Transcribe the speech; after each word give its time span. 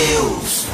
T-News. 0.00 0.64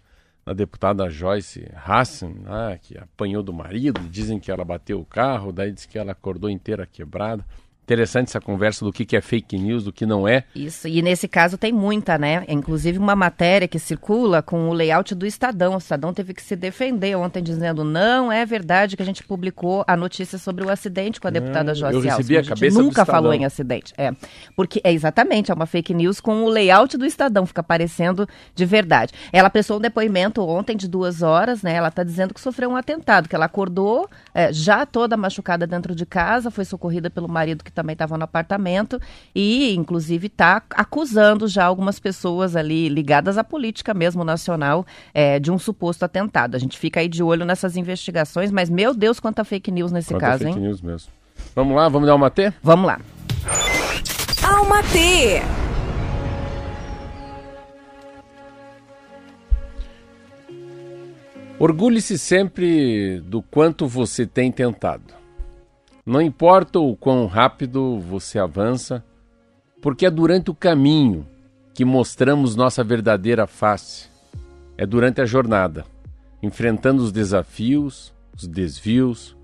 da 0.49 0.55
deputada 0.55 1.11
Joyce 1.11 1.71
Hassan, 1.75 2.33
lá, 2.43 2.79
que 2.79 2.97
apanhou 2.97 3.43
do 3.43 3.53
marido, 3.53 4.01
dizem 4.09 4.41
que 4.41 4.51
ela 4.51 4.65
bateu 4.65 4.99
o 4.99 5.05
carro, 5.05 5.53
daí 5.53 5.71
diz 5.71 5.85
que 5.85 5.99
ela 5.99 6.13
acordou 6.13 6.49
inteira 6.49 6.87
quebrada. 6.87 7.45
Interessante 7.89 8.29
essa 8.29 8.41
conversa 8.41 8.85
do 8.85 8.93
que, 8.93 9.07
que 9.07 9.17
é 9.17 9.21
fake 9.23 9.57
news, 9.57 9.83
do 9.83 9.91
que 9.91 10.05
não 10.05 10.29
é. 10.29 10.45
Isso, 10.55 10.87
e 10.87 11.01
nesse 11.01 11.27
caso 11.27 11.57
tem 11.57 11.73
muita, 11.73 12.19
né? 12.19 12.45
Inclusive 12.47 12.99
uma 12.99 13.17
matéria 13.17 13.67
que 13.67 13.79
circula 13.79 14.43
com 14.43 14.69
o 14.69 14.75
layout 14.75 15.15
do 15.15 15.25
Estadão. 15.25 15.75
O 15.75 15.79
Estadão 15.79 16.13
teve 16.13 16.35
que 16.35 16.43
se 16.43 16.55
defender 16.55 17.17
ontem 17.17 17.43
dizendo 17.43 17.85
não 17.85 18.31
é 18.31 18.45
verdade 18.45 18.95
que 18.95 19.03
a 19.03 19.07
gente 19.07 19.25
publicou 19.25 19.85
a 19.87 19.97
notícia 19.97 20.37
sobre 20.37 20.63
o 20.67 20.69
acidente 20.71 21.19
com 21.19 21.29
a 21.29 21.31
deputada 21.31 21.71
Ah, 21.71 21.75
Joyce 21.75 21.95
eu 21.95 22.03
recebi 22.03 22.37
Alves. 22.37 22.53
a 22.53 22.55
cabeça 22.55 22.79
do 22.79 22.85
nunca 22.85 23.07
falou 23.07 23.33
em 23.33 23.47
acidente. 23.47 23.95
É, 23.97 24.13
porque 24.55 24.83
é 24.85 24.93
exatamente, 24.93 25.51
é 25.51 25.55
uma 25.55 25.65
fake 25.65 25.95
news 25.95 26.21
com 26.21 26.43
o 26.43 26.49
layout 26.51 26.95
do 26.99 27.07
Estadão, 27.07 27.47
fica 27.47 27.63
parecendo 27.63 28.29
de 28.55 28.67
verdade. 28.67 29.15
Ela 29.33 29.49
prestou 29.49 29.79
um 29.79 29.81
depoimento 29.81 30.43
ontem 30.47 30.77
de 30.77 30.87
duas 30.87 31.23
horas, 31.23 31.63
né? 31.63 31.73
Ela 31.73 31.89
está 31.89 32.05
dizendo 32.05 32.35
que 32.35 32.41
sofreu 32.43 32.69
um 32.69 32.77
atentado, 32.77 33.31
que 33.31 33.35
ela 33.35 33.47
acordou 33.47 34.11
é, 34.35 34.53
já 34.53 34.85
toda 34.85 35.17
machucada 35.17 35.67
dentro 35.67 35.95
de 35.95 36.05
casa, 36.05 36.51
foi 36.51 36.67
socorrida 36.67 37.09
pelo 37.09 37.29
marido 37.29 37.65
que 37.65 37.78
também 37.79 37.93
estava 37.93 38.19
no 38.19 38.25
apartamento 38.25 39.01
e, 39.33 39.73
inclusive, 39.77 40.27
está 40.27 40.61
acusando 40.71 41.47
já 41.47 41.65
algumas 41.65 42.01
pessoas 42.01 42.57
ali 42.57 42.89
ligadas 42.89 43.39
à 43.39 43.45
política 43.45 43.95
mesmo 43.95 44.25
nacional 44.25 44.85
é, 45.15 45.39
de 45.39 45.53
um 45.53 45.59
suposto 45.59 46.05
atentado. 46.05 46.57
A 46.57 46.59
gente 46.59 46.77
fica 46.77 46.99
aí 46.99 47.07
de 47.07 47.23
olho 47.23 47.45
nessas 47.45 47.77
investigações, 47.77 48.51
mas 48.51 48.69
meu 48.69 48.93
Deus, 48.93 49.21
quanta 49.21 49.45
fake 49.45 49.71
news 49.71 49.93
nesse 49.93 50.13
Quanto 50.13 50.25
a 50.25 50.27
caso, 50.27 50.45
fake 50.45 50.59
hein? 50.59 50.65
news 50.65 50.83
mesmo. 50.83 51.13
Vamos 51.55 51.77
lá, 51.77 51.89
vamos 51.89 52.09
dar 52.09 52.17
uma 52.17 52.31
T? 52.31 52.53
Vamos 52.61 52.87
lá. 52.87 53.01
Alma 54.43 54.83
T. 54.83 55.41
Orgulhe-se 61.61 62.19
sempre 62.19 63.21
do 63.21 63.41
quanto 63.41 63.87
você 63.87 64.27
tem 64.27 64.51
tentado. 64.51 65.19
Não 66.09 66.23
importa 66.23 66.79
o 66.79 66.97
quão 66.97 67.27
rápido 67.27 68.01
você 68.01 68.39
avança, 68.39 69.05
porque 69.79 70.07
é 70.07 70.11
durante 70.11 70.51
o 70.51 70.55
caminho 70.55 71.27
que 71.75 71.85
mostramos 71.85 72.57
nossa 72.57 72.83
verdadeira 72.83 73.47
face. 73.47 74.09
É 74.79 74.87
durante 74.87 75.21
a 75.21 75.27
jornada, 75.27 75.85
enfrentando 76.43 77.03
os 77.03 77.13
desafios, 77.13 78.15
os 78.35 78.49
desvios, 78.49 79.37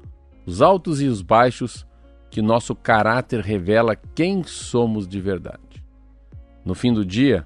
os 0.46 0.62
altos 0.62 1.02
e 1.02 1.06
os 1.06 1.20
baixos, 1.20 1.86
que 2.30 2.40
nosso 2.40 2.74
caráter 2.74 3.40
revela 3.40 3.94
quem 3.94 4.42
somos 4.42 5.06
de 5.06 5.20
verdade. 5.20 5.84
No 6.64 6.74
fim 6.74 6.94
do 6.94 7.04
dia, 7.04 7.44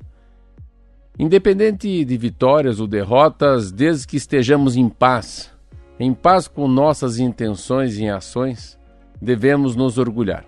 Independente 1.18 2.04
de 2.04 2.16
vitórias 2.16 2.78
ou 2.78 2.86
derrotas, 2.86 3.72
desde 3.72 4.06
que 4.06 4.16
estejamos 4.16 4.76
em 4.76 4.88
paz, 4.88 5.50
em 5.98 6.14
paz 6.14 6.46
com 6.46 6.68
nossas 6.68 7.18
intenções 7.18 7.98
e 7.98 8.08
ações, 8.08 8.77
devemos 9.20 9.76
nos 9.76 9.98
orgulhar. 9.98 10.44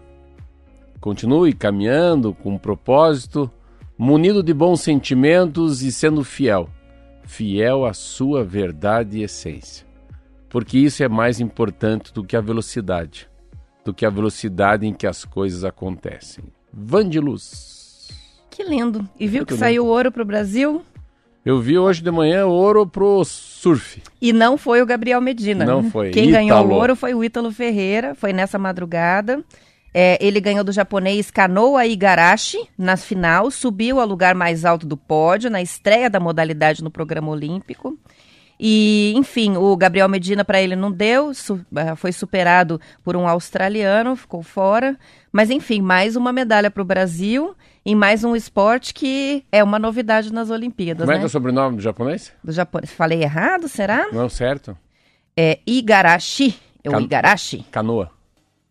Continue 1.01 1.53
caminhando 1.53 2.35
com 2.35 2.59
propósito, 2.59 3.51
munido 3.97 4.43
de 4.43 4.53
bons 4.53 4.81
sentimentos 4.81 5.83
e 5.83 5.91
sendo 5.91 6.23
fiel, 6.23 6.69
fiel 7.25 7.85
à 7.85 7.93
sua 7.95 8.45
verdade 8.45 9.19
e 9.19 9.23
essência. 9.23 9.87
Porque 10.49 10.79
isso 10.79 11.03
é 11.03 11.09
mais 11.09 11.41
importante 11.41 12.13
do 12.13 12.25
que 12.25 12.37
a 12.37 12.41
velocidade, 12.41 13.29
do 13.85 13.95
que 13.95 14.05
a 14.05 14.11
velocidade 14.11 14.87
em 14.87 14.93
que 14.93 15.07
as 15.07 15.25
coisas 15.25 15.65
acontecem. 15.65 16.45
Van 16.73 17.09
de 17.09 17.21
luz. 17.21 18.09
Que 18.51 18.65
lindo. 18.65 19.09
E 19.19 19.27
viu 19.27 19.47
que 19.47 19.53
Muito 19.53 19.61
saiu 19.61 19.87
ouro 19.87 20.11
para 20.13 20.23
o 20.23 20.27
Brasil? 20.27 20.83
Eu 21.45 21.59
vi 21.61 21.79
hoje 21.79 22.03
de 22.03 22.11
manhã 22.11 22.47
ouro 22.47 22.87
pro 22.87 23.25
surf. 23.25 24.03
E 24.21 24.33
não 24.33 24.59
foi 24.59 24.83
o 24.83 24.87
Gabriel 24.87 25.21
Medina. 25.21 25.65
Não 25.65 25.91
foi. 25.91 26.11
Quem 26.11 26.31
ganhou 26.31 26.59
o 26.59 26.63
ouro 26.81 26.95
foi 26.97 27.15
o 27.15 27.25
Ítalo 27.25 27.51
Ferreira, 27.51 28.15
foi 28.15 28.33
nessa 28.33 28.59
madrugada. 28.59 29.43
É, 29.93 30.19
ele 30.25 30.39
ganhou 30.41 30.63
do 30.63 30.71
japonês 30.71 31.31
Kanoa 31.31 31.85
Igarashi 31.87 32.59
na 32.79 32.97
final, 32.97 33.51
subiu 33.51 33.99
ao 34.01 34.07
lugar 34.07 34.35
mais 34.35 34.65
alto 34.65 34.87
do 34.87 34.97
pódio 34.97 35.51
na 35.51 35.61
estreia 35.61 36.09
da 36.09 36.21
modalidade 36.21 36.85
no 36.85 36.91
programa 36.91 37.31
olímpico. 37.31 37.99
E, 38.63 39.15
enfim, 39.17 39.57
o 39.57 39.75
Gabriel 39.77 40.09
Medina 40.09 40.45
para 40.45 40.61
ele 40.61 40.77
não 40.77 40.93
deu, 40.93 41.33
su- 41.33 41.65
eh, 41.75 41.95
foi 41.97 42.13
superado 42.13 42.79
por 43.03 43.17
um 43.17 43.27
australiano, 43.27 44.15
ficou 44.15 44.43
fora. 44.43 44.97
Mas, 45.33 45.49
enfim, 45.51 45.81
mais 45.81 46.15
uma 46.15 46.31
medalha 46.33 46.71
para 46.71 46.83
o 46.83 46.85
Brasil 46.85 47.55
em 47.91 47.95
mais 47.97 48.23
um 48.23 48.37
esporte 48.37 48.95
que 48.95 49.45
é 49.51 49.65
uma 49.65 49.77
novidade 49.79 50.33
nas 50.33 50.49
Olimpíadas, 50.49 51.01
Como 51.03 51.11
é 51.11 51.15
né? 51.15 51.19
que 51.21 51.25
é 51.25 51.27
o 51.27 51.31
sobrenome 51.31 51.77
do 51.77 51.83
japonês? 51.83 52.33
Do 52.43 52.53
japonês. 52.53 52.93
Falei 52.93 53.23
errado, 53.23 53.67
será? 53.69 54.07
Não, 54.13 54.29
certo. 54.29 54.77
É 55.37 55.59
Igarashi. 55.67 56.55
É 56.85 56.89
o 56.89 56.93
Can- 56.93 57.01
Igarashi. 57.03 57.67
Canoa. 57.71 58.11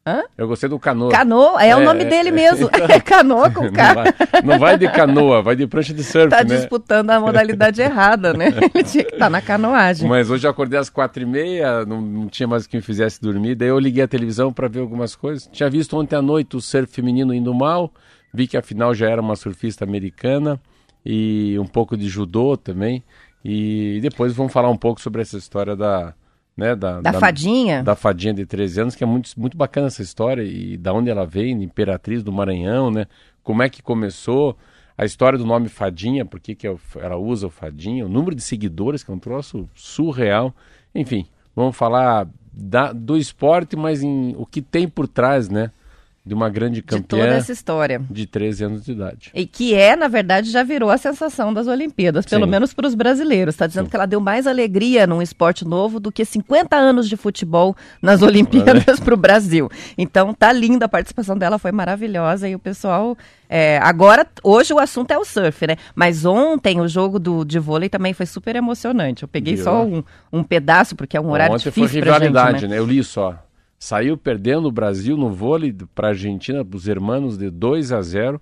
Hã? 0.08 0.24
Eu 0.38 0.48
gostei 0.48 0.70
do 0.70 0.80
canoa. 0.80 1.12
Canoa, 1.12 1.62
é, 1.64 1.76
o 1.76 1.82
É, 1.82 1.84
nome 1.86 2.04
é, 2.04 2.06
dele 2.06 2.30
é. 2.30 2.32
mesmo. 2.44 2.70
É 2.90 3.00
canoa 3.02 3.52
com 3.52 3.64
Não 3.66 3.74
K. 3.74 3.94
vai, 3.94 4.06
não 4.46 4.58
vai 4.58 4.78
de 4.78 4.90
canoa, 4.90 5.42
vai 5.42 5.56
de 5.58 5.68
prancha 5.68 5.94
de 5.94 6.02
surf, 6.04 6.30
Tá 6.30 6.38
né? 6.44 6.56
disputando 6.56 7.10
a 7.10 7.20
modalidade 7.20 7.82
errada, 7.82 8.34
né? 8.34 8.46
Ele 8.74 8.84
tinha 8.86 9.04
que 9.04 9.14
estar 9.16 9.30
na 9.30 9.42
canoagem. 9.42 10.08
Mas 10.08 10.30
hoje 10.30 10.48
eu 10.48 10.52
acordei 10.52 10.80
às 10.80 10.90
quatro 10.90 11.22
e 11.22 11.26
meia, 11.26 11.86
não, 11.86 12.00
não 12.02 12.28
tinha 12.30 12.48
mais 12.48 12.64
o 12.64 12.70
que 12.70 12.78
me 12.78 12.82
fizesse 12.82 13.22
dormir. 13.22 13.56
Daí 13.56 13.68
eu 13.68 13.78
liguei 13.78 14.02
a 14.02 14.08
televisão 14.08 14.54
para 14.54 14.70
ver 14.70 14.80
algumas 14.80 15.14
coisas. 15.14 15.50
Tinha 15.52 15.70
visto 15.70 15.98
ontem 15.98 16.16
à 16.16 16.22
noite 16.22 16.56
o 16.56 16.62
surf 16.62 16.90
feminino 16.92 17.34
indo 17.34 17.54
mal. 17.54 17.92
Vi 18.34 18.48
que 18.48 18.58
afinal 18.58 18.94
já 18.94 19.10
era 19.10 19.22
uma 19.22 19.36
surfista 19.36 19.84
americana 19.84 20.60
e 21.06 21.58
um 21.60 21.66
pouco 21.66 21.98
de 21.98 22.08
judô 22.08 22.56
também. 22.58 23.04
E 23.44 24.00
depois 24.02 24.34
vamos 24.34 24.52
falar 24.54 24.70
um 24.70 24.78
pouco 24.78 25.00
sobre 25.02 25.22
essa 25.22 25.38
história 25.38 25.76
da, 25.76 26.14
né, 26.56 26.76
da, 26.76 27.00
Da 27.02 27.12
fadinha? 27.20 27.82
Da 27.84 27.96
fadinha 27.96 28.34
de 28.34 28.46
13 28.46 28.82
anos, 28.82 28.96
que 28.96 29.04
é 29.04 29.08
muito, 29.08 29.32
muito 29.38 29.58
bacana 29.58 29.88
essa 29.88 30.02
história 30.02 30.44
e 30.44 30.78
da 30.78 30.94
onde 30.94 31.10
ela 31.10 31.26
veio, 31.26 31.62
Imperatriz 31.62 32.22
do 32.22 32.32
Maranhão, 32.32 32.92
né? 32.92 33.06
Como 33.42 33.64
é 33.64 33.70
que 33.70 33.82
começou 33.82 34.58
a 34.98 35.06
história 35.06 35.40
do 35.40 35.46
nome 35.46 35.70
Fadinha, 35.70 36.26
por 36.26 36.40
que, 36.42 36.68
é 36.68 36.76
ela 36.98 37.16
usa 37.16 37.48
o 37.48 37.50
Fadinha, 37.50 38.06
o 38.06 38.10
número 38.10 38.36
de 38.36 38.42
seguidores, 38.42 39.02
que 39.04 39.10
é 39.10 39.14
um 39.14 39.20
troço 39.20 39.68
surreal. 39.74 40.54
Enfim, 40.94 41.26
vamos 41.56 41.78
falar 41.78 42.28
da- 42.52 42.92
do 42.92 43.16
esporte, 43.16 43.78
mas 43.78 44.04
em, 44.04 44.36
o 44.38 44.46
que 44.46 44.62
tem 44.62 44.88
por 44.90 45.08
trás, 45.08 45.48
né? 45.50 45.72
De 46.26 46.34
uma 46.34 46.50
grande 46.50 46.76
De 46.76 46.82
campeã 46.84 47.20
toda 47.24 47.34
essa 47.36 47.52
história. 47.52 48.02
de 48.10 48.26
13 48.28 48.64
anos 48.66 48.86
de 48.86 48.92
idade. 48.92 49.32
E 49.34 49.46
que 49.46 49.74
é, 49.74 49.96
na 49.96 50.08
verdade, 50.08 50.52
já 50.52 50.62
virou 50.64 50.90
a 50.90 50.98
sensação 50.98 51.54
das 51.54 51.66
Olimpíadas, 51.68 52.26
pelo 52.26 52.46
Sim. 52.46 52.52
menos 52.52 52.74
para 52.74 52.86
os 52.86 52.94
brasileiros. 52.94 53.56
Está 53.56 53.66
dizendo 53.66 53.86
Sim. 53.86 53.90
que 53.90 53.96
ela 53.96 54.06
deu 54.06 54.20
mais 54.20 54.46
alegria 54.46 55.08
num 55.08 55.22
esporte 55.22 55.66
novo 55.66 56.00
do 56.00 56.12
que 56.12 56.24
50 56.24 56.76
anos 56.76 57.10
de 57.10 57.18
futebol 57.18 57.76
nas 58.02 58.22
Olimpíadas 58.24 59.00
para 59.00 59.14
o 59.14 59.18
Brasil. 59.18 59.70
Então 59.98 60.34
tá 60.34 60.52
linda 60.52 60.86
a 60.86 60.90
participação 60.90 61.38
dela, 61.38 61.58
foi 61.58 61.72
maravilhosa 61.72 62.48
e 62.48 62.54
o 62.56 62.60
pessoal. 62.60 63.18
é, 63.50 63.80
agora, 63.82 64.28
hoje 64.44 64.72
o 64.74 64.78
assunto 64.80 65.12
é 65.12 65.18
o 65.18 65.26
surf, 65.26 65.66
né? 65.66 65.78
Mas 65.96 66.26
ontem 66.26 66.80
o 66.80 66.88
jogo 66.88 67.18
do, 67.18 67.44
de 67.44 67.58
vôlei 67.58 67.90
também 67.90 68.14
foi 68.14 68.26
super 68.26 68.56
emocionante. 68.56 69.24
Eu 69.24 69.28
peguei 69.28 69.56
Viu? 69.56 69.64
só 69.64 69.84
um, 69.84 70.04
um 70.32 70.44
pedaço, 70.44 70.96
porque 70.96 71.18
é 71.18 71.22
um 71.22 71.32
horário 71.32 71.56
Ontem 71.56 71.64
foi 71.64 71.72
difícil 71.72 72.04
gente, 72.04 72.04
rivalidade, 72.04 72.68
né? 72.68 72.76
né? 72.76 72.80
Eu 72.80 72.86
li 72.86 73.04
só. 73.04 73.44
Saiu 73.80 74.18
perdendo 74.18 74.68
o 74.68 74.72
Brasil 74.72 75.16
no 75.16 75.32
vôlei 75.32 75.74
para 75.96 76.10
a 76.10 76.12
Argentina, 76.12 76.68
os 76.70 76.86
hermanos, 76.86 77.38
de 77.38 77.50
2 77.50 77.94
a 77.94 78.02
0 78.02 78.42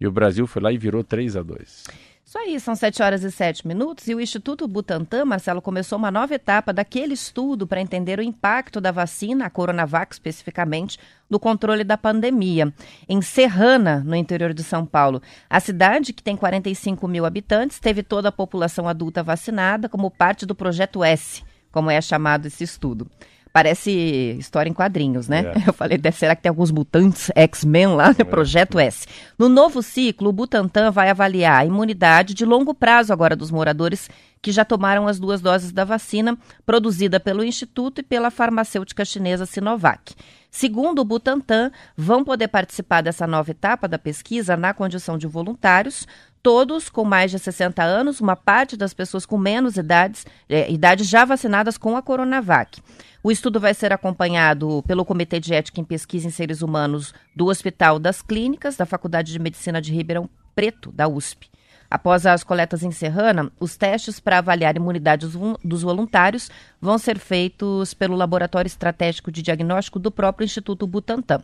e 0.00 0.06
o 0.06 0.10
Brasil 0.10 0.46
foi 0.46 0.62
lá 0.62 0.72
e 0.72 0.78
virou 0.78 1.04
3 1.04 1.36
a 1.36 1.42
2 1.42 1.84
Isso 2.24 2.38
aí, 2.38 2.58
são 2.58 2.74
7 2.74 3.02
horas 3.02 3.22
e 3.22 3.30
7 3.30 3.68
minutos 3.68 4.08
e 4.08 4.14
o 4.14 4.20
Instituto 4.22 4.66
Butantan, 4.66 5.26
Marcelo, 5.26 5.60
começou 5.60 5.98
uma 5.98 6.10
nova 6.10 6.34
etapa 6.34 6.72
daquele 6.72 7.12
estudo 7.12 7.66
para 7.66 7.82
entender 7.82 8.18
o 8.18 8.22
impacto 8.22 8.80
da 8.80 8.90
vacina, 8.90 9.44
a 9.44 9.50
Coronavac 9.50 10.14
especificamente, 10.14 10.98
no 11.28 11.38
controle 11.38 11.84
da 11.84 11.98
pandemia. 11.98 12.72
Em 13.06 13.20
Serrana, 13.20 14.02
no 14.02 14.16
interior 14.16 14.54
de 14.54 14.62
São 14.62 14.86
Paulo, 14.86 15.20
a 15.50 15.60
cidade, 15.60 16.14
que 16.14 16.22
tem 16.22 16.36
45 16.36 17.06
mil 17.06 17.26
habitantes, 17.26 17.78
teve 17.78 18.02
toda 18.02 18.30
a 18.30 18.32
população 18.32 18.88
adulta 18.88 19.22
vacinada 19.22 19.90
como 19.90 20.10
parte 20.10 20.46
do 20.46 20.54
Projeto 20.54 21.04
S, 21.04 21.44
como 21.70 21.90
é 21.90 22.00
chamado 22.00 22.46
esse 22.46 22.64
estudo. 22.64 23.06
Parece 23.52 23.90
história 24.38 24.70
em 24.70 24.72
quadrinhos, 24.72 25.28
né? 25.28 25.52
É. 25.56 25.62
Eu 25.68 25.72
falei, 25.72 25.98
deve- 25.98 26.16
será 26.16 26.36
que 26.36 26.42
tem 26.42 26.50
alguns 26.50 26.70
mutantes 26.70 27.30
X-Men 27.34 27.88
lá 27.88 28.14
no 28.16 28.24
Projeto 28.26 28.78
S? 28.78 29.06
No 29.38 29.48
novo 29.48 29.82
ciclo, 29.82 30.28
o 30.28 30.32
Butantan 30.32 30.90
vai 30.90 31.10
avaliar 31.10 31.60
a 31.60 31.64
imunidade 31.66 32.32
de 32.34 32.44
longo 32.44 32.72
prazo 32.74 33.12
agora 33.12 33.34
dos 33.34 33.50
moradores 33.50 34.08
que 34.42 34.52
já 34.52 34.64
tomaram 34.64 35.06
as 35.06 35.18
duas 35.18 35.40
doses 35.40 35.70
da 35.72 35.84
vacina 35.84 36.38
produzida 36.64 37.20
pelo 37.20 37.44
Instituto 37.44 38.00
e 38.00 38.02
pela 38.02 38.30
farmacêutica 38.30 39.04
chinesa 39.04 39.44
Sinovac. 39.44 40.14
Segundo 40.50 41.00
o 41.00 41.04
Butantan, 41.04 41.70
vão 41.96 42.24
poder 42.24 42.48
participar 42.48 43.02
dessa 43.02 43.26
nova 43.26 43.50
etapa 43.50 43.86
da 43.86 43.98
pesquisa 43.98 44.56
na 44.56 44.72
condição 44.72 45.18
de 45.18 45.26
voluntários, 45.26 46.08
todos 46.42 46.88
com 46.88 47.04
mais 47.04 47.30
de 47.30 47.38
60 47.38 47.82
anos, 47.82 48.20
uma 48.20 48.36
parte 48.36 48.76
das 48.76 48.94
pessoas 48.94 49.26
com 49.26 49.36
menos 49.36 49.76
idades, 49.76 50.26
eh, 50.48 50.70
idades 50.70 51.08
já 51.08 51.24
vacinadas 51.24 51.76
com 51.76 51.96
a 51.96 52.02
Coronavac. 52.02 52.80
O 53.22 53.30
estudo 53.30 53.60
vai 53.60 53.74
ser 53.74 53.92
acompanhado 53.92 54.82
pelo 54.86 55.04
Comitê 55.04 55.38
de 55.38 55.52
Ética 55.52 55.80
em 55.80 55.84
Pesquisa 55.84 56.26
em 56.26 56.30
Seres 56.30 56.62
Humanos 56.62 57.12
do 57.36 57.46
Hospital 57.46 57.98
das 57.98 58.22
Clínicas, 58.22 58.76
da 58.76 58.86
Faculdade 58.86 59.32
de 59.32 59.38
Medicina 59.38 59.80
de 59.80 59.92
Ribeirão 59.92 60.28
Preto, 60.54 60.90
da 60.90 61.06
USP. 61.06 61.49
Após 61.90 62.24
as 62.24 62.44
coletas 62.44 62.82
em 62.84 62.90
Serrana, 62.92 63.50
os 63.58 63.76
testes 63.76 64.20
para 64.20 64.38
avaliar 64.38 64.74
a 64.74 64.78
imunidade 64.78 65.26
dos 65.26 65.34
vo- 65.34 65.58
dos 65.64 65.82
voluntários 65.82 66.48
vão 66.80 66.96
ser 66.98 67.18
feitos 67.18 67.92
pelo 67.94 68.14
Laboratório 68.16 68.68
Estratégico 68.68 69.32
de 69.32 69.42
Diagnóstico 69.42 69.98
do 69.98 70.10
próprio 70.10 70.44
Instituto 70.44 70.86
Butantan. 70.86 71.40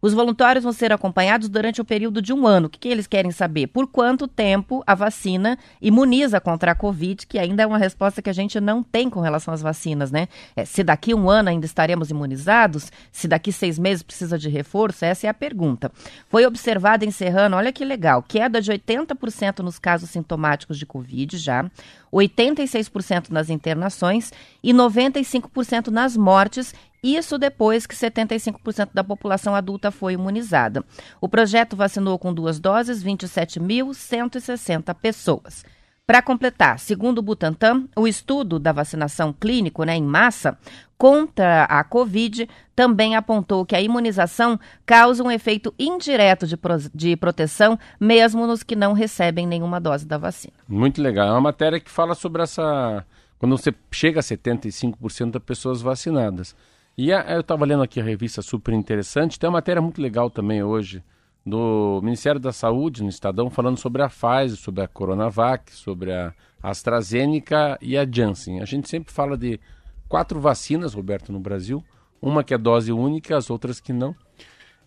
Os 0.00 0.14
voluntários 0.14 0.62
vão 0.62 0.72
ser 0.72 0.92
acompanhados 0.92 1.48
durante 1.48 1.80
o 1.80 1.84
período 1.84 2.22
de 2.22 2.32
um 2.32 2.46
ano. 2.46 2.68
O 2.68 2.70
que, 2.70 2.78
que 2.78 2.88
eles 2.88 3.08
querem 3.08 3.32
saber? 3.32 3.66
Por 3.66 3.88
quanto 3.88 4.28
tempo 4.28 4.80
a 4.86 4.94
vacina 4.94 5.58
imuniza 5.82 6.40
contra 6.40 6.70
a 6.70 6.74
Covid, 6.76 7.26
que 7.26 7.36
ainda 7.36 7.64
é 7.64 7.66
uma 7.66 7.78
resposta 7.78 8.22
que 8.22 8.30
a 8.30 8.32
gente 8.32 8.60
não 8.60 8.80
tem 8.80 9.10
com 9.10 9.18
relação 9.18 9.52
às 9.52 9.60
vacinas, 9.60 10.12
né? 10.12 10.28
É, 10.54 10.64
se 10.64 10.84
daqui 10.84 11.12
um 11.12 11.28
ano 11.28 11.48
ainda 11.48 11.66
estaremos 11.66 12.10
imunizados? 12.10 12.92
Se 13.10 13.26
daqui 13.26 13.50
seis 13.50 13.76
meses 13.76 14.04
precisa 14.04 14.38
de 14.38 14.48
reforço? 14.48 15.04
Essa 15.04 15.26
é 15.26 15.30
a 15.30 15.34
pergunta. 15.34 15.90
Foi 16.28 16.46
observada 16.46 17.04
em 17.04 17.10
Serrano, 17.10 17.56
olha 17.56 17.72
que 17.72 17.84
legal, 17.84 18.22
queda 18.22 18.62
de 18.62 18.70
80% 18.70 19.58
nos 19.64 19.80
casos 19.80 19.87
sintomáticos 19.96 20.78
de 20.78 20.84
Covid 20.84 21.38
já, 21.38 21.70
86% 22.12 23.30
nas 23.30 23.48
internações 23.48 24.32
e 24.62 24.72
95% 24.74 25.88
nas 25.88 26.16
mortes, 26.16 26.74
isso 27.02 27.38
depois 27.38 27.86
que 27.86 27.94
75% 27.94 28.90
da 28.92 29.04
população 29.04 29.54
adulta 29.54 29.90
foi 29.90 30.14
imunizada. 30.14 30.84
O 31.20 31.28
projeto 31.28 31.76
vacinou 31.76 32.18
com 32.18 32.34
duas 32.34 32.58
doses 32.58 33.02
27.160 33.04 34.94
pessoas. 34.94 35.64
Para 36.08 36.22
completar, 36.22 36.78
segundo 36.78 37.18
o 37.18 37.22
Butantan, 37.22 37.84
o 37.94 38.08
estudo 38.08 38.58
da 38.58 38.72
vacinação 38.72 39.30
clínico 39.30 39.84
né, 39.84 39.94
em 39.94 40.02
massa 40.02 40.56
contra 40.96 41.64
a 41.64 41.84
Covid 41.84 42.48
também 42.74 43.14
apontou 43.14 43.66
que 43.66 43.76
a 43.76 43.80
imunização 43.82 44.58
causa 44.86 45.22
um 45.22 45.30
efeito 45.30 45.74
indireto 45.78 46.46
de, 46.46 46.56
pro- 46.56 46.78
de 46.94 47.14
proteção, 47.14 47.78
mesmo 48.00 48.46
nos 48.46 48.62
que 48.62 48.74
não 48.74 48.94
recebem 48.94 49.46
nenhuma 49.46 49.78
dose 49.78 50.06
da 50.06 50.16
vacina. 50.16 50.54
Muito 50.66 51.02
legal. 51.02 51.28
É 51.28 51.32
uma 51.32 51.42
matéria 51.42 51.78
que 51.78 51.90
fala 51.90 52.14
sobre 52.14 52.42
essa. 52.42 53.04
Quando 53.38 53.58
você 53.58 53.74
chega 53.92 54.20
a 54.20 54.22
75% 54.22 55.32
das 55.32 55.42
pessoas 55.42 55.82
vacinadas. 55.82 56.56
E 56.96 57.12
a- 57.12 57.20
eu 57.34 57.40
estava 57.40 57.66
lendo 57.66 57.82
aqui 57.82 58.00
a 58.00 58.04
revista 58.04 58.40
super 58.40 58.72
interessante. 58.72 59.38
Tem 59.38 59.46
uma 59.46 59.58
matéria 59.58 59.82
muito 59.82 60.00
legal 60.00 60.30
também 60.30 60.62
hoje 60.62 61.02
do 61.48 62.00
Ministério 62.02 62.40
da 62.40 62.52
Saúde, 62.52 63.02
no 63.02 63.08
Estadão, 63.08 63.50
falando 63.50 63.78
sobre 63.78 64.02
a 64.02 64.08
Pfizer, 64.08 64.56
sobre 64.56 64.82
a 64.82 64.88
Coronavac, 64.88 65.72
sobre 65.72 66.12
a 66.12 66.32
AstraZeneca 66.62 67.78
e 67.80 67.96
a 67.96 68.06
Janssen. 68.08 68.60
A 68.60 68.64
gente 68.64 68.88
sempre 68.88 69.12
fala 69.12 69.36
de 69.36 69.60
quatro 70.08 70.40
vacinas, 70.40 70.94
Roberto, 70.94 71.32
no 71.32 71.40
Brasil. 71.40 71.82
Uma 72.20 72.42
que 72.42 72.52
é 72.52 72.58
dose 72.58 72.92
única, 72.92 73.36
as 73.36 73.48
outras 73.50 73.80
que 73.80 73.92
não. 73.92 74.14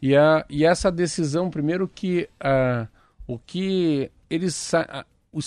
E, 0.01 0.15
a, 0.15 0.45
e 0.49 0.65
essa 0.65 0.91
decisão, 0.91 1.49
primeiro 1.49 1.87
que 1.87 2.27
ah, 2.39 2.87
o 3.27 3.37
que 3.37 4.11
eles 4.29 4.71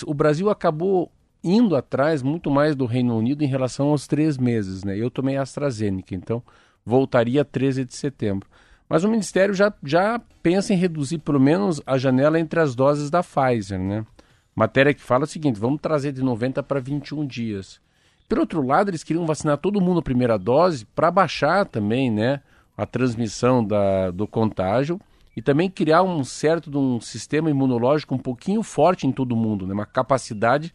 o 0.07 0.15
Brasil 0.15 0.49
acabou 0.49 1.11
indo 1.43 1.77
atrás 1.77 2.23
muito 2.23 2.51
mais 2.51 2.75
do 2.75 2.87
Reino 2.87 3.17
Unido 3.19 3.43
em 3.43 3.47
relação 3.47 3.89
aos 3.89 4.07
três 4.07 4.39
meses, 4.39 4.83
né? 4.83 4.97
Eu 4.97 5.11
tomei 5.11 5.37
a 5.37 5.43
AstraZeneca, 5.43 6.15
então 6.15 6.43
voltaria 6.87 7.45
13 7.45 7.85
de 7.85 7.95
setembro. 7.95 8.49
Mas 8.89 9.05
o 9.05 9.09
Ministério 9.09 9.55
já, 9.55 9.73
já 9.83 10.21
pensa 10.43 10.73
em 10.73 10.77
reduzir 10.77 11.19
pelo 11.19 11.41
menos 11.41 11.81
a 11.87 11.97
janela 11.97 12.39
entre 12.39 12.61
as 12.61 12.75
doses 12.75 13.11
da 13.11 13.23
Pfizer, 13.23 13.79
né? 13.79 14.05
Matéria 14.55 14.95
que 14.95 15.01
fala 15.01 15.25
o 15.25 15.27
seguinte: 15.27 15.59
vamos 15.59 15.81
trazer 15.81 16.13
de 16.13 16.23
90 16.23 16.63
para 16.63 16.81
21 16.81 17.27
dias. 17.27 17.81
Por 18.29 18.39
outro 18.39 18.67
lado, 18.67 18.91
eles 18.91 19.05
queriam 19.05 19.27
vacinar 19.27 19.59
todo 19.59 19.81
mundo 19.81 20.01
a 20.01 20.03
primeira 20.03 20.39
dose 20.39 20.87
para 20.87 21.11
baixar 21.11 21.67
também, 21.67 22.11
né, 22.11 22.41
a 22.77 22.87
transmissão 22.87 23.65
da, 23.65 24.11
do 24.11 24.27
contágio 24.27 24.99
e 25.37 25.43
também 25.43 25.69
criar 25.69 26.03
um 26.03 26.25
certo 26.25 26.71
de 26.71 26.77
um 26.79 27.01
sistema 27.01 27.51
imunológico 27.51 28.15
um 28.15 28.19
pouquinho 28.19 28.63
forte 28.63 29.07
em 29.07 29.13
todo 29.13 29.37
mundo, 29.37 29.67
né, 29.67 29.75
uma 29.75 29.85
capacidade 29.85 30.69
de 30.69 30.75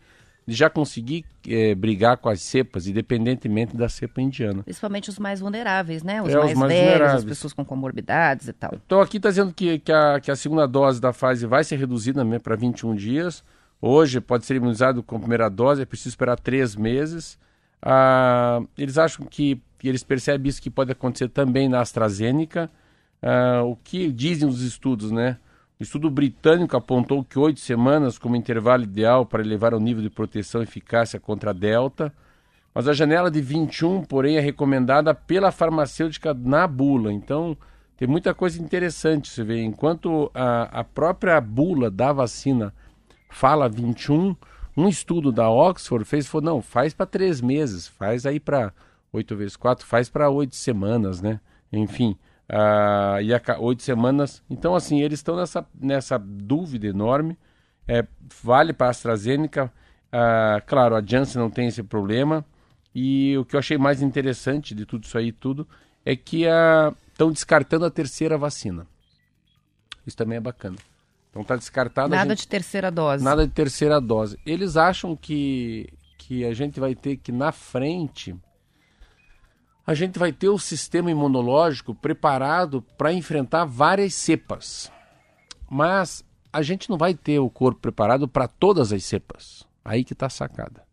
já 0.53 0.69
conseguir 0.69 1.25
eh, 1.47 1.75
brigar 1.75 2.17
com 2.17 2.29
as 2.29 2.41
cepas, 2.41 2.87
independentemente 2.87 3.75
da 3.75 3.87
cepa 3.89 4.21
indiana. 4.21 4.63
Principalmente 4.63 5.09
os 5.09 5.19
mais 5.19 5.39
vulneráveis, 5.39 6.03
né? 6.03 6.21
Os 6.21 6.29
É, 6.29 6.37
os 6.37 6.45
mais, 6.45 6.57
mais 6.57 6.71
velhos, 6.73 6.85
as 6.85 6.89
vulneráveis. 6.91 7.25
pessoas 7.25 7.53
com 7.53 7.63
comorbidades 7.65 8.47
e 8.47 8.53
tal. 8.53 8.71
Então 8.85 9.01
aqui 9.01 9.17
está 9.17 9.29
dizendo 9.29 9.53
que, 9.53 9.79
que, 9.79 9.91
a, 9.91 10.19
que 10.19 10.31
a 10.31 10.35
segunda 10.35 10.67
dose 10.67 10.99
da 10.99 11.13
fase 11.13 11.45
vai 11.45 11.63
ser 11.63 11.77
reduzida 11.77 12.23
para 12.39 12.55
21 12.55 12.95
dias. 12.95 13.43
Hoje 13.81 14.19
pode 14.19 14.45
ser 14.45 14.55
imunizado 14.57 15.01
com 15.01 15.15
a 15.15 15.19
primeira 15.19 15.49
dose, 15.49 15.81
é 15.81 15.85
preciso 15.85 16.09
esperar 16.09 16.37
três 16.39 16.75
meses. 16.75 17.37
Ah, 17.81 18.61
eles 18.77 18.97
acham 18.97 19.25
que, 19.25 19.61
eles 19.83 20.03
percebem 20.03 20.49
isso 20.49 20.61
que 20.61 20.69
pode 20.69 20.91
acontecer 20.91 21.29
também 21.29 21.69
na 21.69 21.79
AstraZeneca. 21.79 22.69
Ah, 23.21 23.63
o 23.63 23.75
que 23.77 24.11
dizem 24.11 24.47
os 24.47 24.61
estudos, 24.61 25.11
né? 25.11 25.37
Estudo 25.79 26.09
britânico 26.09 26.75
apontou 26.75 27.23
que 27.23 27.39
oito 27.39 27.61
semanas 27.61 28.17
como 28.17 28.35
intervalo 28.35 28.83
ideal 28.83 29.25
para 29.25 29.41
elevar 29.41 29.73
o 29.73 29.79
nível 29.79 30.03
de 30.03 30.09
proteção 30.09 30.59
e 30.59 30.65
eficácia 30.65 31.21
contra 31.21 31.51
a 31.51 31.53
Delta. 31.53 32.13
Mas 32.75 32.85
a 32.85 32.91
janela 32.91 33.31
de 33.31 33.39
21, 33.39 34.03
porém, 34.03 34.35
é 34.35 34.41
recomendada 34.41 35.15
pela 35.15 35.53
farmacêutica 35.53 36.33
na 36.33 36.67
bula. 36.67 37.13
Então, 37.13 37.57
tem 37.95 38.09
muita 38.09 38.33
coisa 38.33 38.61
interessante. 38.61 39.29
Você 39.29 39.41
vê, 39.41 39.63
enquanto 39.63 40.29
a, 40.33 40.81
a 40.81 40.83
própria 40.83 41.39
bula 41.39 41.89
da 41.89 42.11
vacina 42.11 42.73
fala 43.29 43.69
21, 43.69 44.35
um 44.75 44.89
estudo 44.89 45.31
da 45.31 45.49
Oxford 45.49 46.03
fez 46.03 46.27
falou: 46.27 46.43
não, 46.55 46.61
faz 46.61 46.93
para 46.93 47.05
três 47.05 47.39
meses, 47.39 47.87
faz 47.87 48.25
aí 48.25 48.39
para 48.39 48.73
8 49.13 49.33
vezes 49.33 49.55
4, 49.55 49.85
faz 49.85 50.09
para 50.09 50.29
oito 50.29 50.57
semanas, 50.57 51.21
né? 51.21 51.39
Enfim, 51.71 52.17
ah, 52.49 53.17
e 53.21 53.33
a 53.33 53.41
oito 53.59 53.83
semanas. 53.83 54.41
Então, 54.49 54.75
assim, 54.75 55.01
eles 55.01 55.19
estão 55.19 55.35
nessa, 55.35 55.65
nessa 55.79 56.17
dúvida 56.17 56.87
enorme. 56.87 57.37
É, 57.87 58.05
vale 58.43 58.73
para 58.73 58.87
a 58.87 58.89
AstraZeneca. 58.89 59.71
Ah, 60.11 60.61
claro, 60.65 60.95
a 60.95 61.01
Janssen 61.05 61.39
não 61.41 61.49
tem 61.49 61.67
esse 61.67 61.83
problema. 61.83 62.43
E 62.93 63.37
o 63.37 63.45
que 63.45 63.55
eu 63.55 63.59
achei 63.59 63.77
mais 63.77 64.01
interessante 64.01 64.73
de 64.73 64.85
tudo 64.85 65.03
isso 65.03 65.17
aí 65.17 65.31
tudo 65.31 65.67
é 66.05 66.15
que 66.15 66.43
estão 67.11 67.31
descartando 67.31 67.85
a 67.85 67.91
terceira 67.91 68.37
vacina. 68.37 68.87
Isso 70.05 70.17
também 70.17 70.37
é 70.37 70.41
bacana. 70.41 70.75
Então 71.29 71.43
está 71.43 71.55
descartado 71.55 72.09
Nada 72.09 72.31
gente- 72.31 72.39
de 72.39 72.47
terceira 72.47 72.89
dose. 72.89 73.23
nada 73.23 73.45
de 73.45 73.53
terceira 73.53 74.01
dose. 74.01 74.39
Eles 74.43 74.75
acham 74.75 75.15
que, 75.15 75.87
que 76.17 76.43
a 76.43 76.53
gente 76.53 76.79
vai 76.79 76.95
ter 76.95 77.17
que 77.17 77.31
na 77.31 77.51
frente. 77.51 78.35
A 79.89 79.95
gente 79.95 80.19
vai 80.19 80.31
ter 80.31 80.49
o 80.49 80.59
sistema 80.59 81.09
imunológico 81.09 81.95
preparado 81.95 82.85
para 82.95 83.11
enfrentar 83.11 83.65
várias 83.65 84.13
cepas. 84.13 84.91
Mas 85.67 86.23
a 86.53 86.61
gente 86.61 86.91
não 86.91 86.95
vai 86.95 87.15
ter 87.15 87.39
o 87.39 87.49
corpo 87.49 87.81
preparado 87.81 88.27
para 88.27 88.47
todas 88.47 88.93
as 88.93 89.03
cepas. 89.03 89.65
Aí 89.83 90.03
que 90.03 90.13
está 90.13 90.27
a 90.27 90.29
sacada. 90.29 90.83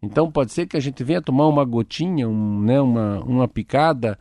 Então 0.00 0.30
pode 0.30 0.52
ser 0.52 0.68
que 0.68 0.76
a 0.76 0.80
gente 0.80 1.02
venha 1.02 1.20
tomar 1.20 1.48
uma 1.48 1.64
gotinha, 1.64 2.28
um, 2.28 2.60
né, 2.60 2.80
uma, 2.80 3.18
uma 3.24 3.48
picada 3.48 4.16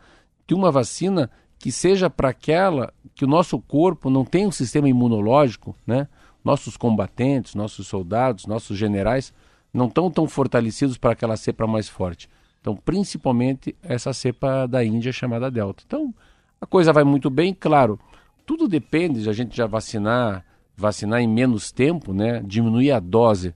de 0.48 0.55
uma 0.55 0.72
vacina 0.72 1.29
que 1.60 1.72
seja 1.72 2.10
para 2.10 2.29
aquela 2.29 2.91
que 3.13 3.25
o 3.25 3.27
nosso 3.27 3.60
corpo 3.60 4.10
não 4.10 4.25
tem 4.25 4.48
um 4.48 4.51
sistema 4.51 4.89
imunológico, 4.89 5.75
né? 5.86 6.08
Nossos 6.44 6.75
combatentes, 6.75 7.53
nossos 7.53 7.86
soldados, 7.86 8.48
nossos 8.48 8.75
generais 8.75 9.32
não 9.72 9.86
estão 9.86 10.10
tão 10.10 10.27
fortalecidos 10.27 10.98
para 10.98 11.12
aquela 11.12 11.38
cepa 11.38 11.67
mais 11.67 11.88
forte. 11.88 12.27
Então, 12.66 12.76
principalmente 12.76 13.76
essa 13.84 14.12
cepa 14.12 14.66
da 14.66 14.84
Índia 14.84 15.12
chamada 15.12 15.52
Delta. 15.52 15.84
Então, 15.86 16.12
a 16.60 16.66
coisa 16.66 16.92
vai 16.92 17.04
muito 17.04 17.30
bem, 17.30 17.54
claro. 17.54 18.00
Tudo 18.44 18.68
depende 18.68 19.22
de 19.22 19.30
a 19.30 19.34
gente 19.34 19.56
já 19.56 19.68
vacinar, 19.68 20.44
vacinar 20.76 21.22
em 21.22 21.28
menos 21.28 21.72
tempo, 21.72 22.12
né? 22.12 22.42
Diminuir 22.44 22.90
a 22.90 23.00
dose 23.00 23.54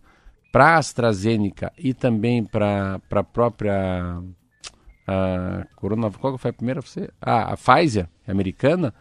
para 0.51 0.77
AstraZeneca 0.77 1.73
e 1.75 1.91
também 1.91 2.43
para 2.43 3.01
a 3.09 3.23
própria 3.23 4.21
a 5.07 5.65
Corona, 5.75 6.11
qual 6.11 6.37
foi 6.37 6.51
a 6.51 6.53
primeira? 6.53 6.79
Você? 6.79 7.09
Ah, 7.19 7.53
a 7.53 7.57
Pfizer, 7.57 8.07
americana, 8.27 8.93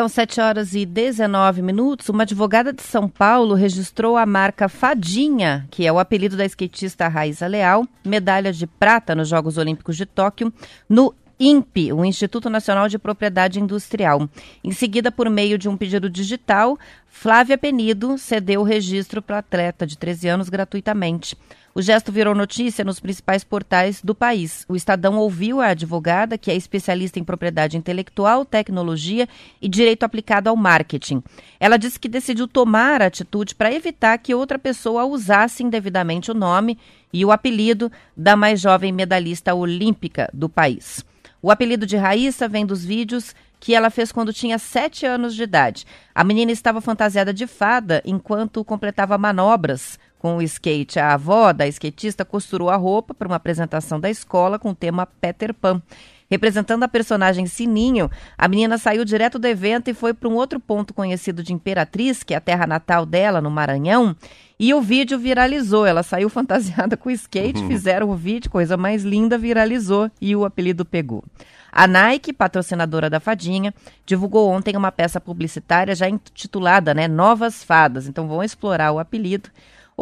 São 0.00 0.08
7 0.08 0.40
horas 0.40 0.74
e 0.74 0.86
19 0.86 1.60
minutos. 1.60 2.08
Uma 2.08 2.22
advogada 2.22 2.72
de 2.72 2.80
São 2.80 3.06
Paulo 3.06 3.54
registrou 3.54 4.16
a 4.16 4.24
marca 4.24 4.66
Fadinha, 4.66 5.68
que 5.70 5.86
é 5.86 5.92
o 5.92 5.98
apelido 5.98 6.38
da 6.38 6.46
skatista 6.46 7.06
Raíssa 7.06 7.46
Leal, 7.46 7.86
medalha 8.02 8.50
de 8.50 8.66
prata 8.66 9.14
nos 9.14 9.28
Jogos 9.28 9.58
Olímpicos 9.58 9.98
de 9.98 10.06
Tóquio, 10.06 10.50
no 10.88 11.14
INPE, 11.38 11.92
o 11.92 12.02
Instituto 12.02 12.48
Nacional 12.48 12.88
de 12.88 12.98
Propriedade 12.98 13.60
Industrial. 13.60 14.26
Em 14.64 14.72
seguida, 14.72 15.12
por 15.12 15.28
meio 15.28 15.58
de 15.58 15.68
um 15.68 15.76
pedido 15.76 16.08
digital, 16.08 16.78
Flávia 17.06 17.58
Penido 17.58 18.16
cedeu 18.16 18.62
o 18.62 18.64
registro 18.64 19.20
para 19.20 19.36
a 19.36 19.40
atleta 19.40 19.86
de 19.86 19.98
13 19.98 20.28
anos 20.28 20.48
gratuitamente. 20.48 21.36
O 21.72 21.80
gesto 21.80 22.10
virou 22.10 22.34
notícia 22.34 22.84
nos 22.84 22.98
principais 22.98 23.44
portais 23.44 24.02
do 24.02 24.12
país. 24.12 24.64
O 24.68 24.74
Estadão 24.74 25.16
ouviu 25.16 25.60
a 25.60 25.68
advogada, 25.68 26.36
que 26.36 26.50
é 26.50 26.56
especialista 26.56 27.20
em 27.20 27.24
propriedade 27.24 27.76
intelectual, 27.76 28.44
tecnologia 28.44 29.28
e 29.62 29.68
direito 29.68 30.02
aplicado 30.02 30.50
ao 30.50 30.56
marketing. 30.56 31.22
Ela 31.60 31.76
disse 31.76 31.98
que 31.98 32.08
decidiu 32.08 32.48
tomar 32.48 33.00
a 33.00 33.06
atitude 33.06 33.54
para 33.54 33.72
evitar 33.72 34.18
que 34.18 34.34
outra 34.34 34.58
pessoa 34.58 35.04
usasse 35.04 35.62
indevidamente 35.62 36.30
o 36.32 36.34
nome 36.34 36.76
e 37.12 37.24
o 37.24 37.30
apelido 37.30 37.90
da 38.16 38.34
mais 38.34 38.60
jovem 38.60 38.92
medalhista 38.92 39.54
olímpica 39.54 40.28
do 40.34 40.48
país. 40.48 41.04
O 41.40 41.52
apelido 41.52 41.86
de 41.86 41.96
Raíssa 41.96 42.48
vem 42.48 42.66
dos 42.66 42.84
vídeos 42.84 43.34
que 43.60 43.74
ela 43.74 43.90
fez 43.90 44.10
quando 44.10 44.32
tinha 44.32 44.58
sete 44.58 45.06
anos 45.06 45.34
de 45.34 45.42
idade. 45.42 45.86
A 46.14 46.24
menina 46.24 46.50
estava 46.50 46.80
fantasiada 46.80 47.32
de 47.32 47.46
fada 47.46 48.02
enquanto 48.04 48.64
completava 48.64 49.16
manobras 49.16 49.98
com 50.20 50.36
o 50.36 50.42
skate. 50.42 51.00
A 51.00 51.14
avó 51.14 51.52
da 51.52 51.66
skatista 51.66 52.24
costurou 52.24 52.68
a 52.68 52.76
roupa 52.76 53.14
para 53.14 53.26
uma 53.26 53.36
apresentação 53.36 53.98
da 53.98 54.10
escola 54.10 54.58
com 54.58 54.70
o 54.70 54.74
tema 54.74 55.06
Peter 55.06 55.54
Pan. 55.54 55.82
Representando 56.30 56.84
a 56.84 56.88
personagem 56.88 57.46
Sininho, 57.46 58.08
a 58.38 58.46
menina 58.46 58.78
saiu 58.78 59.04
direto 59.04 59.36
do 59.36 59.48
evento 59.48 59.88
e 59.88 59.94
foi 59.94 60.14
para 60.14 60.28
um 60.28 60.34
outro 60.34 60.60
ponto 60.60 60.94
conhecido 60.94 61.42
de 61.42 61.52
Imperatriz, 61.52 62.22
que 62.22 62.34
é 62.34 62.36
a 62.36 62.40
terra 62.40 62.68
natal 62.68 63.04
dela, 63.04 63.40
no 63.40 63.50
Maranhão, 63.50 64.14
e 64.56 64.72
o 64.72 64.80
vídeo 64.80 65.18
viralizou. 65.18 65.84
Ela 65.84 66.04
saiu 66.04 66.28
fantasiada 66.30 66.96
com 66.96 67.10
skate, 67.10 67.66
fizeram 67.66 68.10
o 68.10 68.14
vídeo, 68.14 68.48
coisa 68.50 68.76
mais 68.76 69.02
linda, 69.02 69.36
viralizou 69.36 70.08
e 70.20 70.36
o 70.36 70.44
apelido 70.44 70.84
pegou. 70.84 71.24
A 71.72 71.86
Nike, 71.86 72.32
patrocinadora 72.32 73.08
da 73.08 73.18
Fadinha, 73.18 73.72
divulgou 74.04 74.48
ontem 74.50 74.76
uma 74.76 74.92
peça 74.92 75.20
publicitária 75.20 75.94
já 75.94 76.08
intitulada 76.08 76.92
né, 76.92 77.08
Novas 77.08 77.64
Fadas. 77.64 78.06
Então 78.06 78.28
vão 78.28 78.42
explorar 78.42 78.92
o 78.92 78.98
apelido. 78.98 79.48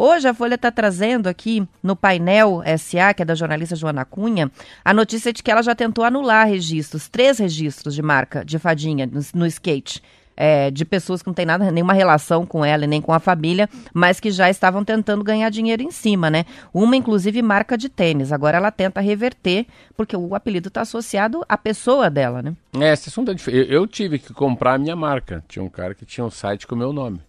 Hoje 0.01 0.29
a 0.29 0.33
Folha 0.33 0.55
está 0.55 0.71
trazendo 0.71 1.27
aqui 1.27 1.67
no 1.83 1.93
painel 1.93 2.63
SA, 2.77 3.13
que 3.13 3.21
é 3.21 3.25
da 3.25 3.35
jornalista 3.35 3.75
Joana 3.75 4.05
Cunha, 4.05 4.49
a 4.85 4.93
notícia 4.93 5.33
de 5.33 5.43
que 5.43 5.51
ela 5.51 5.61
já 5.61 5.75
tentou 5.75 6.05
anular 6.05 6.47
registros, 6.47 7.09
três 7.09 7.37
registros 7.37 7.93
de 7.93 8.01
marca 8.01 8.45
de 8.45 8.57
fadinha 8.57 9.05
no, 9.05 9.19
no 9.33 9.45
skate. 9.45 10.01
É, 10.37 10.71
de 10.71 10.85
pessoas 10.85 11.21
que 11.21 11.27
não 11.27 11.33
têm 11.33 11.45
nada, 11.45 11.69
nenhuma 11.69 11.91
relação 11.91 12.45
com 12.45 12.63
ela 12.63 12.87
nem 12.87 13.01
com 13.01 13.11
a 13.11 13.19
família, 13.19 13.67
mas 13.93 14.21
que 14.21 14.31
já 14.31 14.49
estavam 14.49 14.85
tentando 14.85 15.21
ganhar 15.21 15.49
dinheiro 15.49 15.83
em 15.83 15.91
cima, 15.91 16.29
né? 16.29 16.45
Uma, 16.73 16.95
inclusive, 16.95 17.41
marca 17.41 17.77
de 17.77 17.89
tênis. 17.89 18.31
Agora 18.31 18.55
ela 18.55 18.71
tenta 18.71 19.01
reverter, 19.01 19.65
porque 19.97 20.15
o 20.15 20.33
apelido 20.33 20.69
está 20.69 20.79
associado 20.79 21.43
à 21.49 21.57
pessoa 21.57 22.09
dela, 22.09 22.41
né? 22.41 22.55
É, 22.79 22.93
esse 22.93 23.09
assunto 23.09 23.31
é 23.31 23.33
diferente. 23.33 23.69
Eu, 23.69 23.81
eu 23.81 23.85
tive 23.85 24.17
que 24.17 24.31
comprar 24.31 24.75
a 24.75 24.77
minha 24.77 24.95
marca. 24.95 25.43
Tinha 25.45 25.61
um 25.61 25.69
cara 25.69 25.93
que 25.93 26.05
tinha 26.05 26.23
um 26.23 26.31
site 26.31 26.65
com 26.65 26.73
o 26.73 26.77
meu 26.77 26.93
nome. 26.93 27.19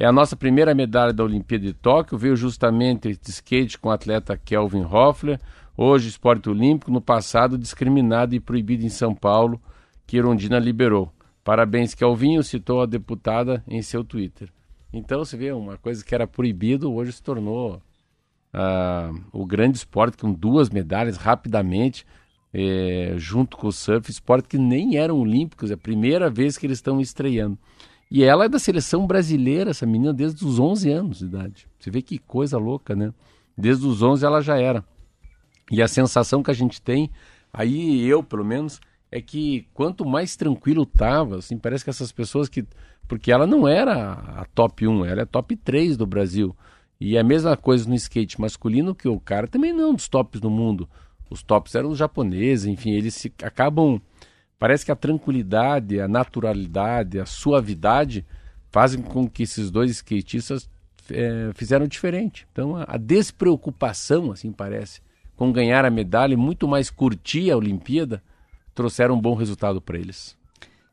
É 0.00 0.06
a 0.06 0.12
nossa 0.12 0.34
primeira 0.34 0.74
medalha 0.74 1.12
da 1.12 1.22
Olimpíada 1.22 1.66
de 1.66 1.74
Tóquio, 1.74 2.16
veio 2.16 2.34
justamente 2.34 3.14
de 3.14 3.30
skate 3.30 3.76
com 3.76 3.90
o 3.90 3.92
atleta 3.92 4.34
Kelvin 4.34 4.82
Hoffler, 4.82 5.38
hoje 5.76 6.08
esporte 6.08 6.48
olímpico, 6.48 6.90
no 6.90 7.02
passado 7.02 7.58
discriminado 7.58 8.34
e 8.34 8.40
proibido 8.40 8.82
em 8.82 8.88
São 8.88 9.14
Paulo, 9.14 9.60
que 10.06 10.16
Irondina 10.16 10.58
liberou. 10.58 11.12
Parabéns, 11.44 11.94
Kelvinho, 11.94 12.42
citou 12.42 12.80
a 12.80 12.86
deputada 12.86 13.62
em 13.68 13.82
seu 13.82 14.02
Twitter. 14.02 14.48
Então, 14.90 15.22
você 15.22 15.36
vê, 15.36 15.52
uma 15.52 15.76
coisa 15.76 16.02
que 16.02 16.14
era 16.14 16.26
proibido, 16.26 16.90
hoje 16.90 17.12
se 17.12 17.22
tornou 17.22 17.82
ah, 18.54 19.12
o 19.30 19.44
grande 19.44 19.76
esporte 19.76 20.16
com 20.16 20.32
duas 20.32 20.70
medalhas 20.70 21.18
rapidamente, 21.18 22.06
é, 22.54 23.16
junto 23.18 23.54
com 23.58 23.66
o 23.66 23.72
surf, 23.72 24.10
esporte 24.10 24.48
que 24.48 24.56
nem 24.56 24.96
eram 24.96 25.18
olímpicos, 25.18 25.70
é 25.70 25.74
a 25.74 25.76
primeira 25.76 26.30
vez 26.30 26.56
que 26.56 26.66
eles 26.66 26.78
estão 26.78 27.02
estreando. 27.02 27.58
E 28.10 28.24
ela 28.24 28.46
é 28.46 28.48
da 28.48 28.58
seleção 28.58 29.06
brasileira, 29.06 29.70
essa 29.70 29.86
menina, 29.86 30.12
desde 30.12 30.44
os 30.44 30.58
11 30.58 30.90
anos 30.90 31.18
de 31.18 31.26
idade. 31.26 31.68
Você 31.78 31.90
vê 31.90 32.02
que 32.02 32.18
coisa 32.18 32.58
louca, 32.58 32.96
né? 32.96 33.14
Desde 33.56 33.86
os 33.86 34.02
11 34.02 34.26
ela 34.26 34.40
já 34.40 34.58
era. 34.58 34.84
E 35.70 35.80
a 35.80 35.86
sensação 35.86 36.42
que 36.42 36.50
a 36.50 36.54
gente 36.54 36.82
tem, 36.82 37.10
aí 37.52 38.04
eu 38.04 38.22
pelo 38.22 38.44
menos, 38.44 38.80
é 39.12 39.20
que 39.20 39.66
quanto 39.72 40.04
mais 40.04 40.34
tranquilo 40.36 40.84
tava, 40.84 41.38
assim, 41.38 41.56
parece 41.56 41.84
que 41.84 41.90
essas 41.90 42.10
pessoas 42.10 42.48
que. 42.48 42.64
Porque 43.06 43.30
ela 43.32 43.46
não 43.46 43.66
era 43.66 44.12
a 44.12 44.44
top 44.54 44.86
1, 44.86 45.04
ela 45.04 45.22
é 45.22 45.24
top 45.24 45.56
3 45.56 45.96
do 45.96 46.06
Brasil. 46.06 46.56
E 47.00 47.16
é 47.16 47.20
a 47.20 47.24
mesma 47.24 47.56
coisa 47.56 47.88
no 47.88 47.94
skate 47.94 48.40
masculino, 48.40 48.94
que 48.94 49.08
o 49.08 49.18
cara 49.18 49.48
também 49.48 49.72
não 49.72 49.84
é 49.84 49.86
um 49.88 49.94
dos 49.94 50.08
tops 50.08 50.40
do 50.40 50.50
mundo. 50.50 50.88
Os 51.30 51.42
tops 51.42 51.74
eram 51.74 51.90
os 51.90 51.98
japoneses, 51.98 52.66
enfim, 52.66 52.90
eles 52.90 53.14
se, 53.14 53.32
acabam. 53.42 54.00
Parece 54.60 54.84
que 54.84 54.92
a 54.92 54.96
tranquilidade, 54.96 55.98
a 56.02 56.06
naturalidade, 56.06 57.18
a 57.18 57.24
suavidade 57.24 58.26
fazem 58.70 59.00
com 59.00 59.26
que 59.26 59.44
esses 59.44 59.70
dois 59.70 59.90
skatistas 59.90 60.68
é, 61.10 61.50
fizeram 61.54 61.86
diferente. 61.86 62.46
Então 62.52 62.76
a, 62.76 62.84
a 62.86 62.96
despreocupação, 62.98 64.30
assim 64.30 64.52
parece, 64.52 65.00
com 65.34 65.50
ganhar 65.50 65.86
a 65.86 65.90
medalha 65.90 66.34
e 66.34 66.36
muito 66.36 66.68
mais 66.68 66.90
curtir 66.90 67.50
a 67.50 67.56
Olimpíada, 67.56 68.22
trouxeram 68.74 69.14
um 69.14 69.20
bom 69.20 69.34
resultado 69.34 69.80
para 69.80 69.98
eles. 69.98 70.38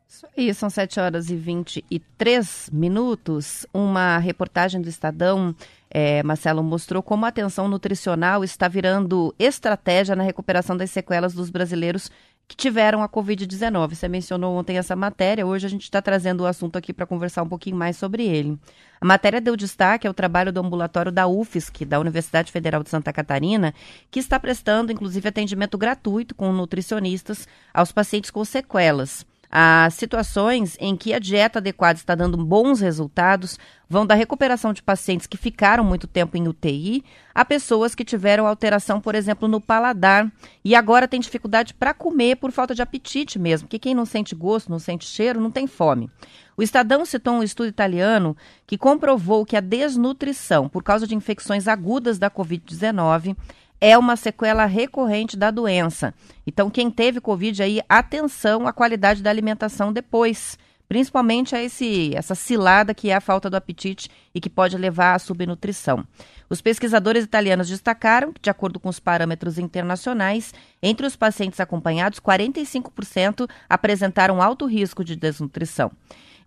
Isso 0.08 0.26
aí, 0.34 0.54
são 0.54 0.70
7 0.70 0.98
horas 0.98 1.28
e 1.28 1.36
23 1.36 2.70
minutos. 2.72 3.66
Uma 3.74 4.16
reportagem 4.16 4.80
do 4.80 4.88
Estadão, 4.88 5.54
é, 5.90 6.22
Marcelo, 6.22 6.62
mostrou 6.62 7.02
como 7.02 7.26
a 7.26 7.28
atenção 7.28 7.68
nutricional 7.68 8.42
está 8.42 8.66
virando 8.66 9.34
estratégia 9.38 10.16
na 10.16 10.22
recuperação 10.22 10.74
das 10.74 10.90
sequelas 10.90 11.34
dos 11.34 11.50
brasileiros 11.50 12.10
que 12.48 12.56
tiveram 12.56 13.02
a 13.02 13.08
Covid-19. 13.08 13.94
Você 13.94 14.08
mencionou 14.08 14.56
ontem 14.56 14.78
essa 14.78 14.96
matéria, 14.96 15.46
hoje 15.46 15.66
a 15.66 15.68
gente 15.68 15.82
está 15.82 16.00
trazendo 16.00 16.40
o 16.40 16.46
assunto 16.46 16.76
aqui 16.76 16.94
para 16.94 17.06
conversar 17.06 17.42
um 17.42 17.48
pouquinho 17.48 17.76
mais 17.76 17.98
sobre 17.98 18.26
ele. 18.26 18.58
A 18.98 19.04
matéria 19.04 19.40
deu 19.40 19.54
destaque 19.54 20.08
ao 20.08 20.14
trabalho 20.14 20.50
do 20.50 20.58
ambulatório 20.58 21.12
da 21.12 21.28
UFSC, 21.28 21.84
da 21.84 22.00
Universidade 22.00 22.50
Federal 22.50 22.82
de 22.82 22.88
Santa 22.88 23.12
Catarina, 23.12 23.74
que 24.10 24.18
está 24.18 24.40
prestando, 24.40 24.90
inclusive, 24.90 25.28
atendimento 25.28 25.76
gratuito 25.76 26.34
com 26.34 26.50
nutricionistas 26.50 27.46
aos 27.72 27.92
pacientes 27.92 28.30
com 28.30 28.42
sequelas. 28.44 29.26
As 29.50 29.94
situações 29.94 30.76
em 30.78 30.94
que 30.94 31.14
a 31.14 31.18
dieta 31.18 31.58
adequada 31.58 31.98
está 31.98 32.14
dando 32.14 32.36
bons 32.36 32.80
resultados 32.80 33.58
vão 33.88 34.06
da 34.06 34.14
recuperação 34.14 34.74
de 34.74 34.82
pacientes 34.82 35.26
que 35.26 35.38
ficaram 35.38 35.82
muito 35.82 36.06
tempo 36.06 36.36
em 36.36 36.46
UTI 36.46 37.02
a 37.34 37.46
pessoas 37.46 37.94
que 37.94 38.04
tiveram 38.04 38.46
alteração, 38.46 39.00
por 39.00 39.14
exemplo, 39.14 39.48
no 39.48 39.58
paladar 39.58 40.30
e 40.62 40.74
agora 40.74 41.08
tem 41.08 41.18
dificuldade 41.18 41.72
para 41.72 41.94
comer 41.94 42.36
por 42.36 42.52
falta 42.52 42.74
de 42.74 42.82
apetite 42.82 43.38
mesmo, 43.38 43.66
porque 43.66 43.78
quem 43.78 43.94
não 43.94 44.04
sente 44.04 44.34
gosto, 44.34 44.70
não 44.70 44.78
sente 44.78 45.06
cheiro, 45.06 45.40
não 45.40 45.50
tem 45.50 45.66
fome. 45.66 46.10
O 46.54 46.62
Estadão 46.62 47.06
citou 47.06 47.34
um 47.34 47.42
estudo 47.42 47.68
italiano 47.68 48.36
que 48.66 48.76
comprovou 48.76 49.46
que 49.46 49.56
a 49.56 49.60
desnutrição 49.60 50.68
por 50.68 50.82
causa 50.82 51.06
de 51.06 51.14
infecções 51.14 51.66
agudas 51.66 52.18
da 52.18 52.30
Covid-19 52.30 53.34
é 53.80 53.96
uma 53.96 54.16
sequela 54.16 54.64
recorrente 54.64 55.36
da 55.36 55.50
doença. 55.50 56.14
Então, 56.46 56.70
quem 56.70 56.90
teve 56.90 57.20
Covid 57.20 57.62
aí, 57.62 57.80
atenção 57.88 58.66
à 58.66 58.72
qualidade 58.72 59.22
da 59.22 59.30
alimentação 59.30 59.92
depois, 59.92 60.58
principalmente 60.88 61.54
a 61.54 61.62
esse, 61.62 62.12
essa 62.14 62.34
cilada 62.34 62.94
que 62.94 63.10
é 63.10 63.14
a 63.14 63.20
falta 63.20 63.50
do 63.50 63.56
apetite 63.56 64.10
e 64.34 64.40
que 64.40 64.48
pode 64.48 64.76
levar 64.76 65.14
à 65.14 65.18
subnutrição. 65.18 66.04
Os 66.50 66.62
pesquisadores 66.62 67.24
italianos 67.24 67.68
destacaram 67.68 68.32
que, 68.32 68.40
de 68.40 68.50
acordo 68.50 68.80
com 68.80 68.88
os 68.88 68.98
parâmetros 68.98 69.58
internacionais, 69.58 70.54
entre 70.82 71.06
os 71.06 71.14
pacientes 71.14 71.60
acompanhados, 71.60 72.20
45% 72.20 73.48
apresentaram 73.68 74.40
alto 74.40 74.64
risco 74.64 75.04
de 75.04 75.14
desnutrição. 75.14 75.92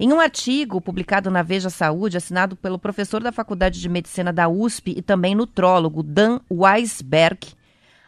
Em 0.03 0.11
um 0.11 0.19
artigo 0.19 0.81
publicado 0.81 1.29
na 1.29 1.43
Veja 1.43 1.69
Saúde, 1.69 2.17
assinado 2.17 2.55
pelo 2.55 2.79
professor 2.79 3.21
da 3.21 3.31
Faculdade 3.31 3.79
de 3.79 3.87
Medicina 3.87 4.33
da 4.33 4.49
USP 4.49 4.95
e 4.97 4.99
também 4.99 5.35
nutrólogo 5.35 6.01
Dan 6.01 6.39
Weisberg, 6.51 7.49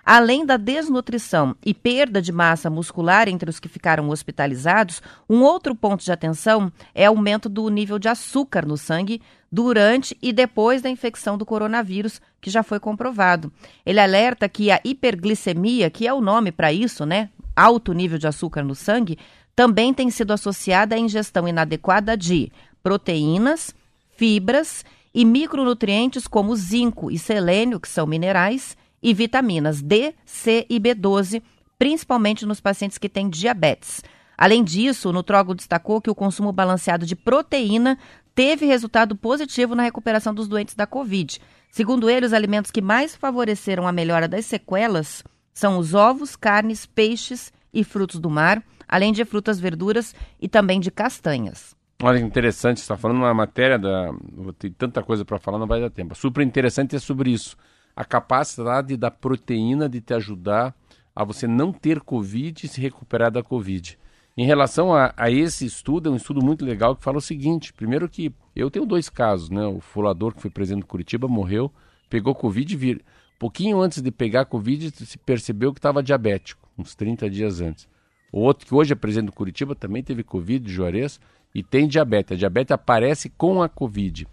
Além 0.05 0.45
da 0.45 0.57
desnutrição 0.57 1.55
e 1.65 1.73
perda 1.73 2.21
de 2.21 2.29
massa 2.31 2.69
muscular 2.69 3.29
entre 3.29 3.49
os 3.49 3.57
que 3.57 3.69
ficaram 3.69 4.09
hospitalizados, 4.09 5.01
um 5.29 5.41
outro 5.43 5.73
ponto 5.73 6.03
de 6.03 6.11
atenção 6.11 6.69
é 6.93 7.09
o 7.09 7.13
aumento 7.13 7.47
do 7.47 7.69
nível 7.69 7.97
de 7.97 8.09
açúcar 8.09 8.65
no 8.65 8.75
sangue 8.75 9.21
durante 9.49 10.17
e 10.21 10.33
depois 10.33 10.81
da 10.81 10.89
infecção 10.89 11.37
do 11.37 11.45
coronavírus, 11.45 12.19
que 12.41 12.49
já 12.49 12.63
foi 12.63 12.81
comprovado. 12.81 13.49
Ele 13.85 13.99
alerta 13.99 14.49
que 14.49 14.71
a 14.71 14.81
hiperglicemia, 14.83 15.89
que 15.89 16.05
é 16.05 16.13
o 16.13 16.19
nome 16.19 16.51
para 16.51 16.73
isso, 16.73 17.05
né? 17.05 17.29
Alto 17.55 17.93
nível 17.93 18.17
de 18.17 18.27
açúcar 18.27 18.63
no 18.63 18.75
sangue, 18.75 19.17
também 19.55 19.93
tem 19.93 20.09
sido 20.09 20.33
associada 20.33 20.95
à 20.95 20.99
ingestão 20.99 21.47
inadequada 21.47 22.17
de 22.17 22.51
proteínas, 22.81 23.73
fibras 24.15 24.83
e 25.13 25.23
micronutrientes 25.23 26.27
como 26.27 26.55
zinco 26.55 27.11
e 27.11 27.19
selênio, 27.19 27.79
que 27.79 27.87
são 27.87 28.07
minerais, 28.07 28.75
e 29.01 29.13
vitaminas 29.13 29.81
D, 29.81 30.15
C 30.25 30.65
e 30.69 30.79
B12, 30.79 31.41
principalmente 31.77 32.45
nos 32.45 32.61
pacientes 32.61 32.97
que 32.97 33.09
têm 33.09 33.29
diabetes. 33.29 34.01
Além 34.37 34.63
disso, 34.63 35.09
o 35.09 35.13
nutrólogo 35.13 35.53
destacou 35.53 36.01
que 36.01 36.09
o 36.09 36.15
consumo 36.15 36.51
balanceado 36.51 37.05
de 37.05 37.15
proteína 37.15 37.97
teve 38.33 38.65
resultado 38.65 39.15
positivo 39.15 39.75
na 39.75 39.83
recuperação 39.83 40.33
dos 40.33 40.47
doentes 40.47 40.73
da 40.73 40.87
Covid. 40.87 41.39
Segundo 41.69 42.09
ele, 42.09 42.25
os 42.25 42.33
alimentos 42.33 42.71
que 42.71 42.81
mais 42.81 43.15
favoreceram 43.15 43.87
a 43.87 43.91
melhora 43.91 44.27
das 44.27 44.45
sequelas 44.45 45.23
são 45.53 45.77
os 45.77 45.93
ovos, 45.93 46.35
carnes, 46.35 46.85
peixes 46.85 47.53
e 47.73 47.83
frutos 47.83 48.19
do 48.19 48.29
mar, 48.29 48.63
além 48.93 49.11
de 49.11 49.25
frutas, 49.25 49.59
verduras 49.59 50.13
e 50.39 50.47
também 50.47 50.79
de 50.79 50.91
castanhas. 50.91 51.75
Olha 52.03 52.19
que 52.19 52.25
interessante, 52.25 52.77
você 52.77 52.83
está 52.83 52.95
falando 52.95 53.17
uma 53.17 53.33
matéria 53.33 53.79
da. 53.79 54.11
Ter 54.59 54.69
tanta 54.69 55.01
coisa 55.01 55.25
para 55.25 55.39
falar, 55.39 55.57
não 55.57 55.65
vai 55.65 55.81
dar 55.81 55.89
tempo. 55.89 56.13
Super 56.13 56.45
interessante 56.45 56.95
é 56.95 56.99
sobre 56.99 57.31
isso. 57.31 57.57
A 57.95 58.05
capacidade 58.05 58.95
da 58.95 59.09
proteína 59.09 59.89
de 59.89 59.99
te 59.99 60.13
ajudar 60.13 60.75
a 61.15 61.23
você 61.23 61.47
não 61.47 61.73
ter 61.73 62.01
Covid 62.01 62.63
e 62.63 62.69
se 62.69 62.79
recuperar 62.79 63.31
da 63.31 63.41
Covid. 63.41 63.97
Em 64.37 64.45
relação 64.45 64.93
a, 64.93 65.11
a, 65.17 65.31
esse 65.31 65.65
estudo, 65.65 66.09
é 66.09 66.11
um 66.11 66.15
estudo 66.15 66.43
muito 66.43 66.63
legal 66.63 66.95
que 66.95 67.03
fala 67.03 67.17
o 67.17 67.21
seguinte: 67.21 67.73
primeiro 67.73 68.07
que 68.07 68.31
eu 68.55 68.69
tenho 68.69 68.85
dois 68.85 69.09
casos, 69.09 69.49
né? 69.49 69.65
O 69.65 69.79
fulador 69.79 70.35
que 70.35 70.41
foi 70.41 70.51
preso 70.51 70.75
em 70.75 70.81
Curitiba 70.81 71.27
morreu, 71.27 71.71
pegou 72.11 72.35
Covid 72.35 72.71
e 72.71 72.77
vir. 72.77 73.03
Pouquinho 73.39 73.81
antes 73.81 74.03
de 74.03 74.11
pegar 74.11 74.45
Covid, 74.45 74.91
se 75.03 75.17
percebeu 75.17 75.73
que 75.73 75.79
estava 75.79 76.03
diabético, 76.03 76.69
uns 76.77 76.93
30 76.93 77.27
dias 77.27 77.59
antes. 77.59 77.91
O 78.33 78.39
outro 78.39 78.65
que 78.65 78.73
hoje 78.73 78.93
é 78.93 78.95
presidente 78.95 79.27
do 79.27 79.31
Curitiba 79.31 79.75
também 79.75 80.01
teve 80.01 80.23
Covid, 80.23 80.67
Juarez, 80.67 81.19
e 81.53 81.61
tem 81.61 81.87
diabetes. 81.87 82.31
A 82.31 82.35
diabetes 82.35 82.71
aparece 82.71 83.29
com 83.29 83.61
a 83.61 83.69
Covid. 83.69 84.27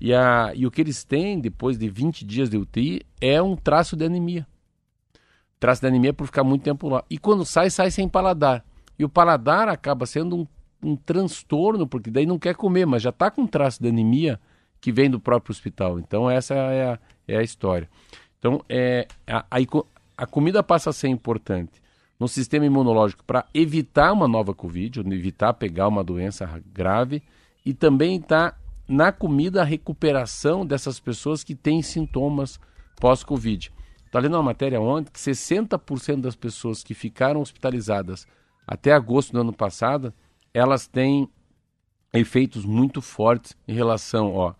E, 0.00 0.12
a, 0.12 0.50
e 0.56 0.66
o 0.66 0.72
que 0.72 0.80
eles 0.80 1.04
têm 1.04 1.38
depois 1.38 1.78
de 1.78 1.88
20 1.88 2.24
dias 2.24 2.50
de 2.50 2.56
UTI 2.56 3.02
é 3.20 3.40
um 3.40 3.54
traço 3.54 3.94
de 3.94 4.04
anemia. 4.04 4.44
Traço 5.60 5.80
de 5.80 5.86
anemia 5.86 6.12
por 6.12 6.26
ficar 6.26 6.42
muito 6.42 6.64
tempo 6.64 6.88
lá. 6.88 7.04
E 7.08 7.16
quando 7.16 7.44
sai, 7.44 7.70
sai 7.70 7.92
sem 7.92 8.08
paladar. 8.08 8.64
E 8.98 9.04
o 9.04 9.08
paladar 9.08 9.68
acaba 9.68 10.04
sendo 10.04 10.36
um, 10.36 10.46
um 10.82 10.96
transtorno, 10.96 11.86
porque 11.86 12.10
daí 12.10 12.26
não 12.26 12.40
quer 12.40 12.56
comer, 12.56 12.86
mas 12.86 13.02
já 13.02 13.10
está 13.10 13.30
com 13.30 13.46
traço 13.46 13.80
de 13.80 13.88
anemia 13.88 14.40
que 14.80 14.90
vem 14.90 15.08
do 15.08 15.20
próprio 15.20 15.52
hospital. 15.52 16.00
Então 16.00 16.28
essa 16.28 16.54
é 16.54 16.88
a, 16.88 16.98
é 17.28 17.36
a 17.36 17.42
história. 17.42 17.88
Então 18.36 18.64
é, 18.68 19.06
a, 19.28 19.46
a, 19.48 19.58
a 20.16 20.26
comida 20.26 20.60
passa 20.60 20.90
a 20.90 20.92
ser 20.92 21.06
importante 21.06 21.83
no 22.24 22.28
sistema 22.28 22.64
imunológico 22.64 23.22
para 23.22 23.44
evitar 23.52 24.10
uma 24.10 24.26
nova 24.26 24.54
Covid, 24.54 25.00
evitar 25.00 25.52
pegar 25.52 25.88
uma 25.88 26.02
doença 26.02 26.48
grave, 26.72 27.22
e 27.66 27.74
também 27.74 28.16
está 28.16 28.56
na 28.88 29.12
comida 29.12 29.60
a 29.60 29.64
recuperação 29.64 30.64
dessas 30.64 30.98
pessoas 30.98 31.44
que 31.44 31.54
têm 31.54 31.82
sintomas 31.82 32.58
pós-Covid. 32.98 33.70
Está 34.06 34.18
lendo 34.18 34.36
uma 34.36 34.42
matéria 34.42 34.80
ontem 34.80 35.12
que 35.12 35.18
60% 35.18 36.22
das 36.22 36.34
pessoas 36.34 36.82
que 36.82 36.94
ficaram 36.94 37.42
hospitalizadas 37.42 38.26
até 38.66 38.94
agosto 38.94 39.32
do 39.32 39.40
ano 39.42 39.52
passado, 39.52 40.10
elas 40.54 40.86
têm 40.86 41.28
efeitos 42.10 42.64
muito 42.64 43.02
fortes 43.02 43.54
em 43.68 43.74
relação, 43.74 44.32
ó, 44.32 44.54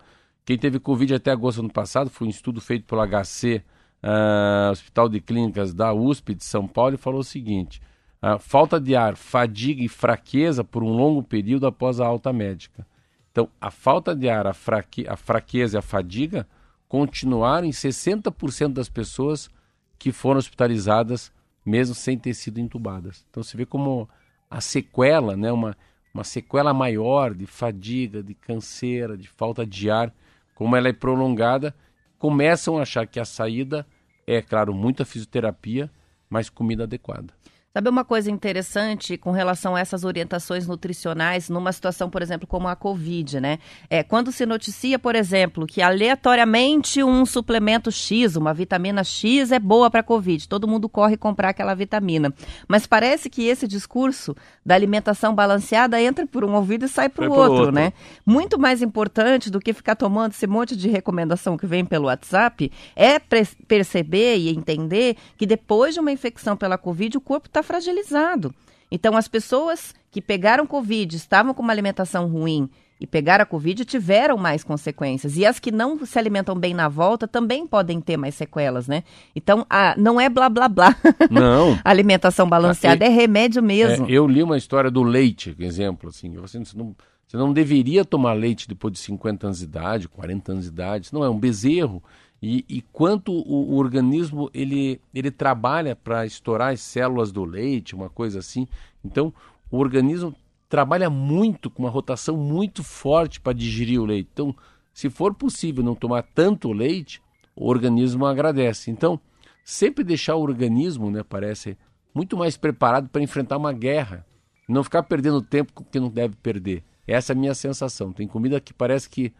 quem 0.45 0.55
teve 0.55 0.79
Covid 0.79 1.15
até 1.15 1.31
agosto 1.31 1.57
do 1.57 1.63
ano 1.63 1.73
passado 1.73 2.11
foi 2.11 2.27
um 2.27 2.29
estudo 2.29 2.61
feito 2.61 2.85
pelo 2.85 3.01
HC, 3.01 3.63
uh, 4.05 4.71
Hospital 4.71 5.09
de 5.09 5.19
Clínicas 5.19 5.73
da 5.73 5.91
USP 5.93 6.35
de 6.35 6.43
São 6.43 6.67
Paulo, 6.67 6.93
e 6.93 6.97
falou 6.97 7.21
o 7.21 7.23
seguinte: 7.23 7.81
uh, 8.21 8.37
falta 8.39 8.79
de 8.79 8.95
ar, 8.95 9.15
fadiga 9.15 9.83
e 9.83 9.89
fraqueza 9.89 10.63
por 10.63 10.83
um 10.83 10.89
longo 10.89 11.23
período 11.23 11.65
após 11.65 11.99
a 11.99 12.05
alta 12.05 12.31
médica. 12.31 12.85
Então, 13.31 13.49
a 13.59 13.71
falta 13.71 14.15
de 14.15 14.29
ar, 14.29 14.47
a, 14.47 14.53
fraque 14.53 15.05
a 15.07 15.17
fraqueza 15.17 15.77
e 15.77 15.79
a 15.79 15.81
fadiga 15.81 16.47
continuaram 16.87 17.67
em 17.67 17.71
60% 17.71 18.73
das 18.73 18.87
pessoas 18.87 19.49
que 19.97 20.11
foram 20.11 20.37
hospitalizadas, 20.37 21.33
mesmo 21.65 21.95
sem 21.95 22.17
ter 22.17 22.33
sido 22.33 22.59
entubadas. 22.59 23.25
Então, 23.29 23.43
você 23.43 23.57
vê 23.57 23.65
como 23.65 24.07
a 24.49 24.61
sequela, 24.61 25.35
né, 25.35 25.51
uma, 25.51 25.75
uma 26.13 26.23
sequela 26.23 26.73
maior 26.73 27.33
de 27.33 27.45
fadiga, 27.45 28.23
de 28.23 28.33
canseira, 28.33 29.17
de 29.17 29.27
falta 29.27 29.65
de 29.65 29.89
ar, 29.89 30.13
como 30.53 30.75
ela 30.77 30.87
é 30.87 30.93
prolongada, 30.93 31.75
começam 32.17 32.77
a 32.77 32.83
achar 32.83 33.05
que 33.05 33.19
a 33.19 33.25
saída 33.25 33.85
é, 34.27 34.41
claro, 34.41 34.73
muita 34.73 35.05
fisioterapia, 35.05 35.89
mas 36.29 36.49
comida 36.49 36.83
adequada. 36.83 37.33
Sabe 37.75 37.89
uma 37.89 38.05
coisa 38.05 38.31
interessante 38.31 39.17
com 39.17 39.31
relação 39.31 39.75
a 39.75 39.81
essas 39.81 40.05
orientações 40.05 40.65
nutricionais 40.65 41.49
numa 41.49 41.73
situação, 41.73 42.09
por 42.09 42.21
exemplo, 42.21 42.47
como 42.47 42.69
a 42.69 42.75
Covid, 42.75 43.41
né? 43.41 43.59
É, 43.89 44.01
quando 44.01 44.31
se 44.31 44.45
noticia, 44.45 44.97
por 44.97 45.13
exemplo, 45.13 45.67
que 45.67 45.81
aleatoriamente 45.81 47.03
um 47.03 47.25
suplemento 47.25 47.91
X, 47.91 48.37
uma 48.37 48.53
vitamina 48.53 49.03
X 49.03 49.51
é 49.51 49.59
boa 49.59 49.91
para 49.91 49.99
a 49.99 50.03
Covid, 50.03 50.47
todo 50.47 50.69
mundo 50.69 50.87
corre 50.87 51.17
comprar 51.17 51.49
aquela 51.49 51.73
vitamina. 51.73 52.33
Mas 52.65 52.87
parece 52.87 53.29
que 53.29 53.45
esse 53.45 53.67
discurso 53.67 54.33
da 54.65 54.73
alimentação 54.73 55.35
balanceada 55.35 56.01
entra 56.01 56.25
por 56.25 56.45
um 56.45 56.55
ouvido 56.55 56.85
e 56.85 56.87
sai 56.87 57.09
para 57.09 57.29
o 57.29 57.33
outro, 57.33 57.55
outro, 57.55 57.71
né? 57.73 57.91
Muito 58.25 58.57
mais 58.57 58.81
importante 58.81 59.51
do 59.51 59.59
que 59.59 59.73
ficar 59.73 59.95
tomando 59.95 60.31
esse 60.31 60.47
monte 60.47 60.77
de 60.77 60.87
recomendação 60.87 61.57
que 61.57 61.67
vem 61.67 61.83
pelo 61.83 62.05
WhatsApp 62.05 62.71
é 62.95 63.19
perceber 63.67 64.37
e 64.37 64.47
entender 64.47 65.17
que 65.35 65.45
depois 65.45 65.93
de 65.93 65.99
uma 65.99 66.13
infecção 66.13 66.55
pela 66.55 66.77
Covid, 66.77 67.17
o 67.17 67.19
corpo 67.19 67.47
está 67.47 67.64
fragilizado. 67.65 68.53
Então, 68.89 69.17
as 69.17 69.27
pessoas 69.27 69.93
que 70.11 70.21
pegaram 70.21 70.65
Covid, 70.65 71.15
estavam 71.15 71.53
com 71.53 71.61
uma 71.61 71.73
alimentação 71.73 72.27
ruim 72.27 72.69
e 72.99 73.05
pegaram 73.05 73.43
a 73.43 73.45
Covid 73.45 73.83
tiveram 73.83 74.37
mais 74.37 74.63
consequências. 74.63 75.35
E 75.35 75.45
as 75.45 75.59
que 75.59 75.71
não 75.71 76.05
se 76.05 76.17
alimentam 76.17 76.55
bem 76.55 76.73
na 76.73 76.87
volta 76.87 77.27
também 77.27 77.67
podem 77.67 77.99
ter 77.99 78.15
mais 78.15 78.35
sequelas, 78.35 78.87
né? 78.87 79.03
Então, 79.35 79.65
a, 79.69 79.93
não 79.97 80.19
é 80.19 80.29
blá 80.29 80.47
blá 80.47 80.69
blá. 80.69 80.95
Não. 81.29 81.77
a 81.83 81.89
alimentação 81.89 82.47
balanceada 82.47 83.03
é, 83.03 83.07
é 83.07 83.11
remédio 83.11 83.61
mesmo. 83.61 84.07
É, 84.07 84.11
eu 84.11 84.25
li 84.25 84.41
uma 84.41 84.57
história 84.57 84.89
do 84.89 85.03
leite, 85.03 85.53
exemplo, 85.59 86.09
assim. 86.09 86.33
Você 86.35 86.57
não, 86.73 86.95
você 87.27 87.35
não 87.35 87.51
deveria 87.51 88.05
tomar 88.05 88.33
leite 88.33 88.67
depois 88.67 88.93
de 88.93 88.99
50 88.99 89.47
anos 89.47 89.59
de 89.59 89.65
idade, 89.65 90.07
40 90.07 90.51
anos 90.53 90.63
de 90.63 90.69
idade. 90.69 91.07
Isso 91.07 91.15
não 91.15 91.23
é 91.23 91.29
um 91.29 91.37
bezerro. 91.37 92.01
E, 92.41 92.65
e 92.67 92.81
quanto 92.81 93.31
o, 93.31 93.73
o, 93.73 93.75
organismo 93.75 94.49
ele, 94.53 95.01
ele 95.13 95.31
trabalha 95.31 95.95
para 95.95 96.25
estourar 96.25 96.73
as 96.73 96.81
células 96.81 97.31
do 97.31 97.43
leite, 97.43 97.95
uma 97.95 98.09
coisa 98.09 98.39
assim. 98.39 98.67
Então, 99.03 99.33
o 99.71 99.77
organismo 99.77 100.35
trabalha 100.69 101.09
muito, 101.09 101.69
com 101.69 101.83
uma 101.83 101.89
rotação 101.89 102.37
muito 102.37 102.83
forte 102.83 103.39
para 103.39 103.53
digerir 103.53 104.01
o 104.01 104.05
leite. 104.05 104.29
Então, 104.33 104.55
se 104.93 105.09
for 105.09 105.33
possível 105.33 105.83
não 105.83 105.95
tomar 105.95 106.23
tanto 106.23 106.71
leite, 106.71 107.21
o 107.55 107.67
organismo 107.67 108.25
agradece. 108.25 108.91
Então, 108.91 109.19
sempre 109.63 110.03
deixar 110.03 110.35
o 110.35 110.41
organismo, 110.41 111.09
né, 111.09 111.23
parece, 111.23 111.77
muito 112.13 112.37
mais 112.37 112.55
preparado 112.57 113.09
para 113.09 113.21
enfrentar 113.21 113.57
uma 113.57 113.73
guerra. 113.73 114.25
Não 114.67 114.83
ficar 114.83 115.03
perdendo 115.03 115.41
tempo 115.41 115.85
que 115.91 115.99
não 115.99 116.09
deve 116.09 116.35
perder. 116.37 116.83
Essa 117.07 117.33
é 117.33 117.35
a 117.35 117.37
minha 117.37 117.53
sensação. 117.53 118.11
Tem 118.11 118.27
comida 118.27 118.59
que 118.59 118.73
parece 118.73 119.09
que 119.09 119.31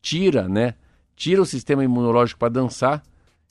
tira, 0.00 0.48
né? 0.48 0.74
Tira 1.16 1.42
o 1.42 1.46
sistema 1.46 1.84
imunológico 1.84 2.38
para 2.38 2.48
dançar 2.48 3.02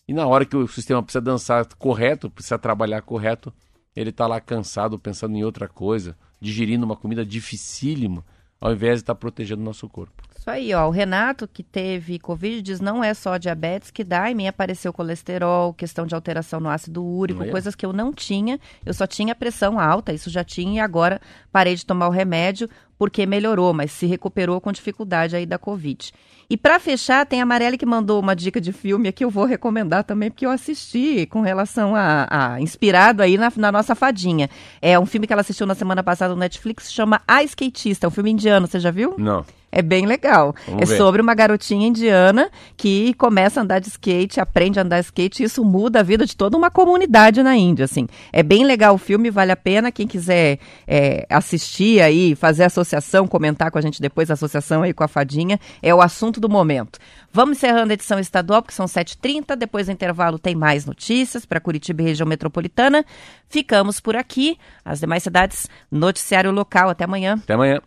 e 0.09 0.13
na 0.13 0.25
hora 0.25 0.43
que 0.43 0.57
o 0.57 0.67
sistema 0.67 1.03
precisa 1.03 1.21
dançar 1.21 1.63
correto, 1.77 2.31
precisa 2.31 2.57
trabalhar 2.57 2.99
correto, 3.03 3.53
ele 3.95 4.09
está 4.09 4.25
lá 4.25 4.41
cansado, 4.41 4.97
pensando 4.97 5.35
em 5.35 5.43
outra 5.43 5.67
coisa, 5.67 6.17
digerindo 6.41 6.83
uma 6.83 6.95
comida 6.95 7.23
dificílima, 7.23 8.25
ao 8.59 8.73
invés 8.73 8.95
de 8.95 9.03
estar 9.03 9.13
tá 9.13 9.19
protegendo 9.19 9.61
o 9.61 9.65
nosso 9.65 9.87
corpo. 9.87 10.23
Isso 10.35 10.49
aí, 10.49 10.73
ó. 10.73 10.87
O 10.87 10.89
Renato, 10.89 11.47
que 11.47 11.61
teve 11.61 12.17
Covid, 12.17 12.59
diz 12.59 12.79
não 12.79 13.03
é 13.03 13.13
só 13.13 13.37
diabetes 13.37 13.91
que 13.91 14.03
dá. 14.03 14.31
Em 14.31 14.33
mim 14.33 14.47
apareceu 14.47 14.91
colesterol, 14.91 15.75
questão 15.75 16.07
de 16.07 16.15
alteração 16.15 16.59
no 16.59 16.69
ácido 16.69 17.05
úrico, 17.05 17.43
é? 17.43 17.51
coisas 17.51 17.75
que 17.75 17.85
eu 17.85 17.93
não 17.93 18.11
tinha. 18.11 18.59
Eu 18.83 18.95
só 18.95 19.05
tinha 19.05 19.35
pressão 19.35 19.79
alta, 19.79 20.11
isso 20.11 20.31
já 20.31 20.43
tinha, 20.43 20.77
e 20.77 20.79
agora 20.79 21.21
parei 21.51 21.75
de 21.75 21.85
tomar 21.85 22.07
o 22.07 22.11
remédio 22.11 22.67
porque 22.99 23.25
melhorou, 23.25 23.73
mas 23.73 23.93
se 23.93 24.05
recuperou 24.05 24.59
com 24.59 24.73
dificuldade 24.73 25.33
aí 25.33 25.45
da 25.45 25.57
Covid. 25.57 26.11
E 26.49 26.57
para 26.57 26.79
fechar, 26.79 27.25
tem 27.25 27.39
a 27.39 27.43
Amarelli 27.43 27.77
que 27.77 27.85
mandou 27.85 28.19
uma 28.19 28.35
dica 28.35 28.59
de 28.59 28.73
filme 28.73 29.07
aqui, 29.07 29.23
eu 29.23 29.29
vou 29.29 29.45
recomendar 29.45 30.03
também, 30.03 30.29
porque 30.29 30.45
eu 30.45 30.49
assisti 30.49 31.25
com 31.27 31.39
relação 31.39 31.95
a, 31.95 32.27
a 32.29 32.61
inspirado 32.61 33.23
aí 33.23 33.37
na, 33.37 33.49
na, 33.55 33.71
nossa 33.71 33.95
fadinha. 33.95 34.49
É 34.81 34.99
um 34.99 35.05
filme 35.05 35.25
que 35.25 35.31
ela 35.31 35.41
assistiu 35.41 35.65
na 35.65 35.75
semana 35.75 36.03
passada 36.03 36.33
no 36.33 36.39
Netflix, 36.39 36.91
chama 36.91 37.21
A 37.25 37.41
Skatista, 37.43 38.05
é 38.05 38.09
um 38.09 38.11
filme 38.11 38.31
indiano, 38.31 38.67
você 38.67 38.79
já 38.79 38.91
viu? 38.91 39.15
Não. 39.17 39.45
É 39.71 39.81
bem 39.81 40.05
legal. 40.05 40.55
Vamos 40.67 40.83
é 40.83 40.85
ver. 40.85 40.97
sobre 40.97 41.21
uma 41.21 41.33
garotinha 41.35 41.87
indiana 41.87 42.49
que 42.75 43.13
começa 43.15 43.59
a 43.59 43.63
andar 43.63 43.79
de 43.79 43.89
skate, 43.89 44.39
aprende 44.39 44.79
a 44.79 44.83
andar 44.83 44.99
de 44.99 45.05
skate, 45.05 45.43
e 45.43 45.45
isso 45.45 45.63
muda 45.63 45.99
a 45.99 46.03
vida 46.03 46.25
de 46.25 46.35
toda 46.35 46.57
uma 46.57 46.71
comunidade 46.71 47.43
na 47.43 47.55
Índia, 47.55 47.85
assim. 47.85 48.07
É 48.33 48.41
bem 48.41 48.65
legal 48.65 48.95
o 48.95 48.97
filme, 48.97 49.29
vale 49.29 49.51
a 49.51 49.57
pena. 49.57 49.91
Quem 49.91 50.07
quiser 50.07 50.59
é, 50.87 51.25
assistir 51.29 52.01
aí, 52.01 52.35
fazer 52.35 52.63
associação, 52.63 53.27
comentar 53.27 53.69
com 53.71 53.77
a 53.77 53.81
gente 53.81 54.01
depois 54.01 54.29
a 54.29 54.33
associação 54.33 54.81
aí 54.81 54.93
com 54.93 55.03
a 55.03 55.07
Fadinha, 55.07 55.59
é 55.81 55.93
o 55.93 56.01
assunto 56.01 56.39
do 56.39 56.49
momento. 56.49 56.99
Vamos 57.31 57.57
encerrando 57.57 57.91
a 57.91 57.93
edição 57.93 58.19
estadual, 58.19 58.61
porque 58.61 58.73
são 58.73 58.87
7h30. 58.87 59.55
Depois 59.55 59.85
do 59.85 59.91
intervalo 59.91 60.39
tem 60.39 60.55
mais 60.55 60.85
notícias 60.85 61.45
para 61.45 61.59
Curitiba 61.59 62.01
e 62.01 62.05
região 62.05 62.27
metropolitana. 62.27 63.05
Ficamos 63.47 63.99
por 63.99 64.15
aqui. 64.15 64.57
As 64.83 64.99
demais 64.99 65.23
cidades, 65.23 65.67
noticiário 65.91 66.51
local. 66.51 66.89
Até 66.89 67.03
amanhã. 67.03 67.35
Até 67.43 67.53
amanhã. 67.53 67.79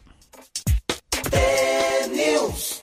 house. 2.52 2.81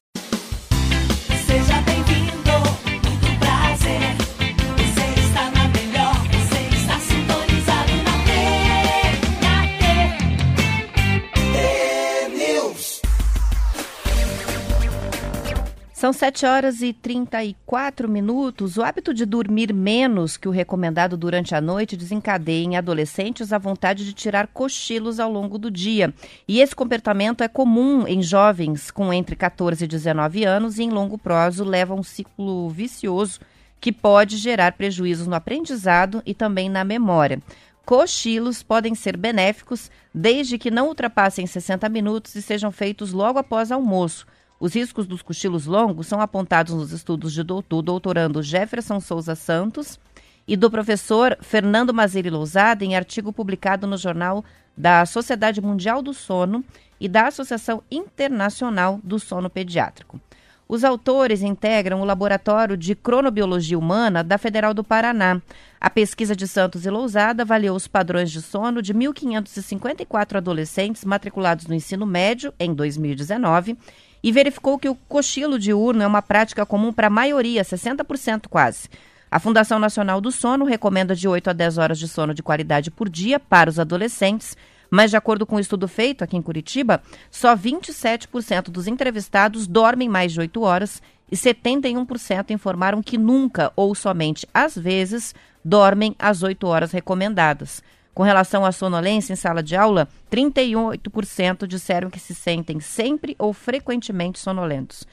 São 15.99 16.13
7 16.13 16.45
horas 16.45 16.81
e 16.81 16.93
34 16.93 18.07
minutos. 18.07 18.77
O 18.77 18.83
hábito 18.83 19.13
de 19.13 19.25
dormir 19.25 19.73
menos 19.73 20.37
que 20.37 20.47
o 20.47 20.51
recomendado 20.51 21.17
durante 21.17 21.53
a 21.53 21.59
noite 21.59 21.97
desencadeia 21.97 22.63
em 22.63 22.77
adolescentes 22.77 23.51
a 23.51 23.57
vontade 23.57 24.05
de 24.05 24.13
tirar 24.13 24.47
cochilos 24.47 25.19
ao 25.19 25.29
longo 25.29 25.57
do 25.57 25.69
dia. 25.69 26.13
E 26.47 26.61
esse 26.61 26.73
comportamento 26.73 27.43
é 27.43 27.49
comum 27.49 28.07
em 28.07 28.23
jovens 28.23 28.89
com 28.89 29.11
entre 29.11 29.35
14 29.35 29.83
e 29.83 29.87
19 29.89 30.45
anos 30.45 30.79
e 30.79 30.83
em 30.83 30.89
longo 30.89 31.17
prazo 31.17 31.65
leva 31.65 31.93
a 31.93 31.97
um 31.97 32.03
ciclo 32.03 32.69
vicioso 32.69 33.41
que 33.81 33.91
pode 33.91 34.37
gerar 34.37 34.77
prejuízos 34.77 35.27
no 35.27 35.35
aprendizado 35.35 36.23
e 36.25 36.33
também 36.33 36.69
na 36.69 36.85
memória. 36.85 37.41
Cochilos 37.85 38.63
podem 38.63 38.95
ser 38.95 39.17
benéficos 39.17 39.91
desde 40.15 40.57
que 40.57 40.71
não 40.71 40.87
ultrapassem 40.87 41.45
60 41.45 41.89
minutos 41.89 42.35
e 42.35 42.41
sejam 42.41 42.71
feitos 42.71 43.11
logo 43.11 43.37
após 43.37 43.69
almoço. 43.69 44.25
Os 44.59 44.73
riscos 44.73 45.07
dos 45.07 45.21
cochilos 45.21 45.65
longos 45.65 46.07
são 46.07 46.19
apontados 46.19 46.73
nos 46.73 46.91
estudos 46.91 47.31
de 47.31 47.43
do, 47.43 47.61
do 47.61 47.81
doutorando 47.81 48.43
Jefferson 48.43 48.99
Souza 48.99 49.33
Santos 49.33 49.97
e 50.45 50.57
do 50.57 50.69
professor 50.69 51.37
Fernando 51.41 51.93
Mazeri 51.93 52.29
Lousada 52.29 52.83
em 52.83 52.95
artigo 52.95 53.31
publicado 53.31 53.87
no 53.87 53.97
jornal 53.97 54.43
da 54.75 55.05
Sociedade 55.05 55.61
Mundial 55.61 56.01
do 56.01 56.13
Sono 56.13 56.63
e 56.99 57.07
da 57.07 57.27
Associação 57.27 57.81
Internacional 57.89 58.99
do 59.01 59.17
Sono 59.17 59.49
Pediátrico. 59.49 60.19
Os 60.67 60.83
autores 60.83 61.41
integram 61.41 62.01
o 62.01 62.05
Laboratório 62.05 62.77
de 62.77 62.93
Cronobiologia 62.95 63.79
Humana 63.79 64.23
da 64.23 64.37
Federal 64.37 64.73
do 64.73 64.83
Paraná. 64.83 65.41
A 65.81 65.89
pesquisa 65.89 66.35
de 66.35 66.47
Santos 66.47 66.85
e 66.85 66.89
Lousada 66.89 67.43
avaliou 67.43 67.75
os 67.75 67.87
padrões 67.87 68.29
de 68.29 68.41
sono 68.41 68.81
de 68.81 68.93
1.554 68.93 70.35
adolescentes 70.35 71.05
matriculados 71.05 71.65
no 71.65 71.73
ensino 71.73 72.05
médio 72.05 72.53
em 72.59 72.73
2019 72.73 73.77
e 74.23 74.31
verificou 74.31 74.77
que 74.77 74.89
o 74.89 74.95
cochilo 74.95 75.59
diurno 75.59 76.03
é 76.03 76.07
uma 76.07 76.21
prática 76.21 76.65
comum 76.65 76.91
para 76.91 77.07
a 77.07 77.09
maioria, 77.11 77.63
60% 77.63 78.47
quase. 78.49 78.89
A 79.31 79.39
Fundação 79.39 79.77
Nacional 79.77 80.19
do 80.19 80.31
Sono 80.31 80.65
recomenda 80.65 81.15
de 81.15 81.27
8 81.27 81.51
a 81.51 81.53
10 81.53 81.77
horas 81.77 81.99
de 81.99 82.07
sono 82.07 82.33
de 82.33 82.41
qualidade 82.41 82.89
por 82.89 83.07
dia 83.07 83.39
para 83.39 83.69
os 83.69 83.79
adolescentes, 83.79 84.57
Mas, 84.89 85.11
de 85.11 85.17
acordo 85.17 85.45
com 85.45 85.57
um 85.57 85.59
estudo 85.59 85.87
feito 85.87 86.23
aqui 86.23 86.35
em 86.35 86.41
Curitiba, 86.41 87.01
só 87.29 87.55
27% 87.55 88.69
dos 88.69 88.87
entrevistados 88.87 89.67
dormem 89.67 90.09
mais 90.09 90.33
de 90.33 90.39
8 90.39 90.61
horas 90.61 91.01
e 91.31 91.35
71% 91.35 92.49
informaram 92.49 93.03
que 93.03 93.17
nunca 93.17 93.71
ou 93.75 93.93
somente 93.93 94.47
às 94.53 94.75
vezes 94.75 95.35
dormem 95.63 96.15
as 96.17 96.41
8 96.41 96.65
horas 96.65 96.91
recomendadas. 96.91 97.83
Com 98.13 98.23
relação 98.23 98.65
à 98.65 98.71
sonolência 98.71 99.33
em 99.33 99.35
sala 99.35 99.63
de 99.63 99.75
aula, 99.75 100.07
38% 100.31 101.65
disseram 101.65 102.09
que 102.09 102.19
se 102.19 102.35
sentem 102.35 102.79
sempre 102.79 103.35
ou 103.39 103.53
frequentemente 103.53 104.39
sonolentos. 104.39 105.07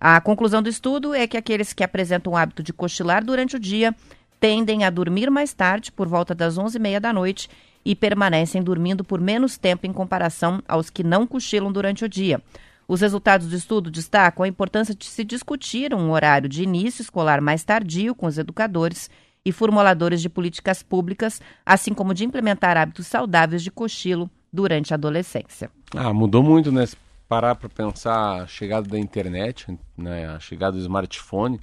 A 0.00 0.20
conclusão 0.20 0.62
do 0.62 0.68
estudo 0.68 1.14
é 1.14 1.26
que 1.26 1.36
aqueles 1.36 1.72
que 1.72 1.84
apresentam 1.84 2.32
o 2.32 2.36
hábito 2.36 2.62
de 2.62 2.72
cochilar 2.72 3.24
durante 3.24 3.56
o 3.56 3.60
dia 3.60 3.94
tendem 4.40 4.84
a 4.84 4.90
dormir 4.90 5.30
mais 5.30 5.52
tarde, 5.52 5.92
por 5.92 6.08
volta 6.08 6.34
das 6.34 6.58
11h30 6.58 7.00
da 7.00 7.12
noite, 7.12 7.50
e 7.84 7.94
permanecem 7.94 8.62
dormindo 8.62 9.04
por 9.04 9.20
menos 9.20 9.58
tempo 9.58 9.86
em 9.86 9.92
comparação 9.92 10.62
aos 10.66 10.90
que 10.90 11.04
não 11.04 11.26
cochilam 11.26 11.70
durante 11.70 12.04
o 12.04 12.08
dia. 12.08 12.42
Os 12.88 13.00
resultados 13.00 13.46
do 13.46 13.54
estudo 13.54 13.90
destacam 13.90 14.42
a 14.42 14.48
importância 14.48 14.94
de 14.94 15.04
se 15.04 15.22
discutir 15.22 15.94
um 15.94 16.10
horário 16.10 16.48
de 16.48 16.62
início 16.62 17.02
escolar 17.02 17.40
mais 17.40 17.62
tardio 17.62 18.14
com 18.14 18.26
os 18.26 18.36
educadores 18.36 19.08
e 19.44 19.52
formuladores 19.52 20.20
de 20.20 20.28
políticas 20.28 20.82
públicas, 20.82 21.40
assim 21.64 21.94
como 21.94 22.14
de 22.14 22.24
implementar 22.24 22.76
hábitos 22.76 23.06
saudáveis 23.06 23.62
de 23.62 23.70
cochilo 23.70 24.30
durante 24.52 24.92
a 24.92 24.96
adolescência. 24.96 25.70
Ah, 25.94 26.12
mudou 26.12 26.42
muito, 26.42 26.70
né? 26.70 26.86
Se 26.86 26.96
parar 27.28 27.54
para 27.54 27.68
pensar 27.68 28.42
a 28.42 28.46
chegada 28.46 28.88
da 28.88 28.98
internet, 28.98 29.66
né? 29.96 30.26
a 30.26 30.40
chegada 30.40 30.72
do 30.72 30.82
smartphone, 30.82 31.60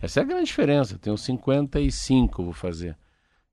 essa 0.00 0.20
é 0.20 0.22
a 0.22 0.26
grande 0.26 0.46
diferença. 0.46 0.94
Eu 0.94 0.98
tenho 0.98 1.16
55, 1.16 2.42
vou 2.42 2.52
fazer. 2.52 2.96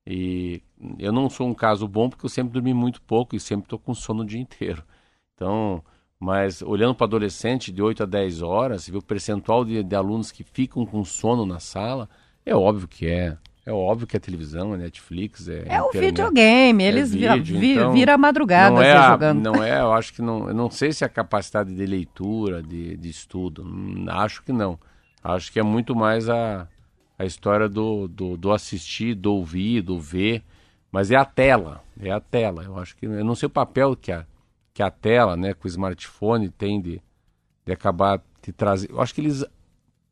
E 0.05 0.61
eu 0.99 1.11
não 1.11 1.29
sou 1.29 1.47
um 1.47 1.53
caso 1.53 1.87
bom 1.87 2.09
porque 2.09 2.25
eu 2.25 2.29
sempre 2.29 2.53
dormi 2.53 2.73
muito 2.73 3.01
pouco 3.01 3.35
e 3.35 3.39
sempre 3.39 3.65
estou 3.65 3.79
com 3.79 3.93
sono 3.93 4.23
o 4.23 4.25
dia 4.25 4.41
inteiro. 4.41 4.83
Então, 5.33 5.81
mas 6.19 6.61
olhando 6.61 6.95
para 6.95 7.05
adolescente 7.05 7.71
de 7.71 7.81
8 7.81 8.03
a 8.03 8.05
10 8.05 8.41
horas, 8.41 8.87
ver 8.87 8.97
o 8.97 9.01
percentual 9.01 9.63
de, 9.63 9.81
de, 9.83 9.95
alunos 9.95 10.31
que 10.31 10.43
ficam 10.43 10.85
com 10.85 11.03
sono 11.05 11.45
na 11.45 11.59
sala, 11.59 12.09
é 12.45 12.55
óbvio 12.55 12.87
que 12.87 13.07
é. 13.07 13.37
É 13.65 13.71
óbvio 13.71 14.05
que 14.05 14.17
é 14.17 14.19
televisão, 14.19 14.73
é 14.73 14.77
Netflix, 14.77 15.47
é. 15.47 15.63
É 15.67 15.81
o 15.81 15.89
videogame, 15.91 16.83
eles 16.83 17.15
é 17.15 17.33
vídeo, 17.33 17.59
vi, 17.59 17.71
então, 17.73 17.93
vira 17.93 18.13
a 18.13 18.17
madrugada 18.17 18.75
não 18.75 18.81
é 18.81 18.91
a, 18.91 19.11
jogando. 19.11 19.41
Não 19.41 19.63
é, 19.63 19.79
eu 19.79 19.93
acho 19.93 20.13
que 20.13 20.21
não. 20.21 20.49
Eu 20.49 20.53
não 20.53 20.69
sei 20.69 20.91
se 20.91 21.03
é 21.03 21.07
a 21.07 21.09
capacidade 21.09 21.73
de 21.73 21.85
leitura, 21.85 22.61
de, 22.61 22.97
de 22.97 23.09
estudo. 23.09 23.65
Acho 24.09 24.43
que 24.43 24.51
não. 24.51 24.77
Acho 25.23 25.49
que 25.49 25.59
é 25.59 25.63
muito 25.63 25.95
mais 25.95 26.27
a, 26.27 26.67
a 27.17 27.23
história 27.23 27.69
do, 27.69 28.09
do, 28.09 28.35
do, 28.35 28.51
assistir, 28.51 29.15
do 29.15 29.33
ouvir, 29.33 29.81
do 29.81 29.97
ver, 29.97 30.43
mas 30.91 31.09
é 31.09 31.15
a 31.15 31.23
tela, 31.23 31.81
é 31.97 32.11
a 32.11 32.19
tela. 32.19 32.63
Eu 32.63 32.77
acho 32.77 32.97
que 32.97 33.05
eu 33.05 33.23
não 33.23 33.33
sei 33.33 33.47
o 33.47 33.49
papel 33.49 33.95
que 33.95 34.11
a, 34.11 34.25
que 34.73 34.83
a 34.83 34.91
tela, 34.91 35.37
né, 35.37 35.53
com 35.53 35.65
o 35.65 35.71
smartphone 35.71 36.49
tem 36.49 36.81
de, 36.81 37.01
de 37.65 37.71
acabar 37.71 38.21
de 38.41 38.51
trazer. 38.51 38.91
Eu 38.91 39.01
acho 39.01 39.15
que 39.15 39.21
eles 39.21 39.45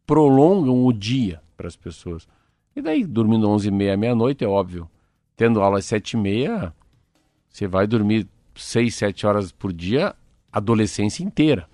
prolongam 0.07 0.85
o 0.85 0.93
dia 0.93 1.41
para 1.57 1.67
as 1.67 1.75
pessoas. 1.75 2.25
E 2.75 2.81
daí, 2.81 3.05
dormindo 3.05 3.49
11 3.49 3.67
e 3.67 3.71
meia, 3.71 3.97
meia-noite, 3.97 4.43
é 4.43 4.47
óbvio. 4.47 4.89
Tendo 5.35 5.61
aula 5.61 5.79
às 5.79 5.85
7 5.85 6.11
e 6.11 6.17
meia, 6.17 6.73
você 7.49 7.67
vai 7.67 7.85
dormir 7.85 8.27
6, 8.55 8.93
7 8.95 9.27
horas 9.27 9.51
por 9.51 9.73
dia, 9.73 10.15
adolescência 10.51 11.23
inteira. 11.23 11.67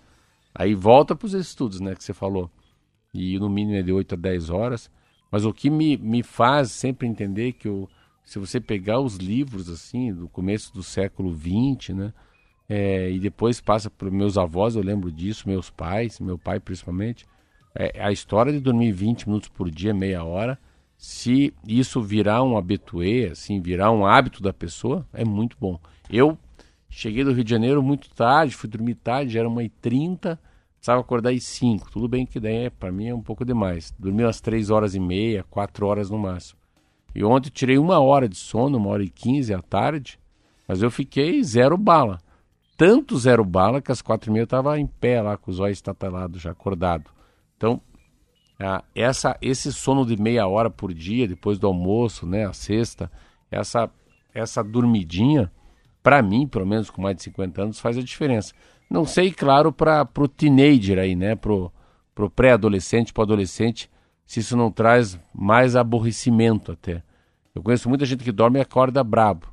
Aí 0.54 0.74
volta 0.74 1.16
para 1.16 1.26
os 1.26 1.34
estudos, 1.34 1.80
né, 1.80 1.94
que 1.94 2.04
você 2.04 2.14
falou 2.14 2.50
e 3.18 3.40
no 3.40 3.50
mínimo 3.50 3.78
é 3.78 3.82
de 3.82 3.92
8 3.92 4.14
a 4.14 4.18
10 4.18 4.50
horas. 4.50 4.92
Mas 5.32 5.44
o 5.44 5.54
que 5.54 5.70
me, 5.70 5.98
me 5.98 6.24
faz 6.24 6.72
sempre 6.72 7.08
entender 7.08 7.54
que 7.54 7.68
eu, 7.68 7.90
se 8.24 8.40
você 8.40 8.62
pegar 8.62 9.00
os 9.00 9.18
livros 9.18 9.70
assim 9.70 10.14
do 10.14 10.30
começo 10.30 10.74
do 10.74 10.84
século 10.84 11.36
XX, 11.36 11.96
né, 11.96 12.14
é, 12.70 13.12
e 13.12 13.20
depois 13.20 13.60
passa 13.60 13.90
para 13.90 14.10
meus 14.12 14.38
avós, 14.38 14.76
eu 14.76 14.84
lembro 14.84 15.12
disso, 15.12 15.48
meus 15.48 15.70
pais, 15.70 16.20
meu 16.20 16.38
pai 16.38 16.60
principalmente, 16.60 17.26
é, 17.76 18.02
a 18.02 18.12
história 18.12 18.52
de 18.52 18.60
dormir 18.60 18.92
20 18.92 19.28
minutos 19.28 19.50
por 19.50 19.70
dia, 19.70 19.94
meia 19.94 20.24
hora, 20.24 20.60
se 20.98 21.54
isso 21.68 22.02
virar 22.02 22.44
um 22.44 22.58
habitué, 22.58 23.28
assim, 23.28 23.62
virar 23.62 23.92
um 23.92 24.06
hábito 24.06 24.42
da 24.42 24.52
pessoa, 24.52 25.08
é 25.14 25.24
muito 25.24 25.56
bom. 25.60 25.80
Eu 26.10 26.38
cheguei 26.90 27.24
do 27.24 27.32
Rio 27.32 27.44
de 27.44 27.52
Janeiro 27.52 27.84
muito 27.84 28.10
tarde, 28.10 28.56
fui 28.56 28.68
dormir 28.68 28.96
tarde, 28.96 29.38
era 29.38 29.48
1h30, 29.48 30.40
precisava 30.76 31.02
acordar 31.02 31.32
às 31.32 31.44
5. 31.44 31.92
Tudo 31.92 32.08
bem 32.08 32.26
que 32.26 32.40
daí, 32.40 32.70
para 32.72 32.92
mim, 32.92 33.08
é 33.08 33.16
um 33.16 33.22
pouco 33.22 33.46
demais. 33.46 33.94
Dormi 34.00 34.24
umas 34.24 34.42
3 34.42 34.72
horas 34.72 34.96
e 34.96 35.00
meia, 35.00 35.46
4 35.50 35.86
horas 35.86 36.10
no 36.10 36.18
máximo. 36.18 36.60
E 37.14 37.24
ontem 37.24 37.50
tirei 37.50 37.78
uma 37.78 38.00
hora 38.00 38.28
de 38.28 38.36
sono, 38.36 38.78
uma 38.78 38.90
hora 38.90 39.04
e 39.04 39.10
15 39.10 39.54
à 39.54 39.62
tarde, 39.62 40.20
mas 40.68 40.82
eu 40.82 40.90
fiquei 40.90 41.44
zero 41.44 41.78
bala. 41.78 42.20
Tanto 42.76 43.18
zero 43.18 43.44
bala 43.44 43.82
que 43.82 43.92
às 43.92 44.02
quatro 44.02 44.30
e 44.30 44.34
meia 44.34 44.42
eu 44.42 44.46
estava 44.46 44.80
em 44.80 44.86
pé 44.86 45.22
lá, 45.22 45.36
com 45.38 45.50
os 45.50 45.60
olhos 45.60 45.78
estatelados, 45.78 46.42
já 46.42 46.52
acordado. 46.52 47.10
Então, 47.56 47.82
ah, 48.60 48.84
essa, 48.96 49.38
esse 49.42 49.72
sono 49.72 50.06
de 50.06 50.22
meia 50.22 50.48
hora 50.48 50.70
por 50.70 50.94
dia, 50.94 51.28
depois 51.28 51.60
do 51.60 51.68
almoço, 51.68 52.26
né, 52.26 52.46
a 52.46 52.54
sexta, 52.54 53.12
essa, 53.52 53.90
essa 54.34 54.64
dormidinha, 54.64 55.52
para 56.02 56.22
mim, 56.22 56.48
pelo 56.48 56.66
menos 56.66 56.90
com 56.90 57.02
mais 57.02 57.16
de 57.18 57.24
50 57.24 57.62
anos, 57.62 57.80
faz 57.80 57.98
a 57.98 58.02
diferença. 58.02 58.54
Não 58.90 59.06
sei, 59.06 59.32
claro, 59.32 59.72
para 59.72 60.08
o 60.18 60.28
teenager 60.28 60.98
aí, 60.98 61.16
né? 61.16 61.36
Pro, 61.36 61.72
pro 62.16 62.30
pré-adolescente, 62.30 63.12
pro 63.12 63.24
adolescente, 63.24 63.92
se 64.26 64.40
isso 64.40 64.56
não 64.56 64.72
traz 64.72 65.20
mais 65.34 65.76
aborrecimento 65.76 66.72
até. 66.72 67.04
Eu 67.54 67.62
conheço 67.62 67.90
muita 67.90 68.06
gente 68.06 68.24
que 68.24 68.32
dorme 68.32 68.60
e 68.60 68.62
acorda 68.62 69.04
brabo. 69.04 69.48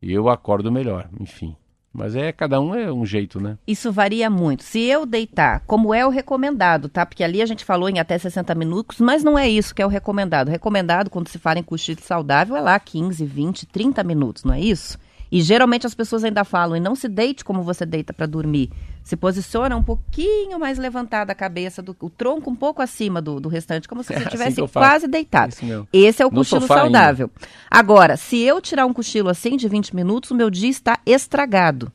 Eu 0.00 0.28
acordo 0.28 0.72
melhor, 0.72 1.08
enfim. 1.20 1.56
Mas 1.98 2.14
é, 2.14 2.32
cada 2.32 2.60
um 2.60 2.74
é 2.74 2.92
um 2.92 3.04
jeito, 3.04 3.40
né? 3.40 3.58
Isso 3.66 3.90
varia 3.90 4.30
muito. 4.30 4.62
Se 4.62 4.80
eu 4.80 5.04
deitar, 5.04 5.62
como 5.66 5.92
é 5.92 6.06
o 6.06 6.10
recomendado, 6.10 6.88
tá? 6.88 7.04
Porque 7.04 7.24
ali 7.24 7.42
a 7.42 7.46
gente 7.46 7.64
falou 7.64 7.88
em 7.88 7.98
até 7.98 8.16
60 8.16 8.54
minutos, 8.54 9.00
mas 9.00 9.24
não 9.24 9.38
é 9.38 9.48
isso 9.48 9.74
que 9.74 9.82
é 9.82 9.86
o 9.86 9.90
recomendado. 9.90 10.48
O 10.48 10.50
recomendado, 10.50 11.10
quando 11.10 11.28
se 11.28 11.38
fala 11.38 11.58
em 11.58 11.62
cochilo 11.62 12.00
saudável, 12.00 12.56
é 12.56 12.60
lá 12.60 12.78
15, 12.78 13.24
20, 13.24 13.66
30 13.66 14.04
minutos, 14.04 14.44
não 14.44 14.54
é 14.54 14.60
isso? 14.60 14.96
E 15.30 15.42
geralmente 15.42 15.86
as 15.86 15.94
pessoas 15.94 16.24
ainda 16.24 16.44
falam, 16.44 16.76
e 16.76 16.80
não 16.80 16.94
se 16.94 17.08
deite 17.08 17.44
como 17.44 17.62
você 17.62 17.84
deita 17.84 18.12
para 18.12 18.26
dormir. 18.26 18.70
Se 19.02 19.16
posiciona 19.16 19.76
um 19.76 19.82
pouquinho 19.82 20.58
mais 20.58 20.78
levantada 20.78 21.32
a 21.32 21.34
cabeça, 21.34 21.80
do, 21.82 21.96
o 22.00 22.10
tronco 22.10 22.50
um 22.50 22.56
pouco 22.56 22.82
acima 22.82 23.22
do, 23.22 23.40
do 23.40 23.48
restante, 23.48 23.88
como 23.88 24.02
se 24.02 24.12
você 24.12 24.22
estivesse 24.22 24.60
assim 24.60 24.72
quase 24.72 25.06
deitado. 25.06 25.54
Esse 25.92 26.22
é 26.22 26.26
o 26.26 26.30
cochilo 26.30 26.66
saudável. 26.66 27.30
Ainda. 27.34 27.48
Agora, 27.70 28.16
se 28.16 28.38
eu 28.40 28.60
tirar 28.60 28.86
um 28.86 28.92
cochilo 28.92 29.28
assim 29.28 29.56
de 29.56 29.68
20 29.68 29.94
minutos, 29.94 30.30
o 30.30 30.34
meu 30.34 30.50
dia 30.50 30.70
está 30.70 30.98
estragado. 31.06 31.92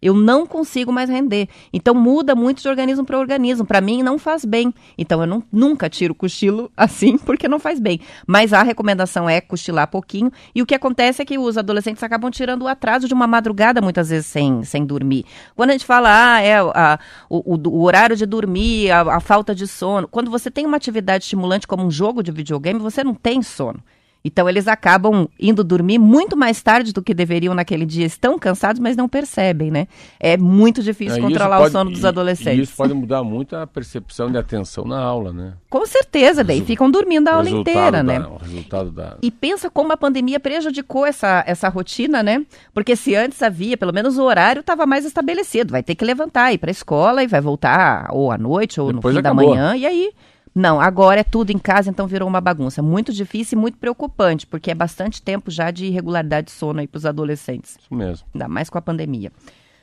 Eu 0.00 0.14
não 0.14 0.46
consigo 0.46 0.92
mais 0.92 1.10
render. 1.10 1.48
Então 1.72 1.94
muda 1.94 2.34
muito 2.34 2.62
de 2.62 2.68
organismo 2.68 3.04
para 3.04 3.18
organismo. 3.18 3.64
Para 3.64 3.80
mim 3.80 4.02
não 4.02 4.18
faz 4.18 4.44
bem. 4.44 4.72
Então 4.96 5.20
eu 5.20 5.26
não, 5.26 5.42
nunca 5.52 5.88
tiro 5.88 6.14
cochilo 6.14 6.70
assim 6.76 7.18
porque 7.18 7.48
não 7.48 7.58
faz 7.58 7.80
bem. 7.80 8.00
Mas 8.26 8.52
a 8.52 8.62
recomendação 8.62 9.28
é 9.28 9.40
cochilar 9.40 9.88
pouquinho. 9.88 10.30
E 10.54 10.62
o 10.62 10.66
que 10.66 10.74
acontece 10.74 11.22
é 11.22 11.24
que 11.24 11.38
os 11.38 11.58
adolescentes 11.58 12.02
acabam 12.02 12.30
tirando 12.30 12.62
o 12.62 12.68
atraso 12.68 13.08
de 13.08 13.14
uma 13.14 13.26
madrugada 13.26 13.80
muitas 13.80 14.10
vezes 14.10 14.26
sem, 14.26 14.62
sem 14.62 14.86
dormir. 14.86 15.24
Quando 15.56 15.70
a 15.70 15.72
gente 15.72 15.86
fala, 15.86 16.34
ah, 16.34 16.40
é 16.40 16.58
a, 16.58 16.98
o, 17.28 17.54
o, 17.54 17.68
o, 17.68 17.82
horário 17.82 18.16
de 18.16 18.26
dormir, 18.26 18.90
a, 18.90 19.16
a 19.16 19.20
falta 19.20 19.54
de 19.54 19.66
sono. 19.66 20.06
Quando 20.06 20.30
você 20.30 20.50
tem 20.50 20.66
uma 20.66 20.76
atividade 20.76 21.24
estimulante 21.24 21.66
como 21.66 21.84
um 21.84 21.90
jogo 21.90 22.22
de 22.22 22.30
videogame, 22.30 22.78
você 22.78 23.02
não 23.02 23.14
tem 23.14 23.42
sono. 23.42 23.82
Então 24.24 24.48
eles 24.48 24.66
acabam 24.66 25.28
indo 25.38 25.62
dormir 25.62 25.98
muito 25.98 26.36
mais 26.36 26.62
tarde 26.62 26.92
do 26.92 27.02
que 27.02 27.14
deveriam 27.14 27.54
naquele 27.54 27.86
dia. 27.86 28.04
Estão 28.04 28.38
cansados, 28.38 28.80
mas 28.80 28.96
não 28.96 29.08
percebem, 29.08 29.70
né? 29.70 29.86
É 30.18 30.36
muito 30.36 30.82
difícil 30.82 31.18
é, 31.18 31.20
controlar 31.20 31.58
pode, 31.58 31.68
o 31.68 31.72
sono 31.72 31.90
dos 31.90 32.04
adolescentes. 32.04 32.58
E 32.58 32.62
isso 32.62 32.76
pode 32.76 32.92
mudar 32.94 33.22
muito 33.22 33.56
a 33.56 33.66
percepção 33.66 34.30
de 34.30 34.36
atenção 34.36 34.84
na 34.84 35.00
aula, 35.00 35.32
né? 35.32 35.54
Com 35.70 35.86
certeza, 35.86 36.42
daí 36.42 36.62
ficam 36.62 36.90
dormindo 36.90 37.28
a 37.28 37.34
aula 37.34 37.48
inteira, 37.48 37.90
da, 37.90 38.02
né? 38.02 38.20
O 38.20 38.36
resultado 38.36 38.90
da... 38.90 39.16
E 39.22 39.30
pensa 39.30 39.70
como 39.70 39.92
a 39.92 39.96
pandemia 39.96 40.40
prejudicou 40.40 41.06
essa, 41.06 41.44
essa 41.46 41.68
rotina, 41.68 42.22
né? 42.22 42.44
Porque 42.74 42.96
se 42.96 43.14
antes 43.14 43.42
havia, 43.42 43.76
pelo 43.76 43.92
menos 43.92 44.18
o 44.18 44.22
horário 44.22 44.60
estava 44.60 44.84
mais 44.84 45.04
estabelecido. 45.04 45.72
Vai 45.72 45.82
ter 45.82 45.94
que 45.94 46.04
levantar, 46.04 46.52
ir 46.52 46.58
para 46.58 46.70
a 46.70 46.72
escola 46.72 47.22
e 47.22 47.26
vai 47.26 47.40
voltar 47.40 48.08
ou 48.12 48.30
à 48.30 48.38
noite 48.38 48.80
ou 48.80 48.92
Depois 48.92 49.14
no 49.14 49.20
fim 49.20 49.26
acabou. 49.26 49.46
da 49.46 49.50
manhã. 49.50 49.76
E 49.76 49.86
aí 49.86 50.10
não, 50.54 50.80
agora 50.80 51.20
é 51.20 51.24
tudo 51.24 51.50
em 51.50 51.58
casa, 51.58 51.90
então 51.90 52.06
virou 52.06 52.28
uma 52.28 52.40
bagunça. 52.40 52.82
Muito 52.82 53.12
difícil 53.12 53.58
e 53.58 53.60
muito 53.60 53.78
preocupante, 53.78 54.46
porque 54.46 54.70
é 54.70 54.74
bastante 54.74 55.22
tempo 55.22 55.50
já 55.50 55.70
de 55.70 55.86
irregularidade 55.86 56.46
de 56.46 56.52
sono 56.52 56.80
aí 56.80 56.86
para 56.86 56.98
os 56.98 57.06
adolescentes. 57.06 57.76
Isso 57.78 57.94
mesmo. 57.94 58.26
Ainda 58.34 58.48
mais 58.48 58.70
com 58.70 58.78
a 58.78 58.82
pandemia. 58.82 59.32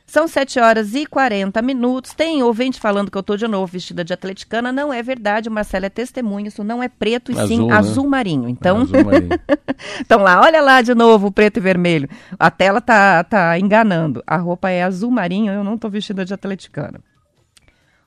São 0.06 0.28
7 0.28 0.60
horas 0.60 0.94
e 0.94 1.04
40 1.04 1.60
minutos. 1.62 2.14
Tem 2.14 2.40
ouvinte 2.40 2.78
falando 2.78 3.10
que 3.10 3.18
eu 3.18 3.20
estou 3.20 3.36
de 3.36 3.48
novo 3.48 3.66
vestida 3.66 4.04
de 4.04 4.12
atleticana. 4.12 4.70
Não 4.70 4.92
é 4.92 5.02
verdade, 5.02 5.48
o 5.48 5.52
Marcelo 5.52 5.86
é 5.86 5.90
testemunha. 5.90 6.46
Isso 6.46 6.62
não 6.62 6.80
é 6.80 6.88
preto 6.88 7.32
e 7.32 7.34
azul, 7.34 7.48
sim 7.48 7.66
né? 7.66 7.74
azul 7.74 8.08
marinho. 8.08 8.48
Então, 8.48 8.78
é 8.78 8.82
azul 8.82 9.04
marinho. 9.04 9.30
então 10.00 10.22
lá, 10.22 10.40
olha 10.40 10.62
lá 10.62 10.80
de 10.80 10.94
novo 10.94 11.26
o 11.26 11.32
preto 11.32 11.56
e 11.56 11.60
vermelho. 11.60 12.08
A 12.38 12.52
tela 12.52 12.80
tá, 12.80 13.24
tá 13.24 13.58
enganando. 13.58 14.22
A 14.24 14.36
roupa 14.36 14.70
é 14.70 14.84
azul 14.84 15.10
marinho, 15.10 15.52
eu 15.52 15.64
não 15.64 15.74
estou 15.74 15.90
vestida 15.90 16.24
de 16.24 16.32
atleticana. 16.32 17.00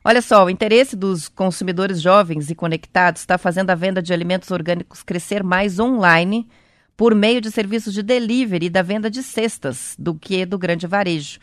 Olha 0.04 0.22
só, 0.22 0.46
o 0.46 0.50
interesse 0.50 0.96
dos 0.96 1.28
consumidores 1.28 2.02
jovens 2.02 2.50
e 2.50 2.56
conectados 2.56 3.22
está 3.22 3.38
fazendo 3.38 3.70
a 3.70 3.76
venda 3.76 4.02
de 4.02 4.14
alimentos 4.14 4.50
orgânicos 4.50 5.04
crescer 5.04 5.44
mais 5.44 5.78
online 5.78 6.48
por 6.96 7.14
meio 7.14 7.42
de 7.42 7.52
serviços 7.52 7.94
de 7.94 8.02
delivery 8.02 8.68
e 8.68 8.70
da 8.70 8.82
venda 8.82 9.10
de 9.10 9.22
cestas 9.22 9.96
do 10.00 10.16
que 10.16 10.46
do 10.46 10.58
grande 10.58 10.88
varejo. 10.88 11.40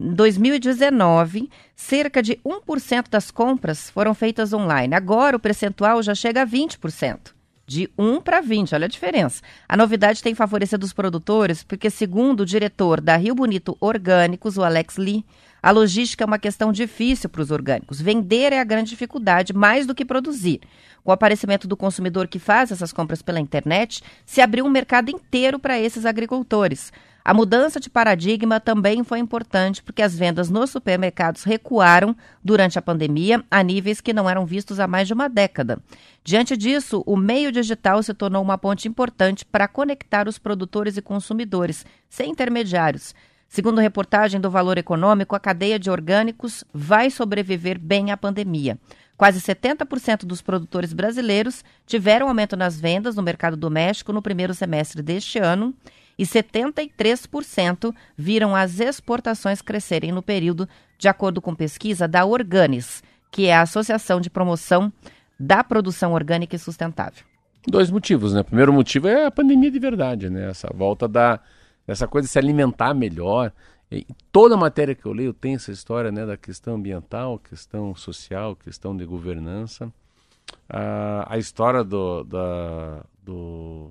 Em 0.00 0.14
2019, 0.14 1.50
cerca 1.74 2.22
de 2.22 2.36
1% 2.44 3.08
das 3.10 3.32
compras 3.32 3.90
foram 3.90 4.14
feitas 4.14 4.52
online. 4.52 4.94
Agora 4.94 5.36
o 5.36 5.40
percentual 5.40 6.00
já 6.00 6.14
chega 6.14 6.42
a 6.42 6.46
20%. 6.46 7.32
De 7.66 7.90
1 7.98 8.20
para 8.22 8.40
20, 8.40 8.74
olha 8.74 8.86
a 8.86 8.88
diferença. 8.88 9.42
A 9.68 9.76
novidade 9.76 10.22
tem 10.22 10.34
favorecido 10.34 10.84
os 10.84 10.92
produtores, 10.92 11.62
porque, 11.62 11.90
segundo 11.90 12.40
o 12.40 12.46
diretor 12.46 13.00
da 13.00 13.16
Rio 13.16 13.34
Bonito 13.34 13.76
Orgânicos, 13.78 14.56
o 14.56 14.62
Alex 14.62 14.96
Lee, 14.96 15.24
a 15.62 15.70
logística 15.70 16.24
é 16.24 16.26
uma 16.26 16.38
questão 16.38 16.72
difícil 16.72 17.28
para 17.28 17.42
os 17.42 17.50
orgânicos. 17.50 18.00
Vender 18.00 18.52
é 18.52 18.60
a 18.60 18.64
grande 18.64 18.90
dificuldade, 18.90 19.52
mais 19.52 19.86
do 19.86 19.94
que 19.94 20.04
produzir. 20.04 20.60
Com 21.02 21.10
o 21.10 21.14
aparecimento 21.14 21.66
do 21.66 21.76
consumidor 21.76 22.28
que 22.28 22.38
faz 22.38 22.70
essas 22.70 22.92
compras 22.92 23.22
pela 23.22 23.40
internet, 23.40 24.02
se 24.24 24.40
abriu 24.40 24.64
um 24.64 24.70
mercado 24.70 25.10
inteiro 25.10 25.58
para 25.58 25.78
esses 25.78 26.06
agricultores. 26.06 26.92
A 27.24 27.34
mudança 27.34 27.78
de 27.78 27.90
paradigma 27.90 28.58
também 28.58 29.04
foi 29.04 29.18
importante 29.18 29.82
porque 29.82 30.00
as 30.00 30.16
vendas 30.16 30.48
nos 30.48 30.70
supermercados 30.70 31.44
recuaram 31.44 32.16
durante 32.42 32.78
a 32.78 32.82
pandemia 32.82 33.44
a 33.50 33.62
níveis 33.62 34.00
que 34.00 34.14
não 34.14 34.30
eram 34.30 34.46
vistos 34.46 34.80
há 34.80 34.86
mais 34.86 35.06
de 35.06 35.12
uma 35.12 35.28
década. 35.28 35.78
Diante 36.24 36.56
disso, 36.56 37.02
o 37.04 37.16
meio 37.16 37.52
digital 37.52 38.02
se 38.02 38.14
tornou 38.14 38.42
uma 38.42 38.56
ponte 38.56 38.88
importante 38.88 39.44
para 39.44 39.68
conectar 39.68 40.26
os 40.26 40.38
produtores 40.38 40.96
e 40.96 41.02
consumidores, 41.02 41.84
sem 42.08 42.30
intermediários. 42.30 43.14
Segundo 43.48 43.80
reportagem 43.80 44.38
do 44.40 44.50
Valor 44.50 44.76
Econômico, 44.76 45.34
a 45.34 45.40
cadeia 45.40 45.78
de 45.78 45.90
orgânicos 45.90 46.64
vai 46.72 47.10
sobreviver 47.10 47.78
bem 47.78 48.12
à 48.12 48.16
pandemia. 48.16 48.78
Quase 49.16 49.40
70% 49.40 50.26
dos 50.26 50.42
produtores 50.42 50.92
brasileiros 50.92 51.64
tiveram 51.86 52.28
aumento 52.28 52.56
nas 52.56 52.78
vendas 52.78 53.16
no 53.16 53.22
mercado 53.22 53.56
doméstico 53.56 54.12
no 54.12 54.22
primeiro 54.22 54.54
semestre 54.54 55.02
deste 55.02 55.38
ano 55.38 55.74
e 56.18 56.24
73% 56.24 57.94
viram 58.16 58.54
as 58.54 58.80
exportações 58.80 59.62
crescerem 59.62 60.12
no 60.12 60.22
período, 60.22 60.68
de 60.98 61.08
acordo 61.08 61.40
com 61.40 61.54
pesquisa 61.54 62.06
da 62.06 62.26
Organis, 62.26 63.02
que 63.30 63.46
é 63.46 63.56
a 63.56 63.62
Associação 63.62 64.20
de 64.20 64.28
Promoção 64.28 64.92
da 65.40 65.64
Produção 65.64 66.12
Orgânica 66.12 66.54
e 66.54 66.58
Sustentável. 66.58 67.24
Dois 67.66 67.90
motivos, 67.90 68.34
né? 68.34 68.40
O 68.42 68.44
primeiro 68.44 68.72
motivo 68.72 69.08
é 69.08 69.26
a 69.26 69.30
pandemia 69.30 69.70
de 69.70 69.78
verdade, 69.78 70.28
né? 70.28 70.50
Essa 70.50 70.68
volta 70.74 71.08
da 71.08 71.40
essa 71.88 72.06
coisa 72.06 72.26
de 72.26 72.32
se 72.32 72.38
alimentar 72.38 72.94
melhor. 72.94 73.52
E 73.90 74.06
toda 74.30 74.56
matéria 74.56 74.94
que 74.94 75.06
eu 75.06 75.12
leio 75.12 75.32
tem 75.32 75.54
essa 75.54 75.72
história, 75.72 76.12
né, 76.12 76.26
da 76.26 76.36
questão 76.36 76.74
ambiental, 76.74 77.38
questão 77.38 77.94
social, 77.94 78.54
questão 78.54 78.94
de 78.94 79.06
governança. 79.06 79.90
Ah, 80.68 81.26
a 81.26 81.38
história 81.38 81.82
do, 81.82 82.22
da, 82.24 83.04
do, 83.22 83.90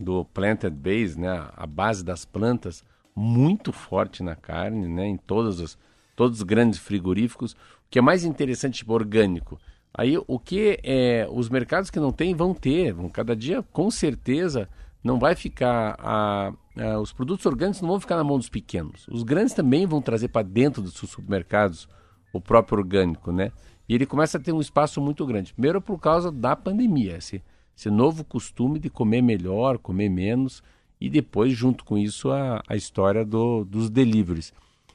do 0.00 0.24
planted 0.24 0.74
base, 0.74 1.20
né, 1.20 1.48
a 1.54 1.66
base 1.66 2.02
das 2.02 2.24
plantas, 2.24 2.82
muito 3.14 3.72
forte 3.72 4.22
na 4.22 4.34
carne, 4.34 4.88
né, 4.88 5.06
em 5.06 5.18
todos 5.18 5.60
os, 5.60 5.78
todos 6.16 6.38
os 6.38 6.42
grandes 6.42 6.78
frigoríficos. 6.78 7.52
O 7.52 7.90
que 7.90 7.98
é 7.98 8.02
mais 8.02 8.24
interessante, 8.24 8.78
tipo, 8.78 8.94
orgânico. 8.94 9.60
Aí 9.92 10.16
o 10.16 10.38
que 10.38 10.78
é, 10.82 11.26
os 11.30 11.50
mercados 11.50 11.90
que 11.90 12.00
não 12.00 12.12
têm 12.12 12.34
vão 12.34 12.54
ter, 12.54 12.92
vão 12.92 13.10
cada 13.10 13.34
dia 13.36 13.62
com 13.72 13.90
certeza 13.90 14.68
não 15.02 15.18
vai 15.18 15.34
ficar 15.34 15.96
a, 15.98 16.52
a, 16.78 16.98
os 16.98 17.12
produtos 17.12 17.44
orgânicos 17.46 17.80
não 17.80 17.88
vão 17.88 18.00
ficar 18.00 18.16
na 18.16 18.24
mão 18.24 18.38
dos 18.38 18.48
pequenos. 18.48 19.06
Os 19.08 19.22
grandes 19.22 19.54
também 19.54 19.86
vão 19.86 20.00
trazer 20.00 20.28
para 20.28 20.46
dentro 20.46 20.80
dos 20.80 20.94
supermercados 20.94 21.88
o 22.32 22.40
próprio 22.40 22.78
orgânico, 22.78 23.32
né? 23.32 23.52
E 23.88 23.94
ele 23.94 24.06
começa 24.06 24.38
a 24.38 24.40
ter 24.40 24.52
um 24.52 24.60
espaço 24.60 25.00
muito 25.00 25.24
grande. 25.26 25.52
Primeiro 25.52 25.80
por 25.80 25.98
causa 25.98 26.30
da 26.30 26.54
pandemia, 26.54 27.16
esse, 27.16 27.42
esse 27.76 27.90
novo 27.90 28.22
costume 28.22 28.78
de 28.78 28.90
comer 28.90 29.22
melhor, 29.22 29.78
comer 29.78 30.08
menos, 30.08 30.62
e 31.00 31.08
depois, 31.08 31.52
junto 31.52 31.84
com 31.84 31.96
isso, 31.96 32.30
a, 32.30 32.62
a 32.68 32.76
história 32.76 33.24
do, 33.24 33.64
dos 33.64 33.88
deliveries. 33.88 34.52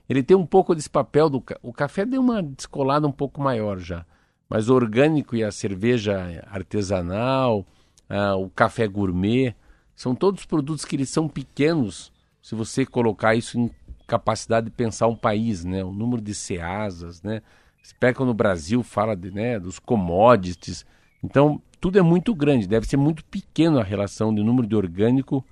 Ele 0.07 0.21
tem 0.21 0.35
um 0.35 0.45
pouco 0.45 0.75
desse 0.75 0.89
papel 0.89 1.29
do. 1.29 1.43
O 1.61 1.73
café 1.73 2.05
deu 2.05 2.21
uma 2.21 2.43
descolada 2.43 3.07
um 3.07 3.11
pouco 3.11 3.41
maior 3.41 3.79
já, 3.79 4.05
mas 4.49 4.69
o 4.69 4.75
orgânico 4.75 5.35
e 5.35 5.43
a 5.43 5.51
cerveja 5.51 6.45
artesanal, 6.51 7.65
ah, 8.09 8.35
o 8.35 8.49
café 8.49 8.85
gourmet, 8.87 9.55
são 9.95 10.15
todos 10.15 10.45
produtos 10.45 10.85
que 10.85 10.95
eles 10.95 11.09
são 11.09 11.27
pequenos, 11.27 12.11
se 12.41 12.55
você 12.55 12.85
colocar 12.85 13.35
isso 13.35 13.57
em 13.57 13.71
capacidade 14.07 14.65
de 14.65 14.71
pensar 14.71 15.07
um 15.07 15.15
país, 15.15 15.63
né? 15.63 15.83
O 15.83 15.91
número 15.91 16.21
de 16.21 16.33
ceasas, 16.35 17.21
né? 17.23 17.41
Você 17.81 17.93
pega 17.99 18.23
no 18.23 18.33
Brasil, 18.33 18.81
fala 18.83 19.15
de, 19.15 19.31
né, 19.31 19.59
dos 19.59 19.79
commodities. 19.79 20.85
Então, 21.21 21.61
tudo 21.81 21.99
é 21.99 22.01
muito 22.01 22.33
grande, 22.33 22.67
deve 22.67 22.87
ser 22.87 22.95
muito 22.95 23.25
pequeno 23.25 23.77
a 23.77 23.83
relação 23.83 24.33
de 24.33 24.41
número 24.41 24.65
de 24.65 24.75
orgânico 24.75 25.45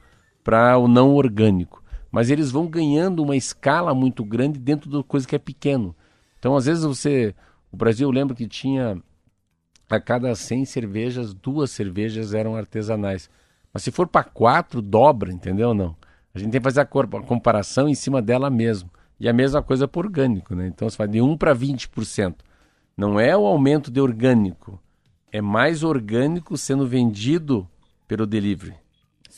para 0.44 0.78
o 0.78 0.88
não 0.88 1.14
orgânico. 1.14 1.84
Mas 2.10 2.30
eles 2.30 2.52
vão 2.52 2.68
ganhando 2.68 3.22
uma 3.22 3.36
escala 3.36 3.94
muito 3.94 4.24
grande 4.24 4.60
dentro 4.60 4.90
da 4.90 5.04
coisa 5.04 5.28
que 5.28 5.36
é 5.36 5.40
pequeno. 5.40 5.96
Então, 6.40 6.56
às 6.56 6.66
vezes 6.66 6.84
você... 6.84 7.36
O 7.72 7.78
Brasil, 7.78 8.08
eu 8.08 8.12
lembro 8.12 8.36
que 8.36 8.48
tinha... 8.48 9.02
A 9.90 10.00
cada 10.00 10.34
100 10.34 10.64
cervejas, 10.66 11.34
duas 11.34 11.70
cervejas 11.72 12.34
eram 12.34 12.56
artesanais. 12.56 13.30
Mas 13.74 13.84
se 13.84 13.92
for 13.92 14.08
para 14.08 14.24
quatro, 14.24 14.82
dobra, 14.82 15.32
entendeu? 15.32 15.74
Não. 15.74 15.96
A 16.34 16.40
gente 16.40 16.52
tem 16.52 16.60
que 16.60 16.64
fazer 16.64 16.82
a, 16.82 16.84
a 16.84 17.24
comparação 17.24 17.88
em 17.88 17.96
cima 17.96 18.22
dela 18.22 18.50
mesmo. 18.50 18.90
E 19.20 19.30
a 19.30 19.34
mesma 19.34 19.62
coisa 19.62 19.88
para 19.88 20.00
orgânico, 20.00 20.56
né? 20.56 20.68
Então 20.68 20.90
você 20.90 20.98
vai 20.98 21.08
de 21.08 21.22
1 21.22 21.38
para 21.38 21.56
20%. 21.56 22.36
Não 22.98 23.20
é 23.20 23.36
o 23.36 23.46
aumento 23.46 23.92
de 23.92 24.02
orgânico, 24.02 24.80
é 25.32 25.42
mais 25.42 25.84
orgânico 25.84 26.58
sendo 26.58 26.86
vendido 26.86 27.68
pelo 28.08 28.28
delivery. 28.28 28.76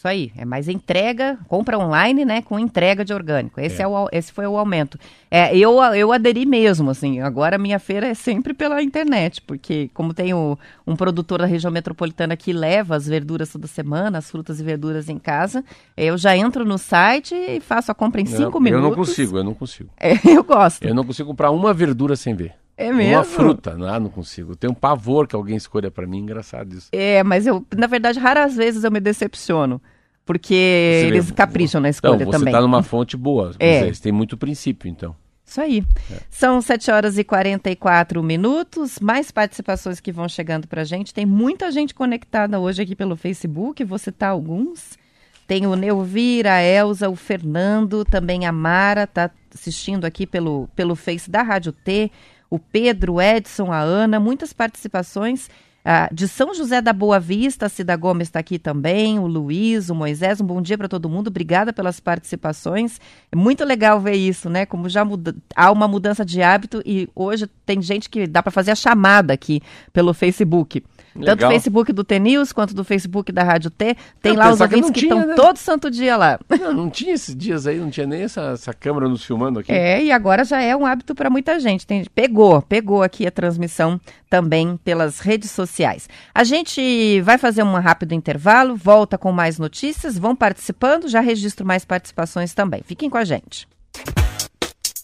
Isso 0.03 0.07
aí, 0.09 0.33
é 0.35 0.43
mais 0.43 0.67
entrega, 0.67 1.39
compra 1.47 1.79
online, 1.79 2.25
né, 2.25 2.41
com 2.41 2.59
entrega 2.59 3.05
de 3.05 3.13
orgânico. 3.13 3.61
Esse, 3.61 3.81
é. 3.81 3.85
é 3.85 3.87
o, 3.87 4.09
esse 4.11 4.33
foi 4.33 4.45
o 4.45 4.57
aumento. 4.57 4.99
É, 5.31 5.55
eu, 5.57 5.81
eu 5.95 6.11
aderi 6.11 6.45
mesmo, 6.45 6.89
assim, 6.89 7.21
agora 7.21 7.55
a 7.55 7.57
minha 7.57 7.79
feira 7.79 8.07
é 8.07 8.13
sempre 8.13 8.53
pela 8.53 8.83
internet, 8.83 9.41
porque 9.41 9.89
como 9.93 10.13
tem 10.13 10.33
o, 10.33 10.59
um 10.85 10.93
produtor 10.93 11.39
da 11.39 11.45
região 11.45 11.71
metropolitana 11.71 12.35
que 12.35 12.51
leva 12.51 12.97
as 12.97 13.07
verduras 13.07 13.53
toda 13.53 13.65
semana, 13.65 14.17
as 14.17 14.29
frutas 14.29 14.59
e 14.59 14.63
verduras 14.63 15.07
em 15.07 15.17
casa, 15.17 15.63
eu 15.95 16.17
já 16.17 16.35
entro 16.35 16.65
no 16.65 16.77
site 16.77 17.33
e 17.33 17.61
faço 17.61 17.89
a 17.89 17.95
compra 17.95 18.19
em 18.19 18.25
cinco 18.25 18.59
minutos. 18.59 18.83
Eu 18.83 18.89
não 18.89 18.93
consigo, 18.97 19.37
eu 19.37 19.43
não 19.45 19.53
consigo. 19.53 19.89
É, 19.97 20.17
eu 20.25 20.43
gosto. 20.43 20.83
Eu 20.83 20.93
não 20.93 21.05
consigo 21.05 21.29
comprar 21.29 21.49
uma 21.51 21.73
verdura 21.73 22.17
sem 22.17 22.35
ver. 22.35 22.55
É 22.75 22.91
mesmo? 22.91 23.13
Uma 23.13 23.23
fruta, 23.23 23.77
não, 23.77 23.87
ah, 23.87 23.99
não 24.01 24.09
consigo. 24.09 24.53
Tenho 24.55 24.71
um 24.71 24.75
pavor 24.75 25.27
que 25.27 25.35
alguém 25.35 25.55
escolha 25.55 25.89
para 25.89 26.05
mim, 26.05 26.19
engraçado 26.19 26.73
isso. 26.73 26.89
É, 26.91 27.23
mas 27.23 27.47
eu, 27.47 27.65
na 27.73 27.87
verdade, 27.87 28.19
raras 28.19 28.55
vezes 28.55 28.83
eu 28.83 28.91
me 28.91 28.99
decepciono. 28.99 29.81
Porque 30.25 31.01
você 31.01 31.07
eles 31.07 31.31
capricham 31.31 31.81
na 31.81 31.89
escolha 31.89 32.15
então, 32.15 32.25
você 32.25 32.31
também. 32.31 32.51
Você 32.51 32.57
está 32.57 32.61
numa 32.61 32.81
fonte 32.81 33.17
boa. 33.17 33.53
É. 33.59 33.91
Você 33.91 34.01
tem 34.01 34.11
muito 34.11 34.37
princípio, 34.37 34.89
então. 34.89 35.15
Isso 35.45 35.59
aí. 35.59 35.83
É. 36.11 36.19
São 36.29 36.61
7 36.61 36.89
horas 36.89 37.17
e 37.17 37.23
44 37.23 38.23
minutos. 38.23 38.99
Mais 38.99 39.31
participações 39.31 39.99
que 39.99 40.11
vão 40.11 40.29
chegando 40.29 40.67
para 40.67 40.81
a 40.81 40.85
gente. 40.85 41.13
Tem 41.13 41.25
muita 41.25 41.71
gente 41.71 41.93
conectada 41.93 42.59
hoje 42.59 42.81
aqui 42.81 42.95
pelo 42.95 43.15
Facebook. 43.15 43.83
Vou 43.83 43.97
citar 43.97 44.29
alguns. 44.29 44.97
Tem 45.45 45.67
o 45.67 45.75
Neuvira, 45.75 46.53
a 46.53 46.63
Elza, 46.63 47.09
o 47.09 47.15
Fernando, 47.15 48.05
também 48.05 48.45
a 48.45 48.51
Mara 48.51 49.03
está 49.03 49.29
assistindo 49.53 50.05
aqui 50.05 50.25
pelo, 50.25 50.69
pelo 50.73 50.95
Face 50.95 51.29
da 51.29 51.41
Rádio 51.41 51.73
T. 51.73 52.09
O 52.49 52.57
Pedro, 52.57 53.15
o 53.15 53.21
Edson, 53.21 53.71
a 53.71 53.79
Ana, 53.79 54.19
muitas 54.19 54.53
participações. 54.53 55.49
Ah, 55.85 56.07
de 56.13 56.29
São 56.29 56.53
José 56.53 56.81
da 56.81 56.93
Boa 56.93 57.19
Vista, 57.19 57.65
a 57.65 57.69
Cida 57.69 57.93
Gomes 57.97 58.29
está 58.29 58.39
aqui 58.39 58.57
também, 58.57 59.19
o 59.19 59.27
Luiz, 59.27 59.89
o 59.89 59.95
Moisés, 59.95 60.39
um 60.39 60.45
bom 60.45 60.61
dia 60.61 60.77
para 60.77 60.87
todo 60.87 61.09
mundo, 61.09 61.27
obrigada 61.27 61.73
pelas 61.73 61.99
participações. 61.99 63.01
É 63.29 63.35
muito 63.35 63.65
legal 63.65 63.99
ver 63.99 64.15
isso, 64.15 64.49
né? 64.49 64.65
Como 64.65 64.87
já 64.87 65.03
muda, 65.03 65.35
há 65.53 65.69
uma 65.71 65.85
mudança 65.85 66.23
de 66.23 66.41
hábito 66.41 66.81
e 66.85 67.09
hoje 67.13 67.47
tem 67.65 67.81
gente 67.81 68.09
que 68.09 68.25
dá 68.25 68.41
para 68.41 68.51
fazer 68.51 68.71
a 68.71 68.75
chamada 68.75 69.33
aqui 69.33 69.61
pelo 69.91 70.13
Facebook. 70.13 70.81
Legal. 71.15 71.35
Tanto 71.35 71.45
o 71.45 71.51
Facebook 71.51 71.93
do 71.93 72.03
T-News 72.03 72.51
quanto 72.51 72.73
do 72.73 72.83
Facebook 72.83 73.31
da 73.31 73.43
Rádio 73.43 73.69
T. 73.69 73.95
Tem 74.21 74.33
eu 74.33 74.37
lá 74.37 74.51
os 74.51 74.59
ouvintes 74.59 74.91
que 74.91 75.01
estão 75.01 75.25
né? 75.25 75.35
todo 75.35 75.57
santo 75.57 75.91
dia 75.91 76.17
lá. 76.17 76.39
Não, 76.63 76.73
não, 76.73 76.89
tinha 76.89 77.13
esses 77.13 77.35
dias 77.35 77.67
aí, 77.67 77.77
não 77.77 77.89
tinha 77.89 78.07
nem 78.07 78.21
essa, 78.21 78.51
essa 78.51 78.73
câmera 78.73 79.09
nos 79.09 79.23
filmando 79.23 79.59
aqui. 79.59 79.71
É, 79.71 80.01
e 80.01 80.11
agora 80.11 80.45
já 80.45 80.61
é 80.61 80.75
um 80.75 80.85
hábito 80.85 81.13
para 81.13 81.29
muita 81.29 81.59
gente. 81.59 81.85
Tem, 81.85 82.05
pegou, 82.15 82.61
pegou 82.61 83.03
aqui 83.03 83.27
a 83.27 83.31
transmissão 83.31 83.99
também 84.29 84.77
pelas 84.77 85.19
redes 85.19 85.51
sociais. 85.51 86.07
A 86.33 86.43
gente 86.43 87.19
vai 87.21 87.37
fazer 87.37 87.63
um 87.63 87.73
rápido 87.73 88.13
intervalo, 88.13 88.75
volta 88.75 89.17
com 89.17 89.31
mais 89.31 89.59
notícias, 89.59 90.17
vão 90.17 90.35
participando, 90.35 91.09
já 91.09 91.19
registro 91.19 91.65
mais 91.65 91.83
participações 91.83 92.53
também. 92.53 92.81
Fiquem 92.85 93.09
com 93.09 93.17
a 93.17 93.25
gente. 93.25 93.67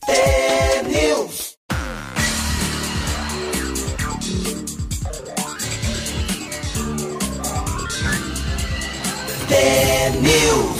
T-News. 0.06 1.59
News. 9.50 10.79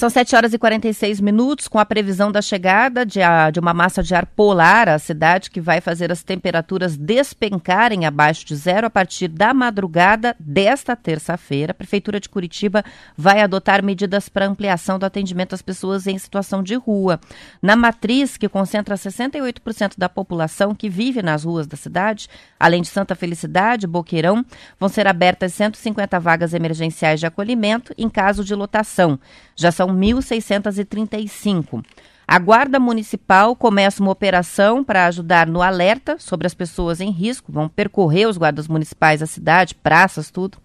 São 0.00 0.08
7 0.08 0.34
horas 0.34 0.54
e 0.54 0.58
46 0.58 1.20
minutos, 1.20 1.68
com 1.68 1.78
a 1.78 1.84
previsão 1.84 2.32
da 2.32 2.40
chegada 2.40 3.04
de, 3.04 3.20
a, 3.20 3.50
de, 3.50 3.60
uma 3.60 3.74
massa 3.74 4.02
de 4.02 4.14
ar 4.14 4.24
polar 4.24 4.88
à 4.88 4.98
cidade, 4.98 5.50
que 5.50 5.60
vai 5.60 5.78
fazer 5.82 6.10
as 6.10 6.22
temperaturas 6.22 6.96
despencarem 6.96 8.06
abaixo 8.06 8.46
de 8.46 8.56
zero 8.56 8.86
a 8.86 8.90
partir 8.90 9.28
da 9.28 9.52
madrugada 9.52 10.34
desta 10.40 10.96
terça-feira. 10.96 11.72
A 11.72 11.74
Prefeitura 11.74 12.18
de 12.18 12.30
Curitiba 12.30 12.82
vai 13.14 13.42
adotar 13.42 13.84
medidas 13.84 14.26
para 14.26 14.46
ampliação 14.46 14.98
do 14.98 15.04
atendimento 15.04 15.54
às 15.54 15.60
pessoas 15.60 16.06
em 16.06 16.16
situação 16.16 16.62
de 16.62 16.76
rua. 16.76 17.20
Na 17.60 17.76
matriz, 17.76 18.38
que 18.38 18.48
concentra 18.48 18.94
68% 18.94 19.98
da 19.98 20.08
população 20.08 20.74
que 20.74 20.88
vive 20.88 21.20
nas 21.20 21.44
ruas 21.44 21.66
da 21.66 21.76
cidade, 21.76 22.26
além 22.58 22.80
de 22.80 22.88
Santa 22.88 23.14
Felicidade, 23.14 23.86
Boqueirão, 23.86 24.46
vão 24.78 24.88
ser 24.88 25.06
abertas 25.06 25.52
150 25.52 26.18
vagas 26.18 26.54
emergenciais 26.54 27.20
de 27.20 27.26
acolhimento 27.26 27.92
em 27.98 28.08
caso 28.08 28.42
de 28.42 28.54
lotação. 28.54 29.20
Já 29.54 29.70
são 29.70 29.89
1.635. 29.94 31.84
A 32.32 32.38
Guarda 32.38 32.78
Municipal 32.78 33.56
começa 33.56 34.00
uma 34.00 34.12
operação 34.12 34.84
para 34.84 35.06
ajudar 35.06 35.48
no 35.48 35.60
alerta 35.60 36.16
sobre 36.16 36.46
as 36.46 36.54
pessoas 36.54 37.00
em 37.00 37.10
risco. 37.10 37.50
Vão 37.50 37.68
percorrer 37.68 38.28
os 38.28 38.36
guardas 38.36 38.68
municipais 38.68 39.18
da 39.18 39.26
cidade, 39.26 39.74
praças, 39.74 40.30
tudo, 40.30 40.58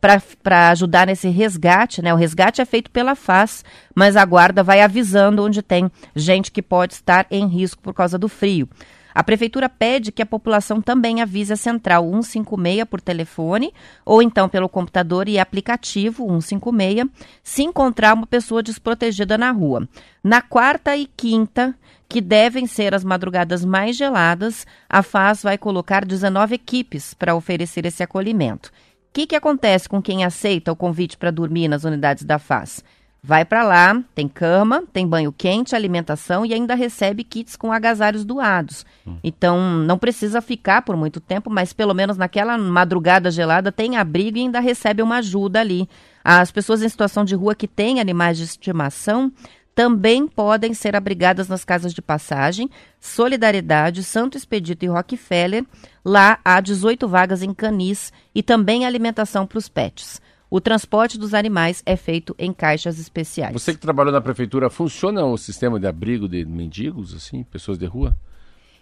para 0.00 0.70
ajudar 0.70 1.06
nesse 1.06 1.28
resgate. 1.28 2.00
Né? 2.00 2.12
O 2.14 2.16
resgate 2.16 2.62
é 2.62 2.64
feito 2.64 2.90
pela 2.90 3.14
FAS, 3.14 3.62
mas 3.94 4.16
a 4.16 4.24
Guarda 4.24 4.62
vai 4.62 4.80
avisando 4.80 5.44
onde 5.44 5.60
tem 5.60 5.90
gente 6.16 6.50
que 6.50 6.62
pode 6.62 6.94
estar 6.94 7.26
em 7.30 7.46
risco 7.46 7.82
por 7.82 7.92
causa 7.92 8.16
do 8.16 8.26
frio. 8.26 8.66
A 9.14 9.22
prefeitura 9.24 9.68
pede 9.68 10.12
que 10.12 10.22
a 10.22 10.26
população 10.26 10.80
também 10.80 11.20
avise 11.20 11.52
a 11.52 11.56
central 11.56 12.04
156 12.04 12.84
por 12.84 13.00
telefone 13.00 13.72
ou 14.04 14.22
então 14.22 14.48
pelo 14.48 14.68
computador 14.68 15.28
e 15.28 15.38
aplicativo 15.38 16.24
156 16.40 17.08
se 17.42 17.62
encontrar 17.62 18.14
uma 18.14 18.26
pessoa 18.26 18.62
desprotegida 18.62 19.36
na 19.36 19.50
rua. 19.50 19.88
Na 20.22 20.40
quarta 20.42 20.96
e 20.96 21.06
quinta, 21.06 21.74
que 22.08 22.20
devem 22.20 22.66
ser 22.66 22.94
as 22.94 23.04
madrugadas 23.04 23.64
mais 23.64 23.96
geladas, 23.96 24.66
a 24.88 25.02
FAS 25.02 25.42
vai 25.42 25.56
colocar 25.56 26.04
19 26.04 26.56
equipes 26.56 27.14
para 27.14 27.34
oferecer 27.34 27.86
esse 27.86 28.02
acolhimento. 28.02 28.68
O 28.68 29.12
que, 29.12 29.26
que 29.26 29.36
acontece 29.36 29.88
com 29.88 30.00
quem 30.02 30.24
aceita 30.24 30.70
o 30.70 30.76
convite 30.76 31.16
para 31.16 31.30
dormir 31.30 31.68
nas 31.68 31.84
unidades 31.84 32.24
da 32.24 32.38
FAS? 32.38 32.84
Vai 33.22 33.44
para 33.44 33.62
lá, 33.62 34.02
tem 34.14 34.26
cama, 34.26 34.82
tem 34.92 35.06
banho 35.06 35.30
quente, 35.30 35.76
alimentação 35.76 36.46
e 36.46 36.54
ainda 36.54 36.74
recebe 36.74 37.22
kits 37.22 37.54
com 37.54 37.70
agasalhos 37.70 38.24
doados. 38.24 38.86
Hum. 39.06 39.18
Então, 39.22 39.60
não 39.60 39.98
precisa 39.98 40.40
ficar 40.40 40.82
por 40.82 40.96
muito 40.96 41.20
tempo, 41.20 41.50
mas 41.50 41.74
pelo 41.74 41.92
menos 41.92 42.16
naquela 42.16 42.56
madrugada 42.56 43.30
gelada 43.30 43.70
tem 43.70 43.98
abrigo 43.98 44.38
e 44.38 44.40
ainda 44.40 44.58
recebe 44.58 45.02
uma 45.02 45.18
ajuda 45.18 45.60
ali. 45.60 45.86
As 46.24 46.50
pessoas 46.50 46.82
em 46.82 46.88
situação 46.88 47.22
de 47.22 47.34
rua 47.34 47.54
que 47.54 47.68
têm 47.68 48.00
animais 48.00 48.38
de 48.38 48.44
estimação 48.44 49.30
também 49.74 50.26
podem 50.26 50.74
ser 50.74 50.96
abrigadas 50.96 51.48
nas 51.48 51.64
casas 51.64 51.94
de 51.94 52.02
passagem, 52.02 52.68
Solidariedade, 52.98 54.02
Santo 54.02 54.36
Expedito 54.36 54.84
e 54.84 54.88
Rockefeller. 54.88 55.64
Lá 56.04 56.38
há 56.44 56.60
18 56.60 57.06
vagas 57.06 57.42
em 57.42 57.54
canis 57.54 58.12
e 58.34 58.42
também 58.42 58.84
alimentação 58.84 59.46
para 59.46 59.58
os 59.58 59.68
pets. 59.68 60.20
O 60.50 60.60
transporte 60.60 61.16
dos 61.16 61.32
animais 61.32 61.80
é 61.86 61.94
feito 61.96 62.34
em 62.36 62.52
caixas 62.52 62.98
especiais. 62.98 63.52
Você 63.52 63.72
que 63.72 63.78
trabalhou 63.78 64.12
na 64.12 64.20
prefeitura, 64.20 64.68
funciona 64.68 65.24
o 65.24 65.38
sistema 65.38 65.78
de 65.78 65.86
abrigo 65.86 66.28
de 66.28 66.44
mendigos, 66.44 67.14
assim, 67.14 67.44
pessoas 67.44 67.78
de 67.78 67.86
rua? 67.86 68.16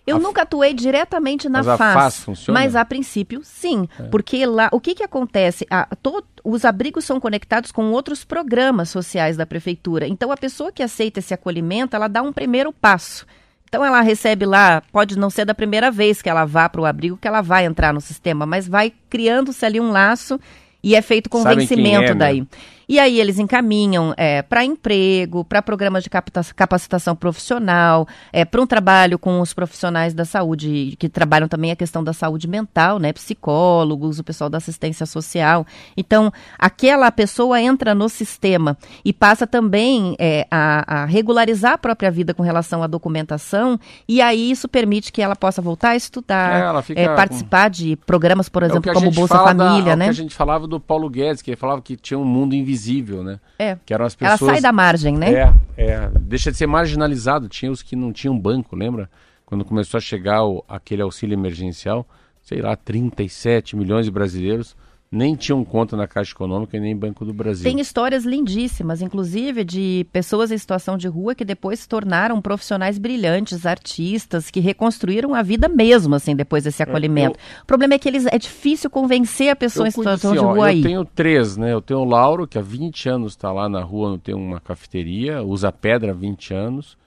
Eu 0.06 0.16
a 0.16 0.18
nunca 0.18 0.42
atuei 0.42 0.72
diretamente 0.72 1.46
na 1.50 1.62
mas 1.62 1.78
FAS, 1.78 1.94
FAS 1.94 2.24
funciona? 2.24 2.58
mas 2.58 2.74
a 2.74 2.82
princípio 2.82 3.42
sim, 3.44 3.86
é. 4.00 4.04
porque 4.04 4.46
lá 4.46 4.70
o 4.72 4.80
que 4.80 4.94
que 4.94 5.02
acontece? 5.02 5.66
A, 5.68 5.94
to, 5.96 6.24
os 6.42 6.64
abrigos 6.64 7.04
são 7.04 7.20
conectados 7.20 7.70
com 7.70 7.90
outros 7.90 8.24
programas 8.24 8.88
sociais 8.88 9.36
da 9.36 9.44
prefeitura. 9.44 10.08
Então 10.08 10.32
a 10.32 10.36
pessoa 10.38 10.72
que 10.72 10.82
aceita 10.82 11.18
esse 11.18 11.34
acolhimento, 11.34 11.94
ela 11.94 12.08
dá 12.08 12.22
um 12.22 12.32
primeiro 12.32 12.72
passo. 12.72 13.26
Então 13.68 13.84
ela 13.84 14.00
recebe 14.00 14.46
lá, 14.46 14.82
pode 14.90 15.18
não 15.18 15.28
ser 15.28 15.44
da 15.44 15.54
primeira 15.54 15.90
vez 15.90 16.22
que 16.22 16.30
ela 16.30 16.46
vá 16.46 16.70
para 16.70 16.80
o 16.80 16.86
abrigo 16.86 17.18
que 17.18 17.28
ela 17.28 17.42
vai 17.42 17.66
entrar 17.66 17.92
no 17.92 18.00
sistema, 18.00 18.46
mas 18.46 18.66
vai 18.66 18.90
criando-se 19.10 19.66
ali 19.66 19.78
um 19.78 19.90
laço 19.90 20.40
e 20.82 20.94
é 20.94 21.02
feito 21.02 21.28
com 21.28 21.42
vencimento 21.42 22.12
é, 22.12 22.14
né? 22.14 22.46
Né? 22.88 22.94
E 22.98 22.98
aí 22.98 23.20
eles 23.20 23.38
encaminham 23.38 24.14
é, 24.16 24.40
para 24.40 24.64
emprego, 24.64 25.44
para 25.44 25.60
programas 25.60 26.02
de 26.02 26.10
capacitação 26.10 27.14
profissional, 27.14 28.08
é, 28.32 28.44
para 28.44 28.62
um 28.62 28.66
trabalho 28.66 29.18
com 29.18 29.40
os 29.40 29.52
profissionais 29.52 30.14
da 30.14 30.24
saúde, 30.24 30.96
que 30.98 31.08
trabalham 31.08 31.46
também 31.48 31.70
a 31.70 31.76
questão 31.76 32.02
da 32.02 32.14
saúde 32.14 32.48
mental, 32.48 32.98
né? 32.98 33.12
Psicólogos, 33.12 34.18
o 34.18 34.24
pessoal 34.24 34.48
da 34.48 34.56
assistência 34.56 35.04
social. 35.04 35.66
Então, 35.96 36.32
aquela 36.58 37.10
pessoa 37.12 37.60
entra 37.60 37.94
no 37.94 38.08
sistema 38.08 38.76
e 39.04 39.12
passa 39.12 39.46
também 39.46 40.16
é, 40.18 40.46
a, 40.50 41.02
a, 41.02 41.04
regularizar 41.04 41.72
a 41.72 41.78
própria 41.78 42.10
vida 42.10 42.32
com 42.32 42.42
relação 42.42 42.82
à 42.82 42.86
documentação, 42.86 43.78
e 44.08 44.22
aí 44.22 44.50
isso 44.50 44.66
permite 44.66 45.12
que 45.12 45.20
ela 45.20 45.36
possa 45.36 45.60
voltar 45.60 45.90
a 45.90 45.96
estudar, 45.96 46.74
é, 46.96 47.04
é 47.04 47.08
participar 47.14 47.64
com... 47.64 47.76
de 47.76 47.96
programas, 47.96 48.48
por 48.48 48.62
é 48.62 48.66
exemplo, 48.66 48.92
como 48.94 49.10
Bolsa 49.10 49.38
Família, 49.38 49.90
da, 49.90 49.96
né? 49.96 50.04
É 50.06 50.08
que 50.08 50.20
a 50.20 50.22
gente 50.22 50.34
falava 50.34 50.66
do 50.66 50.80
Paulo 50.80 51.10
Guedes, 51.10 51.42
que 51.42 51.50
ele 51.50 51.56
falava 51.56 51.82
que 51.82 51.96
tinha 51.96 52.18
um 52.18 52.24
mundo 52.24 52.54
invisível 52.54 52.77
invisível, 52.78 53.22
né? 53.22 53.40
É. 53.58 53.76
Que 53.84 53.92
eram 53.92 54.04
as 54.04 54.14
pessoas... 54.14 54.40
Ela 54.40 54.52
sai 54.52 54.60
da 54.60 54.72
margem, 54.72 55.16
né? 55.16 55.32
É, 55.32 55.54
é. 55.76 56.10
Deixa 56.20 56.50
de 56.50 56.56
ser 56.56 56.66
marginalizado. 56.66 57.48
Tinha 57.48 57.70
os 57.70 57.82
que 57.82 57.96
não 57.96 58.12
tinham 58.12 58.38
banco, 58.38 58.76
lembra? 58.76 59.10
Quando 59.44 59.64
começou 59.64 59.98
a 59.98 60.00
chegar 60.00 60.44
o, 60.44 60.64
aquele 60.68 61.02
auxílio 61.02 61.34
emergencial, 61.34 62.06
sei 62.42 62.60
lá, 62.60 62.76
37 62.76 63.76
milhões 63.76 64.06
de 64.06 64.10
brasileiros 64.10 64.76
nem 65.10 65.34
tinham 65.34 65.64
conta 65.64 65.96
na 65.96 66.06
Caixa 66.06 66.32
Econômica 66.32 66.76
e 66.76 66.80
nem 66.80 66.94
Banco 66.94 67.24
do 67.24 67.32
Brasil. 67.32 67.64
Tem 67.64 67.80
histórias 67.80 68.24
lindíssimas, 68.24 69.00
inclusive 69.00 69.64
de 69.64 70.06
pessoas 70.12 70.50
em 70.50 70.58
situação 70.58 70.98
de 70.98 71.08
rua 71.08 71.34
que 71.34 71.44
depois 71.44 71.80
se 71.80 71.88
tornaram 71.88 72.40
profissionais 72.42 72.98
brilhantes, 72.98 73.64
artistas, 73.64 74.50
que 74.50 74.60
reconstruíram 74.60 75.34
a 75.34 75.42
vida 75.42 75.68
mesmo, 75.68 76.14
assim, 76.14 76.36
depois 76.36 76.64
desse 76.64 76.82
é, 76.82 76.84
acolhimento. 76.84 77.38
Eu, 77.38 77.62
o 77.62 77.66
problema 77.66 77.94
é 77.94 77.98
que 77.98 78.08
eles, 78.08 78.26
é 78.26 78.38
difícil 78.38 78.90
convencer 78.90 79.48
a 79.48 79.56
pessoa 79.56 79.88
em 79.88 79.90
situação 79.90 80.32
assim, 80.32 80.40
de 80.40 80.44
rua 80.44 80.58
ó, 80.58 80.64
aí. 80.64 80.78
Eu 80.78 80.84
tenho 80.84 81.04
três, 81.04 81.56
né? 81.56 81.72
Eu 81.72 81.80
tenho 81.80 82.00
o 82.00 82.04
Lauro, 82.04 82.46
que 82.46 82.58
há 82.58 82.62
20 82.62 83.08
anos 83.08 83.32
está 83.32 83.50
lá 83.50 83.68
na 83.68 83.82
rua, 83.82 84.20
tem 84.22 84.34
uma 84.34 84.60
cafeteria, 84.60 85.42
usa 85.42 85.72
pedra 85.72 86.12
há 86.12 86.14
20 86.14 86.52
anos. 86.52 86.98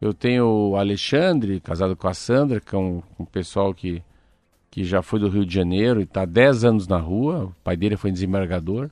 Eu 0.00 0.14
tenho 0.14 0.46
o 0.46 0.76
Alexandre, 0.76 1.60
casado 1.60 1.94
com 1.94 2.08
a 2.08 2.14
Sandra, 2.14 2.58
que 2.58 2.74
é 2.74 2.78
um, 2.78 3.02
um 3.18 3.24
pessoal 3.26 3.74
que 3.74 4.02
que 4.70 4.84
já 4.84 5.02
foi 5.02 5.18
do 5.18 5.28
Rio 5.28 5.44
de 5.44 5.52
Janeiro 5.52 6.00
e 6.00 6.04
está 6.04 6.24
10 6.24 6.64
anos 6.64 6.86
na 6.86 6.98
rua. 6.98 7.46
O 7.46 7.54
pai 7.64 7.76
dele 7.76 7.96
foi 7.96 8.12
desembargador. 8.12 8.88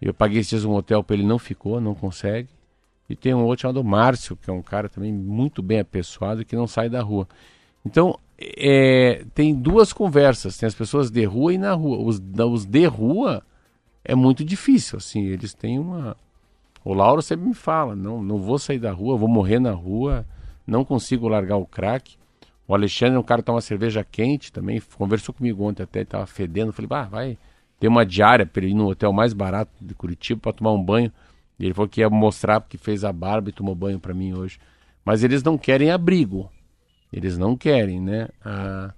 Eu 0.00 0.14
paguei 0.14 0.40
esses 0.40 0.50
dias 0.50 0.64
um 0.64 0.74
hotel 0.74 1.04
para 1.04 1.16
ele, 1.16 1.26
não 1.26 1.38
ficou, 1.38 1.80
não 1.80 1.94
consegue. 1.94 2.48
E 3.08 3.14
tem 3.14 3.34
um 3.34 3.44
outro 3.44 3.62
chamado 3.62 3.84
Márcio, 3.84 4.36
que 4.36 4.50
é 4.50 4.52
um 4.52 4.62
cara 4.62 4.88
também 4.88 5.12
muito 5.12 5.62
bem 5.62 5.80
apessoado 5.80 6.44
que 6.44 6.56
não 6.56 6.66
sai 6.66 6.88
da 6.88 7.02
rua. 7.02 7.28
Então, 7.84 8.18
é, 8.38 9.24
tem 9.34 9.54
duas 9.54 9.92
conversas. 9.92 10.56
Tem 10.56 10.66
as 10.66 10.74
pessoas 10.74 11.10
de 11.10 11.24
rua 11.24 11.52
e 11.52 11.58
na 11.58 11.72
rua. 11.72 11.98
Os, 11.98 12.20
os 12.50 12.64
de 12.64 12.86
rua 12.86 13.42
é 14.04 14.14
muito 14.14 14.44
difícil, 14.44 14.96
assim. 14.98 15.24
Eles 15.26 15.54
têm 15.54 15.78
uma... 15.78 16.16
O 16.84 16.94
Lauro 16.94 17.20
sempre 17.20 17.48
me 17.48 17.54
fala, 17.54 17.96
não, 17.96 18.22
não 18.22 18.38
vou 18.38 18.58
sair 18.58 18.78
da 18.78 18.92
rua, 18.92 19.16
vou 19.16 19.28
morrer 19.28 19.58
na 19.58 19.72
rua, 19.72 20.24
não 20.64 20.84
consigo 20.84 21.26
largar 21.26 21.56
o 21.56 21.66
crack. 21.66 22.16
O 22.68 22.74
Alexandre 22.74 23.16
é 23.16 23.18
um 23.18 23.22
cara 23.22 23.42
que 23.42 23.46
toma 23.46 23.60
cerveja 23.60 24.04
quente 24.04 24.52
também, 24.52 24.82
conversou 24.96 25.34
comigo 25.34 25.64
ontem 25.64 25.82
até, 25.82 26.02
estava 26.02 26.26
fedendo. 26.26 26.72
Falei, 26.72 26.88
bah, 26.88 27.04
vai 27.04 27.38
ter 27.78 27.88
uma 27.88 28.04
diária 28.04 28.44
para 28.44 28.64
ele 28.64 28.72
ir 28.72 28.74
no 28.74 28.88
hotel 28.88 29.12
mais 29.12 29.32
barato 29.32 29.72
de 29.80 29.94
Curitiba 29.94 30.40
para 30.40 30.52
tomar 30.52 30.72
um 30.72 30.82
banho. 30.82 31.12
E 31.58 31.64
ele 31.64 31.74
falou 31.74 31.88
que 31.88 32.00
ia 32.00 32.10
mostrar 32.10 32.60
porque 32.60 32.76
fez 32.76 33.04
a 33.04 33.12
barba 33.12 33.48
e 33.48 33.52
tomou 33.52 33.74
banho 33.74 34.00
para 34.00 34.12
mim 34.12 34.34
hoje. 34.34 34.58
Mas 35.04 35.22
eles 35.22 35.42
não 35.42 35.56
querem 35.56 35.90
abrigo. 35.90 36.50
Eles 37.12 37.38
não 37.38 37.56
querem, 37.56 38.00
né? 38.00 38.28
A, 38.44 38.92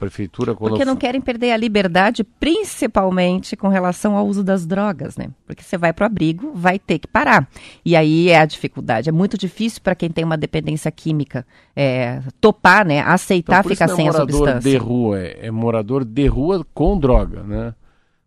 prefeitura... 0.00 0.54
Porque 0.54 0.82
não 0.82 0.96
querem 0.96 1.20
perder 1.20 1.52
a 1.52 1.56
liberdade, 1.58 2.24
principalmente 2.24 3.54
com 3.54 3.68
relação 3.68 4.16
ao 4.16 4.26
uso 4.26 4.42
das 4.42 4.66
drogas, 4.66 5.14
né? 5.14 5.28
Porque 5.46 5.62
você 5.62 5.76
vai 5.76 5.92
para 5.92 6.04
o 6.04 6.06
abrigo, 6.06 6.52
vai 6.54 6.78
ter 6.78 6.98
que 6.98 7.06
parar. 7.06 7.46
E 7.84 7.94
aí 7.94 8.30
é 8.30 8.40
a 8.40 8.46
dificuldade. 8.46 9.10
É 9.10 9.12
muito 9.12 9.36
difícil 9.36 9.82
para 9.82 9.94
quem 9.94 10.08
tem 10.08 10.24
uma 10.24 10.38
dependência 10.38 10.90
química 10.90 11.46
é, 11.76 12.22
topar, 12.40 12.86
né? 12.86 13.00
Aceitar 13.00 13.60
então, 13.60 13.70
ficar 13.70 13.88
sem 13.88 14.06
é 14.06 14.08
a 14.08 14.12
substância. 14.14 14.46
morador 14.46 14.62
de 14.62 14.76
rua, 14.78 15.20
é, 15.20 15.38
é 15.42 15.50
morador 15.50 16.04
de 16.04 16.26
rua 16.26 16.66
com 16.72 16.98
droga, 16.98 17.42
né? 17.42 17.74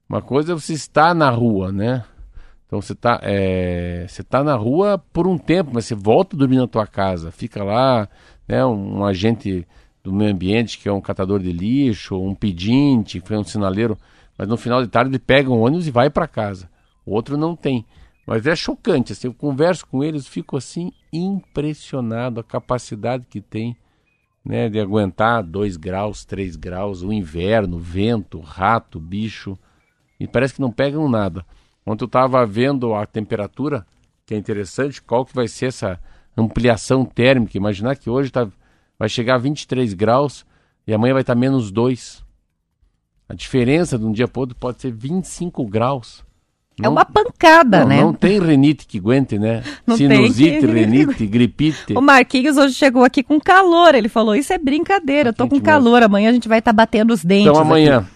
Uma 0.08 0.22
coisa 0.22 0.52
é 0.52 0.56
você 0.56 0.74
estar 0.74 1.16
na 1.16 1.32
rua, 1.32 1.72
né? 1.72 2.04
Então 2.68 2.80
você 2.80 2.94
está 2.94 3.20
é, 3.24 4.06
você 4.08 4.24
tá 4.24 4.44
na 4.44 4.56
rua 4.56 5.04
por 5.12 5.28
um 5.28 5.40
tempo, 5.40 5.72
mas 5.74 5.86
você 5.86 5.96
volta 5.96 6.36
a 6.36 6.40
dormir 6.40 6.58
na 6.58 6.68
tua 6.68 6.86
casa, 6.86 7.32
fica 7.32 7.64
lá, 7.64 8.08
né? 8.48 8.64
Um, 8.64 9.00
um 9.00 9.06
agente 9.06 9.68
do 10.04 10.12
meio 10.12 10.32
ambiente, 10.32 10.78
que 10.78 10.90
é 10.90 10.92
um 10.92 11.00
catador 11.00 11.40
de 11.40 11.52
lixo, 11.52 12.20
um 12.20 12.36
pedinte, 12.36 13.22
que 13.22 13.34
é 13.34 13.38
um 13.38 13.44
sinaleiro, 13.44 13.98
mas 14.38 14.48
no 14.48 14.58
final 14.58 14.82
de 14.82 14.90
tarde 14.90 15.12
ele 15.12 15.20
pega 15.20 15.50
um 15.50 15.62
ônibus 15.62 15.88
e 15.88 15.92
vai 15.92 16.10
para 16.10 16.28
casa. 16.28 16.70
O 17.06 17.14
outro 17.14 17.38
não 17.38 17.56
tem. 17.56 17.86
Mas 18.26 18.46
é 18.46 18.56
chocante, 18.56 19.14
assim, 19.14 19.28
eu 19.28 19.34
converso 19.34 19.86
com 19.88 20.04
eles, 20.04 20.28
fico 20.28 20.58
assim 20.58 20.92
impressionado 21.12 22.40
a 22.40 22.44
capacidade 22.44 23.26
que 23.30 23.42
tem 23.42 23.76
né, 24.44 24.70
de 24.70 24.80
aguentar 24.80 25.44
2 25.44 25.78
graus, 25.78 26.26
3 26.26 26.56
graus, 26.56 27.02
o 27.02 27.14
inverno, 27.14 27.80
vento, 27.80 28.40
rato, 28.40 29.00
bicho, 29.00 29.58
e 30.20 30.28
parece 30.28 30.56
que 30.56 30.62
não 30.62 30.72
pegam 30.72 31.10
nada. 31.10 31.46
Ontem 31.86 32.04
eu 32.04 32.08
estava 32.08 32.46
vendo 32.46 32.94
a 32.94 33.06
temperatura, 33.06 33.86
que 34.26 34.34
é 34.34 34.38
interessante, 34.38 35.02
qual 35.02 35.26
que 35.26 35.36
vai 35.36 35.48
ser 35.48 35.68
essa 35.68 36.00
ampliação 36.36 37.06
térmica. 37.06 37.58
Imaginar 37.58 37.96
que 37.98 38.10
hoje 38.10 38.32
tá, 38.32 38.48
vai 39.04 39.10
chegar 39.10 39.36
a 39.36 39.38
23 39.38 39.94
graus 39.94 40.46
e 40.88 40.94
amanhã 40.94 41.12
vai 41.12 41.24
estar 41.24 41.36
menos 41.36 41.72
2. 41.72 42.24
A 43.28 43.34
diferença 43.34 44.00
de 44.00 44.06
um 44.06 44.14
dia 44.14 44.30
para 44.30 44.40
outro 44.40 44.56
pode 44.56 44.82
ser 44.82 44.94
25 44.94 45.66
graus. 45.66 46.24
É 46.82 46.88
uma 46.88 47.04
pancada, 47.04 47.82
não, 47.82 47.88
né? 47.88 48.02
Não 48.02 48.14
tem 48.14 48.40
renite 48.40 48.88
que 48.88 49.00
aguente, 49.00 49.38
né? 49.38 49.62
Não 49.86 49.98
Sinusite, 49.98 50.60
que- 50.60 50.66
renite, 50.66 51.28
gripite. 51.28 51.94
O 51.98 52.02
Marquinhos 52.02 52.56
hoje 52.58 52.74
chegou 52.76 53.04
aqui 53.04 53.22
com 53.22 53.40
calor. 53.42 53.94
Ele 53.94 54.08
falou: 54.08 54.36
Isso 54.36 54.54
é 54.54 54.58
brincadeira, 54.58 55.30
eu 55.30 55.34
tô 55.34 55.50
com 55.50 55.60
calor. 55.60 56.02
Amanhã 56.02 56.30
a 56.30 56.34
gente 56.34 56.48
vai 56.48 56.60
estar 56.60 56.72
batendo 56.74 57.14
os 57.14 57.24
dentes. 57.26 57.48
Então 57.48 57.62
amanhã, 57.62 58.08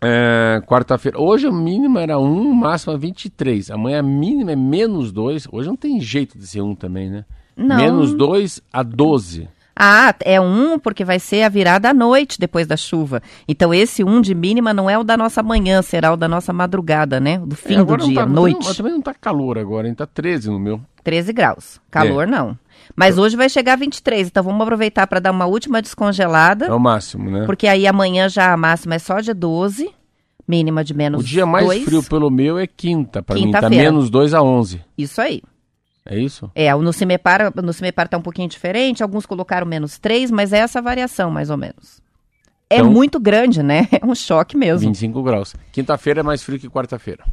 é, 0.00 0.62
quarta-feira. 0.66 1.20
Hoje 1.20 1.48
a 1.48 1.52
mínima 1.52 2.00
era 2.00 2.16
1, 2.16 2.52
máxima 2.54 2.96
23. 2.96 3.72
Amanhã 3.72 3.98
a 3.98 4.02
mínima 4.04 4.52
é 4.52 4.56
menos 4.56 5.10
2. 5.10 5.48
Hoje 5.50 5.68
não 5.68 5.76
tem 5.76 6.00
jeito 6.00 6.38
de 6.38 6.46
ser 6.46 6.62
1 6.62 6.76
também, 6.76 7.10
né? 7.10 7.24
Não. 7.56 7.76
Menos 7.76 8.14
2 8.14 8.62
a 8.72 8.82
12. 8.84 9.48
Ah, 9.78 10.14
é 10.24 10.40
um 10.40 10.78
porque 10.78 11.04
vai 11.04 11.18
ser 11.18 11.42
a 11.42 11.48
virada 11.50 11.90
à 11.90 11.94
noite 11.94 12.38
depois 12.40 12.66
da 12.66 12.76
chuva. 12.78 13.22
Então 13.46 13.74
esse 13.74 14.02
um 14.02 14.20
de 14.22 14.34
mínima 14.34 14.72
não 14.72 14.88
é 14.88 14.96
o 14.98 15.04
da 15.04 15.16
nossa 15.16 15.42
manhã, 15.42 15.82
será 15.82 16.12
o 16.12 16.16
da 16.16 16.26
nossa 16.26 16.50
madrugada, 16.52 17.20
né? 17.20 17.38
Do 17.38 17.54
fim 17.54 17.76
É, 17.80 17.84
do 17.84 17.96
dia, 17.98 18.20
tá- 18.20 18.26
noite. 18.26 18.74
Também 18.76 18.92
não 18.92 19.02
tá 19.02 19.12
calor 19.12 19.58
agora, 19.58 19.86
hein? 19.86 19.94
Tá 19.94 20.06
13 20.06 20.48
no 20.50 20.58
meu. 20.58 20.80
13 21.04 21.32
graus. 21.32 21.78
Calor 21.90 22.22
É. 22.24 22.26
não. 22.26 22.58
Mas 22.94 23.18
hoje 23.18 23.36
vai 23.36 23.48
chegar 23.48 23.74
a 23.74 23.76
23, 23.76 24.28
então 24.28 24.42
vamos 24.42 24.62
aproveitar 24.62 25.06
para 25.06 25.20
dar 25.20 25.30
uma 25.32 25.44
última 25.46 25.82
descongelada, 25.82 26.66
É 26.66 26.72
o 26.72 26.78
máximo, 26.80 27.30
né? 27.30 27.44
porque 27.44 27.66
aí 27.66 27.86
amanhã 27.86 28.28
já 28.28 28.52
a 28.52 28.56
máxima 28.56 28.94
é 28.94 28.98
só 28.98 29.20
de 29.20 29.34
12, 29.34 29.90
mínima 30.48 30.82
de 30.84 30.94
menos 30.94 31.20
O 31.22 31.24
dia 31.26 31.44
mais 31.44 31.66
2. 31.66 31.84
frio 31.84 32.02
pelo 32.02 32.30
meu 32.30 32.58
é 32.58 32.66
quinta. 32.66 33.22
Pra 33.22 33.34
mim 33.34 33.50
tá 33.50 33.68
menos 33.68 34.08
2 34.08 34.32
a 34.32 34.42
11. 34.42 34.80
Isso 34.96 35.20
aí. 35.20 35.42
É 36.06 36.18
isso? 36.18 36.50
É, 36.54 36.74
no 36.74 36.92
Cimepar, 36.92 37.52
no 37.62 37.72
Cimepar 37.72 38.08
tá 38.08 38.16
um 38.16 38.22
pouquinho 38.22 38.48
diferente, 38.48 39.02
alguns 39.02 39.26
colocaram 39.26 39.66
menos 39.66 39.98
3, 39.98 40.30
mas 40.30 40.52
é 40.52 40.58
essa 40.58 40.80
variação, 40.80 41.30
mais 41.30 41.50
ou 41.50 41.56
menos. 41.56 42.00
É 42.70 42.76
Então- 42.78 42.90
muito 42.90 43.20
grande, 43.20 43.62
né? 43.62 43.88
É 44.02 44.04
um 44.04 44.14
choque 44.14 44.56
mesmo. 44.56 44.88
25 44.88 45.22
graus. 45.22 45.54
Quinta-feira 45.72 46.20
é 46.20 46.22
mais 46.22 46.42
frio 46.42 46.58
que 46.58 46.68
quarta-feira. 46.68 47.24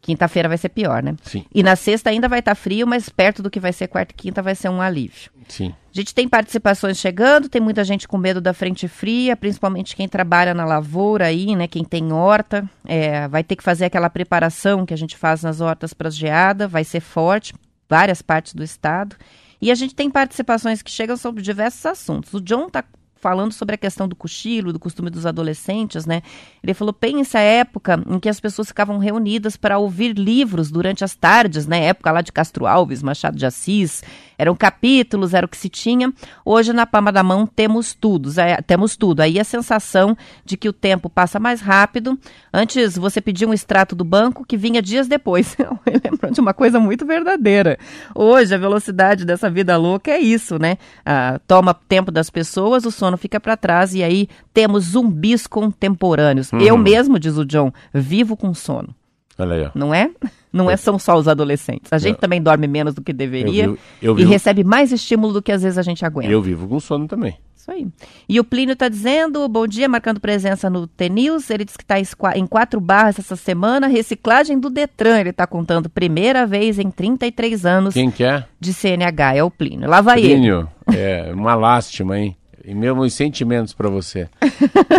Quinta-feira 0.00 0.48
vai 0.48 0.56
ser 0.56 0.68
pior, 0.70 1.02
né? 1.02 1.16
Sim, 1.22 1.44
E 1.52 1.62
na 1.62 1.74
sexta 1.76 2.08
ainda 2.08 2.28
vai 2.28 2.38
estar 2.38 2.54
frio, 2.54 2.86
mas 2.86 3.08
perto 3.08 3.42
do 3.42 3.50
que 3.50 3.58
vai 3.60 3.72
ser 3.72 3.88
quarta 3.88 4.12
e 4.12 4.14
quinta 4.14 4.40
vai 4.40 4.54
ser 4.54 4.68
um 4.68 4.80
alívio. 4.80 5.30
sim. 5.48 5.74
A 5.92 6.00
gente 6.00 6.14
tem 6.14 6.28
participações 6.28 6.96
chegando, 6.98 7.48
tem 7.48 7.60
muita 7.60 7.82
gente 7.82 8.06
com 8.06 8.16
medo 8.16 8.40
da 8.40 8.54
frente 8.54 8.86
fria, 8.86 9.36
principalmente 9.36 9.96
quem 9.96 10.08
trabalha 10.08 10.54
na 10.54 10.64
lavoura 10.64 11.26
aí, 11.26 11.56
né? 11.56 11.66
Quem 11.66 11.82
tem 11.84 12.12
horta, 12.12 12.70
é, 12.86 13.26
vai 13.26 13.42
ter 13.42 13.56
que 13.56 13.64
fazer 13.64 13.86
aquela 13.86 14.08
preparação 14.08 14.86
que 14.86 14.94
a 14.94 14.96
gente 14.96 15.16
faz 15.16 15.42
nas 15.42 15.60
hortas 15.60 15.92
para 15.92 16.08
geada, 16.08 16.68
vai 16.68 16.84
ser 16.84 17.00
forte, 17.00 17.52
várias 17.88 18.22
partes 18.22 18.54
do 18.54 18.62
estado. 18.62 19.16
E 19.60 19.70
a 19.70 19.74
gente 19.74 19.94
tem 19.94 20.10
participações 20.10 20.82
que 20.82 20.90
chegam 20.90 21.16
sobre 21.16 21.42
diversos 21.42 21.84
assuntos. 21.84 22.32
O 22.34 22.40
John 22.40 22.68
tá 22.68 22.84
falando 23.20 23.52
sobre 23.52 23.74
a 23.74 23.78
questão 23.78 24.08
do 24.08 24.16
cochilo, 24.16 24.72
do 24.72 24.78
costume 24.78 25.10
dos 25.10 25.26
adolescentes, 25.26 26.06
né? 26.06 26.22
Ele 26.62 26.74
falou, 26.74 26.92
pensa 26.92 27.38
a 27.38 27.42
época 27.42 28.02
em 28.08 28.18
que 28.18 28.28
as 28.28 28.40
pessoas 28.40 28.68
ficavam 28.68 28.98
reunidas 28.98 29.56
para 29.56 29.78
ouvir 29.78 30.16
livros 30.16 30.70
durante 30.70 31.04
as 31.04 31.14
tardes, 31.14 31.66
né? 31.66 31.86
Época 31.86 32.12
lá 32.12 32.22
de 32.22 32.32
Castro 32.32 32.66
Alves, 32.66 33.02
Machado 33.02 33.36
de 33.36 33.46
Assis, 33.46 34.02
eram 34.38 34.54
capítulos, 34.54 35.34
era 35.34 35.44
o 35.44 35.48
que 35.48 35.56
se 35.56 35.68
tinha. 35.68 36.12
Hoje, 36.44 36.72
na 36.72 36.86
palma 36.86 37.10
da 37.10 37.22
mão, 37.22 37.46
temos 37.46 37.94
tudo. 37.94 38.30
é, 38.40 38.60
temos 38.62 38.96
tudo. 38.96 39.20
Aí 39.20 39.40
a 39.40 39.44
sensação 39.44 40.16
de 40.44 40.56
que 40.56 40.68
o 40.68 40.72
tempo 40.72 41.10
passa 41.10 41.40
mais 41.40 41.60
rápido. 41.60 42.18
Antes, 42.52 42.96
você 42.96 43.20
pedia 43.20 43.48
um 43.48 43.52
extrato 43.52 43.96
do 43.96 44.04
banco 44.04 44.44
que 44.44 44.56
vinha 44.56 44.80
dias 44.80 45.08
depois. 45.08 45.56
Lembro 45.86 46.30
de 46.30 46.40
uma 46.40 46.54
coisa 46.54 46.78
muito 46.78 47.04
verdadeira. 47.04 47.78
Hoje, 48.14 48.54
a 48.54 48.58
velocidade 48.58 49.24
dessa 49.24 49.50
vida 49.50 49.76
louca 49.76 50.12
é 50.12 50.20
isso, 50.20 50.58
né? 50.58 50.78
Ah, 51.04 51.40
toma 51.46 51.74
tempo 51.74 52.12
das 52.12 52.30
pessoas, 52.30 52.84
o 52.84 52.90
sono 52.90 53.07
fica 53.16 53.40
para 53.40 53.56
trás 53.56 53.94
e 53.94 54.02
aí 54.02 54.28
temos 54.52 54.84
zumbis 54.84 55.46
contemporâneos. 55.46 56.52
Eu 56.52 56.76
mesmo, 56.76 57.18
diz 57.18 57.36
o 57.36 57.44
John, 57.44 57.72
vivo 57.92 58.36
com 58.36 58.52
sono. 58.52 58.94
Olha 59.38 59.54
aí, 59.54 59.62
ó. 59.66 59.70
Não 59.74 59.94
é? 59.94 60.10
Não 60.52 60.68
é 60.68 60.76
são 60.76 60.98
só 60.98 61.16
os 61.16 61.28
adolescentes. 61.28 61.92
A 61.92 61.98
gente 61.98 62.14
Eu- 62.16 62.20
também 62.20 62.42
dorme 62.42 62.66
menos 62.66 62.92
do 62.94 63.02
que 63.02 63.12
deveria 63.12 63.64
Eu, 63.66 63.72
vi- 63.74 63.78
eu, 64.02 64.18
e 64.18 64.24
vi- 64.24 64.30
recebe 64.30 64.64
mais 64.64 64.90
estímulo 64.90 65.32
do 65.32 65.40
que 65.40 65.52
às 65.52 65.62
vezes 65.62 65.78
a 65.78 65.82
gente 65.82 66.04
aguenta. 66.04 66.28
eu 66.30 66.42
vivo 66.42 66.66
com 66.66 66.80
sono 66.80 67.06
também. 67.06 67.36
Isso 67.54 67.70
aí. 67.70 67.86
E 68.28 68.40
o 68.40 68.44
Plínio 68.44 68.72
está 68.72 68.88
dizendo, 68.88 69.46
bom 69.48 69.66
dia, 69.66 69.88
marcando 69.88 70.18
presença 70.18 70.68
no 70.70 70.86
TNews. 70.88 71.50
Ele 71.50 71.64
disse 71.64 71.76
que 71.78 71.84
está 71.84 71.96
em 72.36 72.46
quatro 72.46 72.80
barras 72.80 73.18
essa 73.18 73.36
semana. 73.36 73.86
Reciclagem 73.86 74.58
do 74.58 74.70
Detran, 74.70 75.20
ele 75.20 75.30
está 75.30 75.46
contando. 75.46 75.88
Primeira 75.88 76.44
vez 76.46 76.78
em 76.78 76.90
33 76.90 77.64
anos 77.66 77.94
Quem 77.94 78.10
quer? 78.10 78.48
de 78.58 78.72
CNH, 78.72 79.34
é 79.36 79.44
o 79.44 79.50
Plínio. 79.50 79.88
Lá 79.88 80.00
vai 80.00 80.18
ele. 80.18 80.28
Plínio, 80.30 80.68
é 80.92 81.30
uma 81.34 81.54
lástima, 81.54 82.18
hein? 82.18 82.34
E 82.68 82.74
meus 82.74 83.14
sentimentos 83.14 83.72
pra 83.72 83.88
você. 83.88 84.28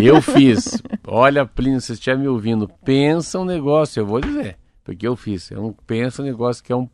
Eu 0.02 0.20
fiz. 0.26 0.82
Olha, 1.06 1.46
Plínio, 1.46 1.80
se 1.80 1.86
você 1.86 1.94
estiver 1.94 2.18
me 2.18 2.28
ouvindo, 2.28 2.68
pensa 2.84 3.38
um 3.38 3.46
negócio, 3.46 4.00
eu 4.00 4.08
vou 4.08 4.20
dizer. 4.20 4.58
Porque 4.84 5.08
eu 5.08 5.16
fiz. 5.16 5.52
É 5.52 5.60
um, 5.60 5.72
pensa 5.86 6.24
um 6.24 6.26
negócio 6.26 6.64
que 6.64 6.74
é 6.74 6.76
um. 6.76 6.90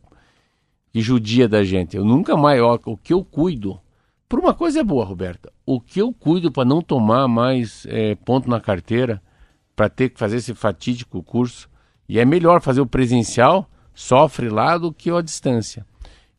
que 0.92 1.00
judia 1.00 1.48
da 1.48 1.64
gente. 1.64 1.96
Eu 1.96 2.04
nunca 2.04 2.36
mais. 2.36 2.60
Ó, 2.60 2.78
o 2.84 2.94
que 2.94 3.14
eu 3.14 3.24
cuido. 3.24 3.80
Por 4.28 4.38
uma 4.38 4.52
coisa 4.52 4.80
é 4.80 4.84
boa, 4.84 5.02
Roberta. 5.02 5.50
O 5.64 5.80
que 5.80 5.98
eu 5.98 6.12
cuido 6.12 6.52
para 6.52 6.68
não 6.68 6.82
tomar 6.82 7.26
mais 7.26 7.86
é, 7.88 8.14
ponto 8.14 8.50
na 8.50 8.60
carteira, 8.60 9.22
para 9.74 9.88
ter 9.88 10.10
que 10.10 10.18
fazer 10.18 10.36
esse 10.36 10.52
fatídico 10.52 11.22
curso. 11.22 11.70
E 12.06 12.18
é 12.18 12.24
melhor 12.26 12.60
fazer 12.60 12.82
o 12.82 12.86
presencial, 12.86 13.66
sofre 13.94 14.50
lá, 14.50 14.76
do 14.76 14.92
que 14.92 15.10
a 15.10 15.22
distância. 15.22 15.86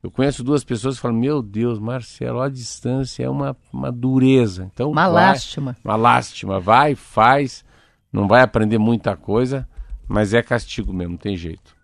Eu 0.02 0.12
conheço 0.12 0.44
duas 0.44 0.64
pessoas 0.64 0.96
que 0.96 1.02
falam: 1.02 1.18
Meu 1.18 1.42
Deus, 1.42 1.80
Marcelo, 1.80 2.40
a 2.40 2.50
distância 2.50 3.24
é 3.24 3.30
uma, 3.30 3.56
uma 3.74 3.92
dureza. 3.92 4.70
Então, 4.74 4.92
Uma 4.92 5.10
vai, 5.10 5.26
lástima. 5.26 5.78
Uma 5.84 5.96
lástima. 5.96 6.60
Vai, 6.60 6.96
faz. 6.96 7.66
Não 8.12 8.28
vai 8.28 8.42
aprender 8.42 8.78
muita 8.78 9.16
coisa, 9.18 9.68
mas 10.08 10.34
é 10.34 10.42
castigo 10.42 10.94
mesmo, 10.94 11.12
não 11.12 11.18
tem 11.18 11.36
jeito. 11.36 11.76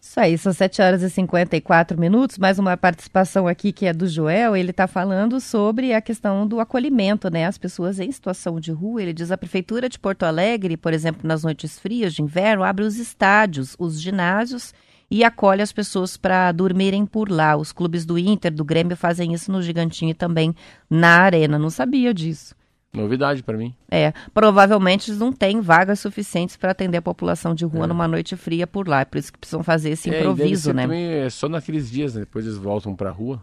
Isso 0.00 0.20
aí, 0.20 0.36
são 0.36 0.52
7 0.52 0.82
horas 0.82 1.02
e 1.02 1.08
54 1.08 1.98
minutos. 1.98 2.36
Mais 2.36 2.58
uma 2.58 2.76
participação 2.76 3.48
aqui 3.48 3.72
que 3.72 3.86
é 3.86 3.92
do 3.92 4.06
Joel. 4.06 4.54
Ele 4.54 4.70
está 4.70 4.86
falando 4.86 5.40
sobre 5.40 5.94
a 5.94 6.00
questão 6.02 6.46
do 6.46 6.60
acolhimento, 6.60 7.30
né? 7.30 7.46
As 7.46 7.56
pessoas 7.56 7.98
em 7.98 8.12
situação 8.12 8.60
de 8.60 8.70
rua. 8.70 9.00
Ele 9.00 9.14
diz 9.14 9.32
a 9.32 9.38
Prefeitura 9.38 9.88
de 9.88 9.98
Porto 9.98 10.24
Alegre, 10.24 10.76
por 10.76 10.92
exemplo, 10.92 11.26
nas 11.26 11.42
noites 11.42 11.78
frias 11.78 12.12
de 12.12 12.20
inverno, 12.20 12.62
abre 12.62 12.84
os 12.84 12.98
estádios, 12.98 13.74
os 13.78 13.98
ginásios 13.98 14.74
e 15.14 15.22
acolhe 15.22 15.62
as 15.62 15.70
pessoas 15.70 16.16
para 16.16 16.50
dormirem 16.50 17.06
por 17.06 17.30
lá. 17.30 17.56
Os 17.56 17.70
clubes 17.70 18.04
do 18.04 18.18
Inter, 18.18 18.52
do 18.52 18.64
Grêmio 18.64 18.96
fazem 18.96 19.32
isso 19.32 19.52
no 19.52 19.62
Gigantinho 19.62 20.10
e 20.10 20.14
também 20.14 20.52
na 20.90 21.20
Arena. 21.20 21.56
Não 21.56 21.70
sabia 21.70 22.12
disso. 22.12 22.52
Novidade 22.92 23.40
para 23.40 23.56
mim. 23.56 23.72
É, 23.88 24.12
provavelmente 24.32 25.08
eles 25.08 25.20
não 25.20 25.32
têm 25.32 25.60
vagas 25.60 26.00
suficientes 26.00 26.56
para 26.56 26.72
atender 26.72 26.98
a 26.98 27.02
população 27.02 27.54
de 27.54 27.64
rua 27.64 27.86
numa 27.86 28.08
noite 28.08 28.34
fria 28.34 28.66
por 28.66 28.88
lá. 28.88 29.02
É 29.02 29.04
por 29.04 29.18
isso 29.18 29.32
que 29.32 29.38
precisam 29.38 29.62
fazer 29.62 29.90
esse 29.90 30.12
É, 30.12 30.18
improviso, 30.18 30.72
né? 30.72 30.84
É 31.24 31.30
só 31.30 31.48
naqueles 31.48 31.88
dias, 31.88 32.14
né? 32.14 32.22
Depois 32.22 32.44
eles 32.44 32.58
voltam 32.58 32.96
para 32.96 33.10
a 33.10 33.12
rua. 33.12 33.40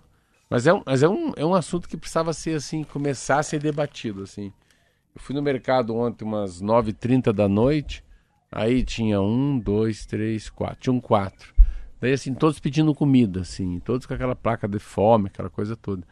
Mas, 0.49 0.67
é 0.67 0.73
um, 0.73 0.83
mas 0.85 1.01
é, 1.01 1.07
um, 1.07 1.31
é 1.37 1.45
um 1.45 1.55
assunto 1.55 1.87
que 1.87 1.95
precisava 1.95 2.33
ser 2.33 2.57
assim, 2.57 2.83
começar 2.83 3.39
a 3.39 3.43
ser 3.43 3.59
debatido, 3.61 4.23
assim. 4.23 4.51
Eu 5.15 5.21
fui 5.21 5.33
no 5.33 5.41
mercado 5.41 5.95
ontem 5.95 6.25
umas 6.25 6.61
9h30 6.61 7.31
da 7.31 7.47
noite, 7.47 8.03
aí 8.51 8.83
tinha 8.83 9.21
um, 9.21 9.57
dois, 9.57 10.05
três, 10.05 10.49
quatro. 10.49 10.77
Tinham 10.81 10.99
quatro. 10.99 11.50
Daí, 12.01 12.13
assim, 12.13 12.33
todos 12.33 12.59
pedindo 12.59 12.95
comida, 12.95 13.41
assim, 13.41 13.79
todos 13.79 14.07
com 14.07 14.13
aquela 14.15 14.35
placa 14.35 14.67
de 14.67 14.79
fome, 14.79 15.27
aquela 15.27 15.51
coisa 15.51 15.75
toda. 15.75 16.03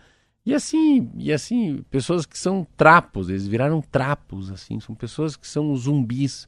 E 0.46 0.54
assim, 0.54 1.12
e 1.18 1.34
assim, 1.34 1.84
pessoas 1.90 2.26
que 2.26 2.38
são 2.38 2.66
trapos, 2.78 3.30
eles 3.30 3.48
viraram 3.48 3.82
trapos, 3.82 4.52
assim, 4.52 4.80
são 4.80 4.94
pessoas 4.96 5.36
que 5.36 5.48
são 5.48 5.76
zumbis. 5.76 6.48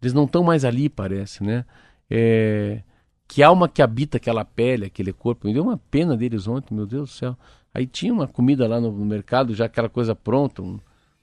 Eles 0.00 0.12
não 0.12 0.24
estão 0.24 0.44
mais 0.44 0.64
ali, 0.64 0.88
parece, 0.88 1.42
né? 1.42 1.64
É, 2.10 2.82
que 3.26 3.42
alma 3.42 3.68
que 3.68 3.80
habita 3.80 4.18
aquela 4.18 4.44
pele, 4.44 4.86
aquele 4.86 5.12
corpo. 5.12 5.46
Me 5.46 5.54
deu 5.54 5.62
uma 5.62 5.78
pena 5.90 6.16
deles 6.16 6.46
ontem, 6.46 6.74
meu 6.74 6.86
Deus 6.86 7.10
do 7.10 7.14
céu. 7.14 7.38
Aí 7.72 7.86
tinha 7.86 8.12
uma 8.12 8.28
comida 8.28 8.68
lá 8.68 8.80
no, 8.80 8.92
no 8.92 9.06
mercado, 9.06 9.54
já 9.54 9.64
aquela 9.64 9.88
coisa 9.88 10.14
pronta, 10.14 10.60
um 10.60 10.78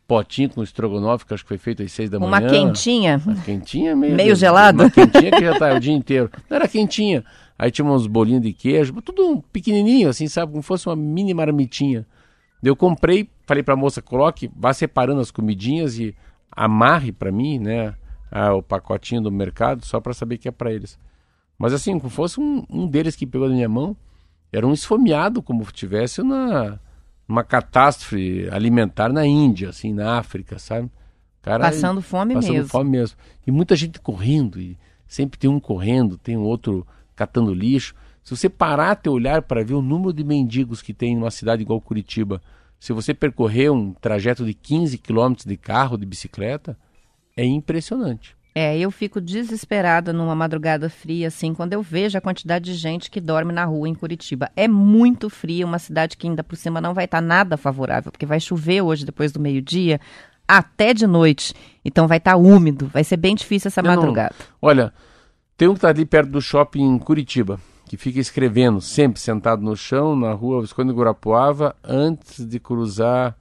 potinho 0.09 0.49
com 0.49 0.63
estrogonofe, 0.63 1.23
que 1.23 1.35
acho 1.35 1.43
que 1.43 1.47
foi 1.47 1.59
feito 1.59 1.83
às 1.83 1.91
seis 1.91 2.09
da 2.09 2.17
Uma 2.17 2.41
manhã. 2.41 2.49
quentinha. 2.49 3.21
Uma 3.23 3.35
quentinha 3.35 3.95
meio... 3.95 4.15
Meio 4.15 4.35
gelada? 4.35 4.85
Uma 4.85 4.89
quentinha 4.89 5.29
que 5.29 5.45
já 5.45 5.59
tá 5.59 5.71
o 5.77 5.79
dia 5.79 5.93
inteiro. 5.93 6.31
Não 6.49 6.57
era 6.57 6.67
quentinha. 6.67 7.23
Aí 7.59 7.69
tinha 7.69 7.85
uns 7.85 8.07
bolinhos 8.07 8.41
de 8.41 8.51
queijo, 8.51 8.91
tudo 9.03 9.43
pequenininho, 9.53 10.09
assim, 10.09 10.27
sabe? 10.27 10.51
Como 10.51 10.63
fosse 10.63 10.87
uma 10.87 10.95
mini 10.95 11.31
marmitinha. 11.31 12.07
Eu 12.63 12.75
comprei, 12.75 13.29
falei 13.45 13.61
pra 13.61 13.75
moça, 13.75 14.01
coloque, 14.01 14.49
vá 14.55 14.73
separando 14.73 15.21
as 15.21 15.29
comidinhas 15.29 15.99
e 15.99 16.15
amarre 16.51 17.11
pra 17.11 17.31
mim, 17.31 17.59
né? 17.59 17.93
o 18.55 18.61
pacotinho 18.61 19.21
do 19.21 19.31
mercado, 19.31 19.83
só 19.85 19.99
pra 19.99 20.13
saber 20.13 20.37
que 20.37 20.47
é 20.47 20.51
pra 20.51 20.71
eles. 20.71 20.99
Mas 21.57 21.73
assim, 21.73 21.97
como 21.97 22.09
fosse 22.09 22.39
um, 22.39 22.63
um 22.69 22.87
deles 22.87 23.15
que 23.15 23.25
pegou 23.25 23.47
na 23.47 23.55
minha 23.55 23.69
mão, 23.69 23.95
era 24.51 24.67
um 24.67 24.73
esfomeado, 24.73 25.41
como 25.41 25.65
se 25.65 25.73
tivesse 25.73 26.21
na, 26.21 26.79
uma 27.29 27.43
catástrofe 27.43 28.49
alimentar 28.51 29.13
na 29.13 29.25
Índia, 29.25 29.69
assim, 29.69 29.93
na 29.93 30.17
África, 30.17 30.57
sabe? 30.57 30.89
Cara, 31.43 31.65
Passando 31.65 32.01
fome 32.01 32.33
passando 32.33 32.53
mesmo. 32.53 32.67
fome 32.67 32.89
mesmo. 32.89 33.15
E 33.45 33.51
muita 33.51 33.75
gente 33.75 33.99
correndo, 33.99 34.59
e 34.59 34.75
sempre 35.07 35.37
tem 35.37 35.49
um 35.49 35.59
correndo, 35.59 36.17
tem 36.17 36.35
um 36.35 36.41
outro 36.41 36.85
catando 37.15 37.53
lixo. 37.53 37.93
Se 38.23 38.35
você 38.35 38.49
parar 38.49 38.95
teu 38.95 39.13
olhar 39.13 39.43
para 39.43 39.63
ver 39.63 39.75
o 39.75 39.81
número 39.81 40.11
de 40.11 40.23
mendigos 40.23 40.81
que 40.81 40.93
tem 40.93 41.15
numa 41.15 41.31
cidade 41.31 41.61
igual 41.61 41.79
Curitiba, 41.79 42.41
se 42.79 42.91
você 42.93 43.13
percorrer 43.13 43.71
um 43.71 43.93
trajeto 43.93 44.43
de 44.43 44.53
15 44.53 44.97
quilômetros 44.97 45.45
de 45.45 45.55
carro, 45.55 45.97
de 45.97 46.05
bicicleta, 46.05 46.77
é 47.37 47.45
impressionante. 47.45 48.35
É, 48.53 48.77
eu 48.77 48.89
fico 48.89 49.21
desesperada 49.21 50.11
numa 50.11 50.33
madrugada 50.35 50.89
fria, 50.89 51.27
assim, 51.27 51.53
quando 51.53 51.73
eu 51.73 51.81
vejo 51.83 52.17
a 52.17 52.21
quantidade 52.21 52.65
de 52.65 52.73
gente 52.73 53.09
que 53.11 53.21
dorme 53.21 53.53
na 53.53 53.63
rua 53.63 53.87
em 53.87 53.93
Curitiba. 53.93 54.49
É 54.55 54.67
muito 54.67 55.29
fria, 55.29 55.65
uma 55.65 55.77
cidade 55.79 56.17
que 56.17 56.27
ainda 56.27 56.43
por 56.43 56.55
cima 56.55 56.81
não 56.81 56.93
vai 56.93 57.05
estar 57.05 57.21
nada 57.21 57.55
favorável, 57.57 58.11
porque 58.11 58.25
vai 58.25 58.39
chover 58.39 58.81
hoje 58.81 59.05
depois 59.05 59.31
do 59.31 59.39
meio-dia 59.39 60.01
até 60.47 60.93
de 60.95 61.05
noite. 61.05 61.53
Então 61.85 62.07
vai 62.07 62.17
estar 62.17 62.35
úmido, 62.35 62.87
vai 62.87 63.03
ser 63.03 63.17
bem 63.17 63.35
difícil 63.35 63.67
essa 63.67 63.81
Eu 63.81 63.85
não- 63.85 63.95
madrugada. 63.95 64.35
Olha, 64.61 64.91
tem 65.55 65.67
um 65.67 65.75
que 65.75 65.81
tá 65.81 65.89
ali 65.89 66.05
perto 66.05 66.31
do 66.31 66.41
shopping 66.41 66.81
em 66.81 66.97
Curitiba, 66.97 67.59
que 67.85 67.97
fica 67.97 68.19
escrevendo, 68.19 68.81
sempre 68.81 69.19
sentado 69.21 69.61
no 69.61 69.75
chão, 69.77 70.15
na 70.15 70.33
rua 70.33 70.61
Visconde 70.61 70.91
Guarapuava, 70.91 71.75
antes 71.83 72.45
de 72.45 72.59
cruzar 72.59 73.37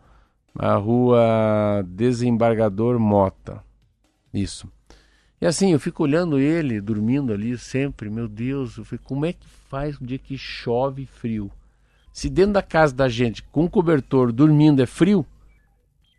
a 0.59 0.75
rua 0.75 1.83
Desembargador 1.87 2.99
Mota. 2.99 3.63
Isso. 4.35 4.69
E 5.41 5.47
assim, 5.47 5.73
eu 5.73 5.79
fico 5.79 6.03
olhando 6.03 6.39
ele, 6.39 6.81
dormindo 6.81 7.33
ali 7.33 7.57
sempre, 7.57 8.11
meu 8.11 8.27
Deus, 8.29 8.77
eu 8.77 8.85
fico, 8.85 9.05
como 9.05 9.25
é 9.25 9.33
que 9.33 9.47
faz 9.69 10.01
um 10.01 10.05
dia 10.05 10.19
que 10.19 10.37
chove 10.37 11.07
frio? 11.07 11.51
Se 12.13 12.29
dentro 12.29 12.55
da 12.55 12.63
casa 12.63 12.93
da 12.95 13.09
gente, 13.09 13.43
com 13.45 13.69
cobertor, 13.69 14.33
dormindo, 14.33 14.83
é 14.83 14.87
frio, 14.87 15.25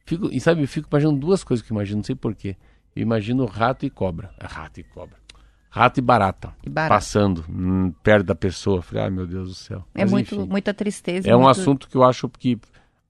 fico, 0.05 0.29
e 0.31 0.39
sabe, 0.39 0.61
eu 0.61 0.67
fico 0.67 0.87
imaginando 0.89 1.19
duas 1.19 1.43
coisas 1.43 1.65
que 1.65 1.71
eu 1.71 1.75
imagino, 1.75 1.97
não 1.97 2.03
sei 2.03 2.15
porquê. 2.15 2.55
Eu 2.95 3.01
imagino 3.03 3.45
rato 3.45 3.85
e 3.85 3.89
cobra. 3.89 4.31
É, 4.39 4.45
Rato 4.45 4.79
e 4.79 4.83
cobra. 4.83 5.17
Rato 5.69 5.99
e 5.99 6.01
barata. 6.01 6.53
E 6.65 6.69
barata. 6.69 6.95
Passando 6.95 7.45
hum, 7.47 7.91
perto 8.01 8.25
da 8.25 8.33
pessoa. 8.35 8.81
Falei, 8.81 9.03
ai 9.03 9.09
meu 9.11 9.27
Deus 9.27 9.49
do 9.49 9.53
céu. 9.53 9.85
É 9.93 10.01
Mas, 10.01 10.11
muito, 10.11 10.33
enfim, 10.35 10.47
muita 10.49 10.73
tristeza. 10.73 11.29
é 11.29 11.35
um 11.35 11.41
muito- 11.41 11.51
assunto 11.59 11.87
que 11.87 11.95
eu 11.95 12.03
acho 12.03 12.27
que 12.29 12.57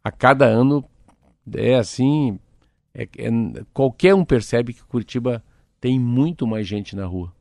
a 0.03 0.11
cada 0.11 0.45
ano 0.45 0.83
é 1.55 1.75
assim. 1.75 2.37
é- 2.93 3.03
é- 3.17 3.63
qualquer 3.73 4.13
um 4.15 4.25
percebe 4.25 4.73
que 4.73 4.83
Curitiba 4.83 5.41
tem 5.79 5.99
muito 5.99 6.45
mais 6.47 6.67
gente 6.67 6.95
na 6.95 7.05
rua. 7.05 7.31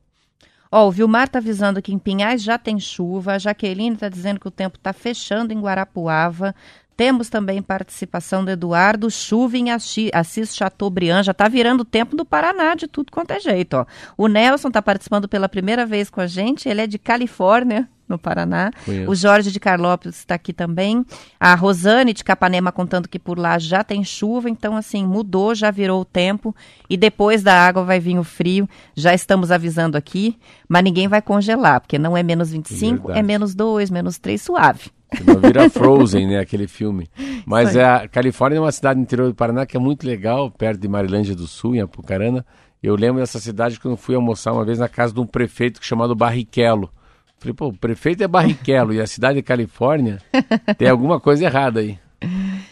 Ó, 0.71 0.87
o 0.87 0.91
Vilmar 0.91 1.29
tá 1.29 1.39
avisando 1.39 1.81
que 1.81 1.93
em 1.93 1.99
Pinhais 1.99 2.43
já 2.43 2.59
tem 2.59 2.79
chuva. 2.79 3.33
A 3.33 3.39
Jaqueline 3.39 3.97
tá 3.97 4.09
dizendo 4.09 4.39
que 4.39 4.49
o 4.49 4.51
tempo 4.51 4.79
tá 4.79 4.93
fechando 4.93 5.53
em 5.53 5.61
Guarapuava. 5.61 6.55
Temos 6.95 7.29
também 7.29 7.63
participação 7.63 8.45
do 8.45 8.51
Eduardo, 8.51 9.09
chuva 9.11 9.57
em 9.57 9.71
Assi- 9.71 10.11
Assis 10.13 10.55
Chateaubriand, 10.55 11.23
já 11.23 11.33
tá 11.33 11.47
virando 11.49 11.83
o 11.83 11.85
tempo 11.85 12.17
do 12.17 12.25
Paraná 12.25 12.75
de 12.75 12.89
tudo 12.89 13.13
quanto 13.13 13.31
é 13.31 13.39
jeito, 13.39 13.75
ó. 13.75 13.87
O 14.17 14.27
Nelson 14.27 14.69
tá 14.69 14.83
participando 14.83 15.29
pela 15.29 15.49
primeira 15.49 15.87
vez 15.87 16.11
com 16.11 16.21
a 16.21 16.27
gente, 16.27 16.69
ele 16.69 16.81
é 16.81 16.89
de 16.89 16.99
Califórnia, 16.99 17.89
no 18.09 18.19
Paraná. 18.19 18.71
Conheço. 18.85 19.11
O 19.11 19.15
Jorge 19.15 19.53
de 19.53 19.61
Carlópolis 19.61 20.19
está 20.19 20.35
aqui 20.35 20.53
também. 20.53 21.05
A 21.39 21.55
Rosane 21.55 22.13
de 22.13 22.25
Capanema 22.25 22.73
contando 22.73 23.09
que 23.09 23.19
por 23.19 23.39
lá 23.39 23.59
já 23.59 23.85
tem 23.85 24.03
chuva, 24.05 24.49
então 24.49 24.77
assim, 24.77 25.07
mudou, 25.07 25.55
já 25.55 25.71
virou 25.71 26.01
o 26.01 26.05
tempo. 26.05 26.55
E 26.89 26.97
depois 26.97 27.43
da 27.43 27.55
água 27.55 27.85
vai 27.85 28.01
vir 28.01 28.19
o 28.19 28.25
frio. 28.25 28.69
Já 28.95 29.15
estamos 29.15 29.51
avisando 29.51 29.97
aqui, 29.97 30.39
mas 30.69 30.83
ninguém 30.85 31.09
vai 31.09 31.21
congelar, 31.21 31.81
porque 31.81 31.99
não 31.99 32.17
é 32.17 32.23
menos 32.23 32.51
25, 32.51 33.09
Verdade. 33.09 33.19
é 33.19 33.23
menos 33.23 33.55
2, 33.55 33.91
menos 33.91 34.19
3, 34.19 34.41
suave. 34.41 34.91
Senão 35.17 35.41
vira 35.41 35.69
Frozen, 35.71 36.27
né? 36.29 36.39
Aquele 36.39 36.67
filme. 36.67 37.09
Mas 37.47 37.75
é, 37.75 37.85
a 37.85 38.09
Califórnia 38.09 38.59
é 38.59 38.61
uma 38.61 38.73
cidade 38.73 38.99
no 38.99 39.03
interior 39.03 39.29
do 39.29 39.35
Paraná 39.35 39.65
que 39.65 39.77
é 39.77 39.81
muito 39.81 40.07
legal, 40.07 40.51
perto 40.51 40.81
de 40.81 40.89
Marilândia 40.89 41.35
do 41.35 41.47
Sul, 41.47 41.75
em 41.75 41.81
Apucarana. 41.81 42.45
Eu 42.83 42.95
lembro 42.95 43.21
dessa 43.21 43.41
cidade 43.41 43.81
quando 43.81 43.95
eu 43.95 43.97
fui 43.97 44.15
almoçar 44.15 44.53
uma 44.53 44.65
vez 44.65 44.79
na 44.79 44.89
casa 44.89 45.13
de 45.13 45.21
um 45.21 45.27
prefeito 45.27 45.85
chamado 45.85 46.15
Barrichello. 46.15 46.91
Falei, 47.39 47.55
pô, 47.55 47.69
o 47.69 47.79
prefeito 47.79 48.23
é 48.23 48.29
Barrichello 48.29 48.93
e 48.93 49.01
a 49.01 49.07
cidade 49.07 49.39
é 49.39 49.43
Califórnia? 49.43 50.19
Tem 50.77 50.89
alguma 50.89 51.21
coisa 51.21 51.45
errada 51.45 51.81
aí. 51.81 51.99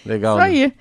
Legal. 0.04 0.38
Isso 0.38 0.46
né? 0.46 0.64
aí. 0.64 0.72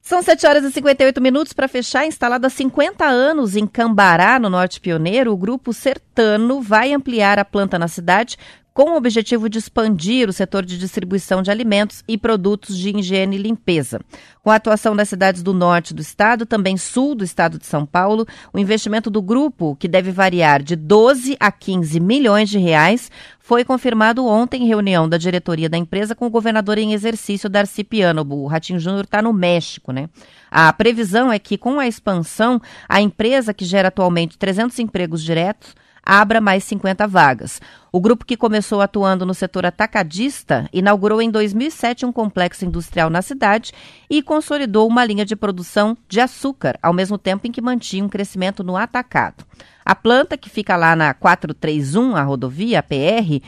São 0.00 0.22
7 0.22 0.46
horas 0.46 0.64
e 0.64 0.70
58 0.70 1.20
minutos 1.20 1.52
para 1.52 1.66
fechar. 1.66 2.06
Instalado 2.06 2.46
há 2.46 2.50
50 2.50 3.04
anos 3.04 3.56
em 3.56 3.66
Cambará, 3.66 4.38
no 4.38 4.48
Norte 4.48 4.80
Pioneiro, 4.80 5.32
o 5.32 5.36
Grupo 5.36 5.72
Sertano 5.72 6.62
vai 6.62 6.92
ampliar 6.92 7.38
a 7.38 7.44
planta 7.44 7.76
na 7.78 7.88
cidade 7.88 8.38
com 8.76 8.90
o 8.90 8.96
objetivo 8.98 9.48
de 9.48 9.58
expandir 9.58 10.28
o 10.28 10.34
setor 10.34 10.62
de 10.62 10.76
distribuição 10.76 11.40
de 11.40 11.50
alimentos 11.50 12.04
e 12.06 12.18
produtos 12.18 12.76
de 12.76 12.90
higiene 12.90 13.36
e 13.36 13.38
limpeza. 13.38 13.98
Com 14.42 14.50
a 14.50 14.56
atuação 14.56 14.94
das 14.94 15.08
cidades 15.08 15.42
do 15.42 15.54
norte 15.54 15.94
do 15.94 16.02
estado, 16.02 16.44
também 16.44 16.76
sul 16.76 17.14
do 17.14 17.24
estado 17.24 17.58
de 17.58 17.64
São 17.64 17.86
Paulo, 17.86 18.26
o 18.52 18.58
investimento 18.58 19.08
do 19.08 19.22
grupo, 19.22 19.76
que 19.76 19.88
deve 19.88 20.10
variar 20.10 20.62
de 20.62 20.76
12 20.76 21.38
a 21.40 21.50
15 21.50 21.98
milhões 22.00 22.50
de 22.50 22.58
reais, 22.58 23.10
foi 23.38 23.64
confirmado 23.64 24.26
ontem 24.26 24.64
em 24.64 24.66
reunião 24.66 25.08
da 25.08 25.16
diretoria 25.16 25.70
da 25.70 25.78
empresa 25.78 26.14
com 26.14 26.26
o 26.26 26.30
governador 26.30 26.76
em 26.76 26.92
exercício, 26.92 27.48
Darcy 27.48 27.82
Piano. 27.82 28.26
O 28.28 28.46
Ratinho 28.46 28.78
Júnior 28.78 29.04
está 29.04 29.22
no 29.22 29.32
México, 29.32 29.90
né? 29.90 30.10
A 30.50 30.70
previsão 30.70 31.32
é 31.32 31.38
que, 31.38 31.56
com 31.56 31.80
a 31.80 31.88
expansão, 31.88 32.60
a 32.86 33.00
empresa, 33.00 33.54
que 33.54 33.64
gera 33.64 33.88
atualmente 33.88 34.36
300 34.36 34.78
empregos 34.80 35.22
diretos, 35.22 35.74
abra 36.06 36.40
mais 36.40 36.62
50 36.62 37.08
vagas. 37.08 37.60
O 37.90 38.00
grupo 38.00 38.24
que 38.24 38.36
começou 38.36 38.80
atuando 38.80 39.26
no 39.26 39.34
setor 39.34 39.66
atacadista 39.66 40.68
inaugurou 40.72 41.20
em 41.20 41.30
2007 41.30 42.06
um 42.06 42.12
complexo 42.12 42.64
industrial 42.64 43.10
na 43.10 43.20
cidade 43.20 43.72
e 44.08 44.22
consolidou 44.22 44.86
uma 44.86 45.04
linha 45.04 45.24
de 45.24 45.34
produção 45.34 45.96
de 46.08 46.20
açúcar, 46.20 46.78
ao 46.80 46.92
mesmo 46.92 47.18
tempo 47.18 47.46
em 47.46 47.50
que 47.50 47.60
mantinha 47.60 48.04
um 48.04 48.08
crescimento 48.08 48.62
no 48.62 48.76
atacado. 48.76 49.44
A 49.84 49.94
planta, 49.94 50.36
que 50.36 50.48
fica 50.48 50.76
lá 50.76 50.94
na 50.94 51.12
431, 51.12 52.14
a 52.14 52.22
rodovia, 52.22 52.78
a 52.78 52.82
PR, 52.82 53.42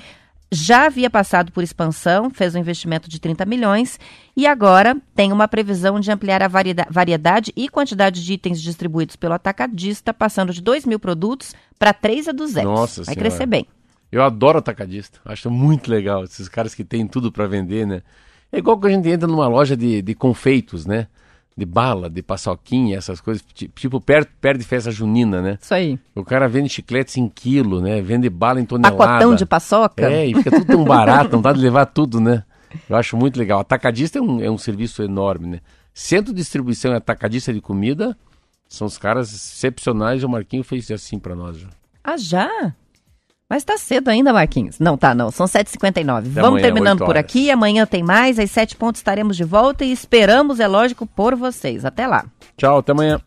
já 0.50 0.86
havia 0.86 1.10
passado 1.10 1.52
por 1.52 1.62
expansão, 1.62 2.30
fez 2.30 2.54
um 2.54 2.58
investimento 2.58 3.08
de 3.08 3.20
30 3.20 3.44
milhões 3.44 4.00
e 4.36 4.46
agora 4.46 4.96
tem 5.14 5.30
uma 5.32 5.46
previsão 5.46 6.00
de 6.00 6.10
ampliar 6.10 6.42
a 6.42 6.48
varieda- 6.48 6.86
variedade 6.90 7.52
e 7.54 7.68
quantidade 7.68 8.24
de 8.24 8.32
itens 8.32 8.60
distribuídos 8.62 9.14
pelo 9.16 9.34
atacadista, 9.34 10.14
passando 10.14 10.52
de 10.52 10.62
2 10.62 10.86
mil 10.86 10.98
produtos 10.98 11.54
para 11.78 11.92
3 11.92 12.28
a 12.28 12.32
200. 12.32 12.64
Nossa 12.64 13.04
Vai 13.04 13.14
Senhora. 13.14 13.20
crescer 13.30 13.46
bem. 13.46 13.66
Eu 14.10 14.22
adoro 14.22 14.58
atacadista. 14.58 15.20
Acho 15.24 15.50
muito 15.50 15.90
legal 15.90 16.24
esses 16.24 16.48
caras 16.48 16.74
que 16.74 16.82
têm 16.82 17.06
tudo 17.06 17.30
para 17.30 17.46
vender, 17.46 17.86
né? 17.86 18.02
É 18.50 18.56
igual 18.56 18.78
que 18.80 18.86
a 18.86 18.90
gente 18.90 19.06
entra 19.06 19.28
numa 19.28 19.46
loja 19.48 19.76
de, 19.76 20.00
de 20.00 20.14
confeitos, 20.14 20.86
né? 20.86 21.06
De 21.58 21.66
bala, 21.66 22.08
de 22.08 22.22
paçoquinha, 22.22 22.96
essas 22.96 23.20
coisas. 23.20 23.44
ti- 23.52 23.68
Tipo, 23.74 24.00
perto, 24.00 24.30
perto 24.40 24.60
de 24.60 24.64
festa 24.64 24.90
junina, 24.92 25.42
né? 25.42 25.58
Isso 25.60 25.74
aí. 25.74 25.98
O 26.14 26.22
cara 26.24 26.48
vende 26.48 26.68
chicletes 26.68 27.16
em 27.16 27.28
quilo, 27.28 27.80
né? 27.80 28.00
Vende 28.00 28.30
bala 28.30 28.60
em 28.60 28.64
tonelada. 28.64 28.96
Pacotão 28.96 29.34
de 29.34 29.44
paçoca. 29.44 30.06
É, 30.08 30.24
e 30.26 30.34
fica 30.36 30.50
tudo 30.52 30.64
tão 30.66 30.84
barato, 30.84 31.32
não 31.32 31.42
dá 31.42 31.52
de 31.52 31.60
levar 31.60 31.86
tudo, 31.86 32.20
né? 32.20 32.44
Eu 32.88 32.94
acho 32.96 33.16
muito 33.16 33.36
legal. 33.38 33.58
Atacadista 33.58 34.18
é 34.18 34.22
um, 34.22 34.40
é 34.40 34.48
um 34.50 34.56
serviço 34.58 35.02
enorme, 35.02 35.48
né? 35.48 35.60
Centro 35.92 36.32
de 36.32 36.38
distribuição 36.40 36.92
e 36.92 36.94
atacadista 36.94 37.52
de 37.52 37.60
comida 37.60 38.16
são 38.68 38.86
os 38.86 38.96
caras 38.96 39.32
excepcionais. 39.34 40.22
O 40.22 40.28
Marquinho 40.28 40.62
fez 40.62 40.88
assim 40.92 41.18
para 41.18 41.34
nós. 41.34 41.56
já. 41.58 41.68
Ah, 42.04 42.16
já? 42.16 42.72
Mas 43.50 43.64
tá 43.64 43.78
cedo 43.78 44.08
ainda, 44.08 44.32
Marquinhos. 44.32 44.78
Não, 44.78 44.96
tá, 44.98 45.14
não. 45.14 45.30
São 45.30 45.46
7h59. 45.46 46.28
Vamos 46.28 46.60
terminando 46.60 47.00
8 47.00 47.06
por 47.06 47.16
aqui. 47.16 47.50
Amanhã 47.50 47.86
tem 47.86 48.02
mais. 48.02 48.38
Às 48.38 48.50
7 48.50 48.76
pontos 48.76 49.00
estaremos 49.00 49.36
de 49.36 49.44
volta 49.44 49.84
e 49.84 49.92
esperamos, 49.92 50.60
é 50.60 50.66
lógico, 50.66 51.06
por 51.06 51.34
vocês. 51.34 51.84
Até 51.84 52.06
lá. 52.06 52.26
Tchau, 52.56 52.78
até 52.78 52.92
amanhã. 52.92 53.20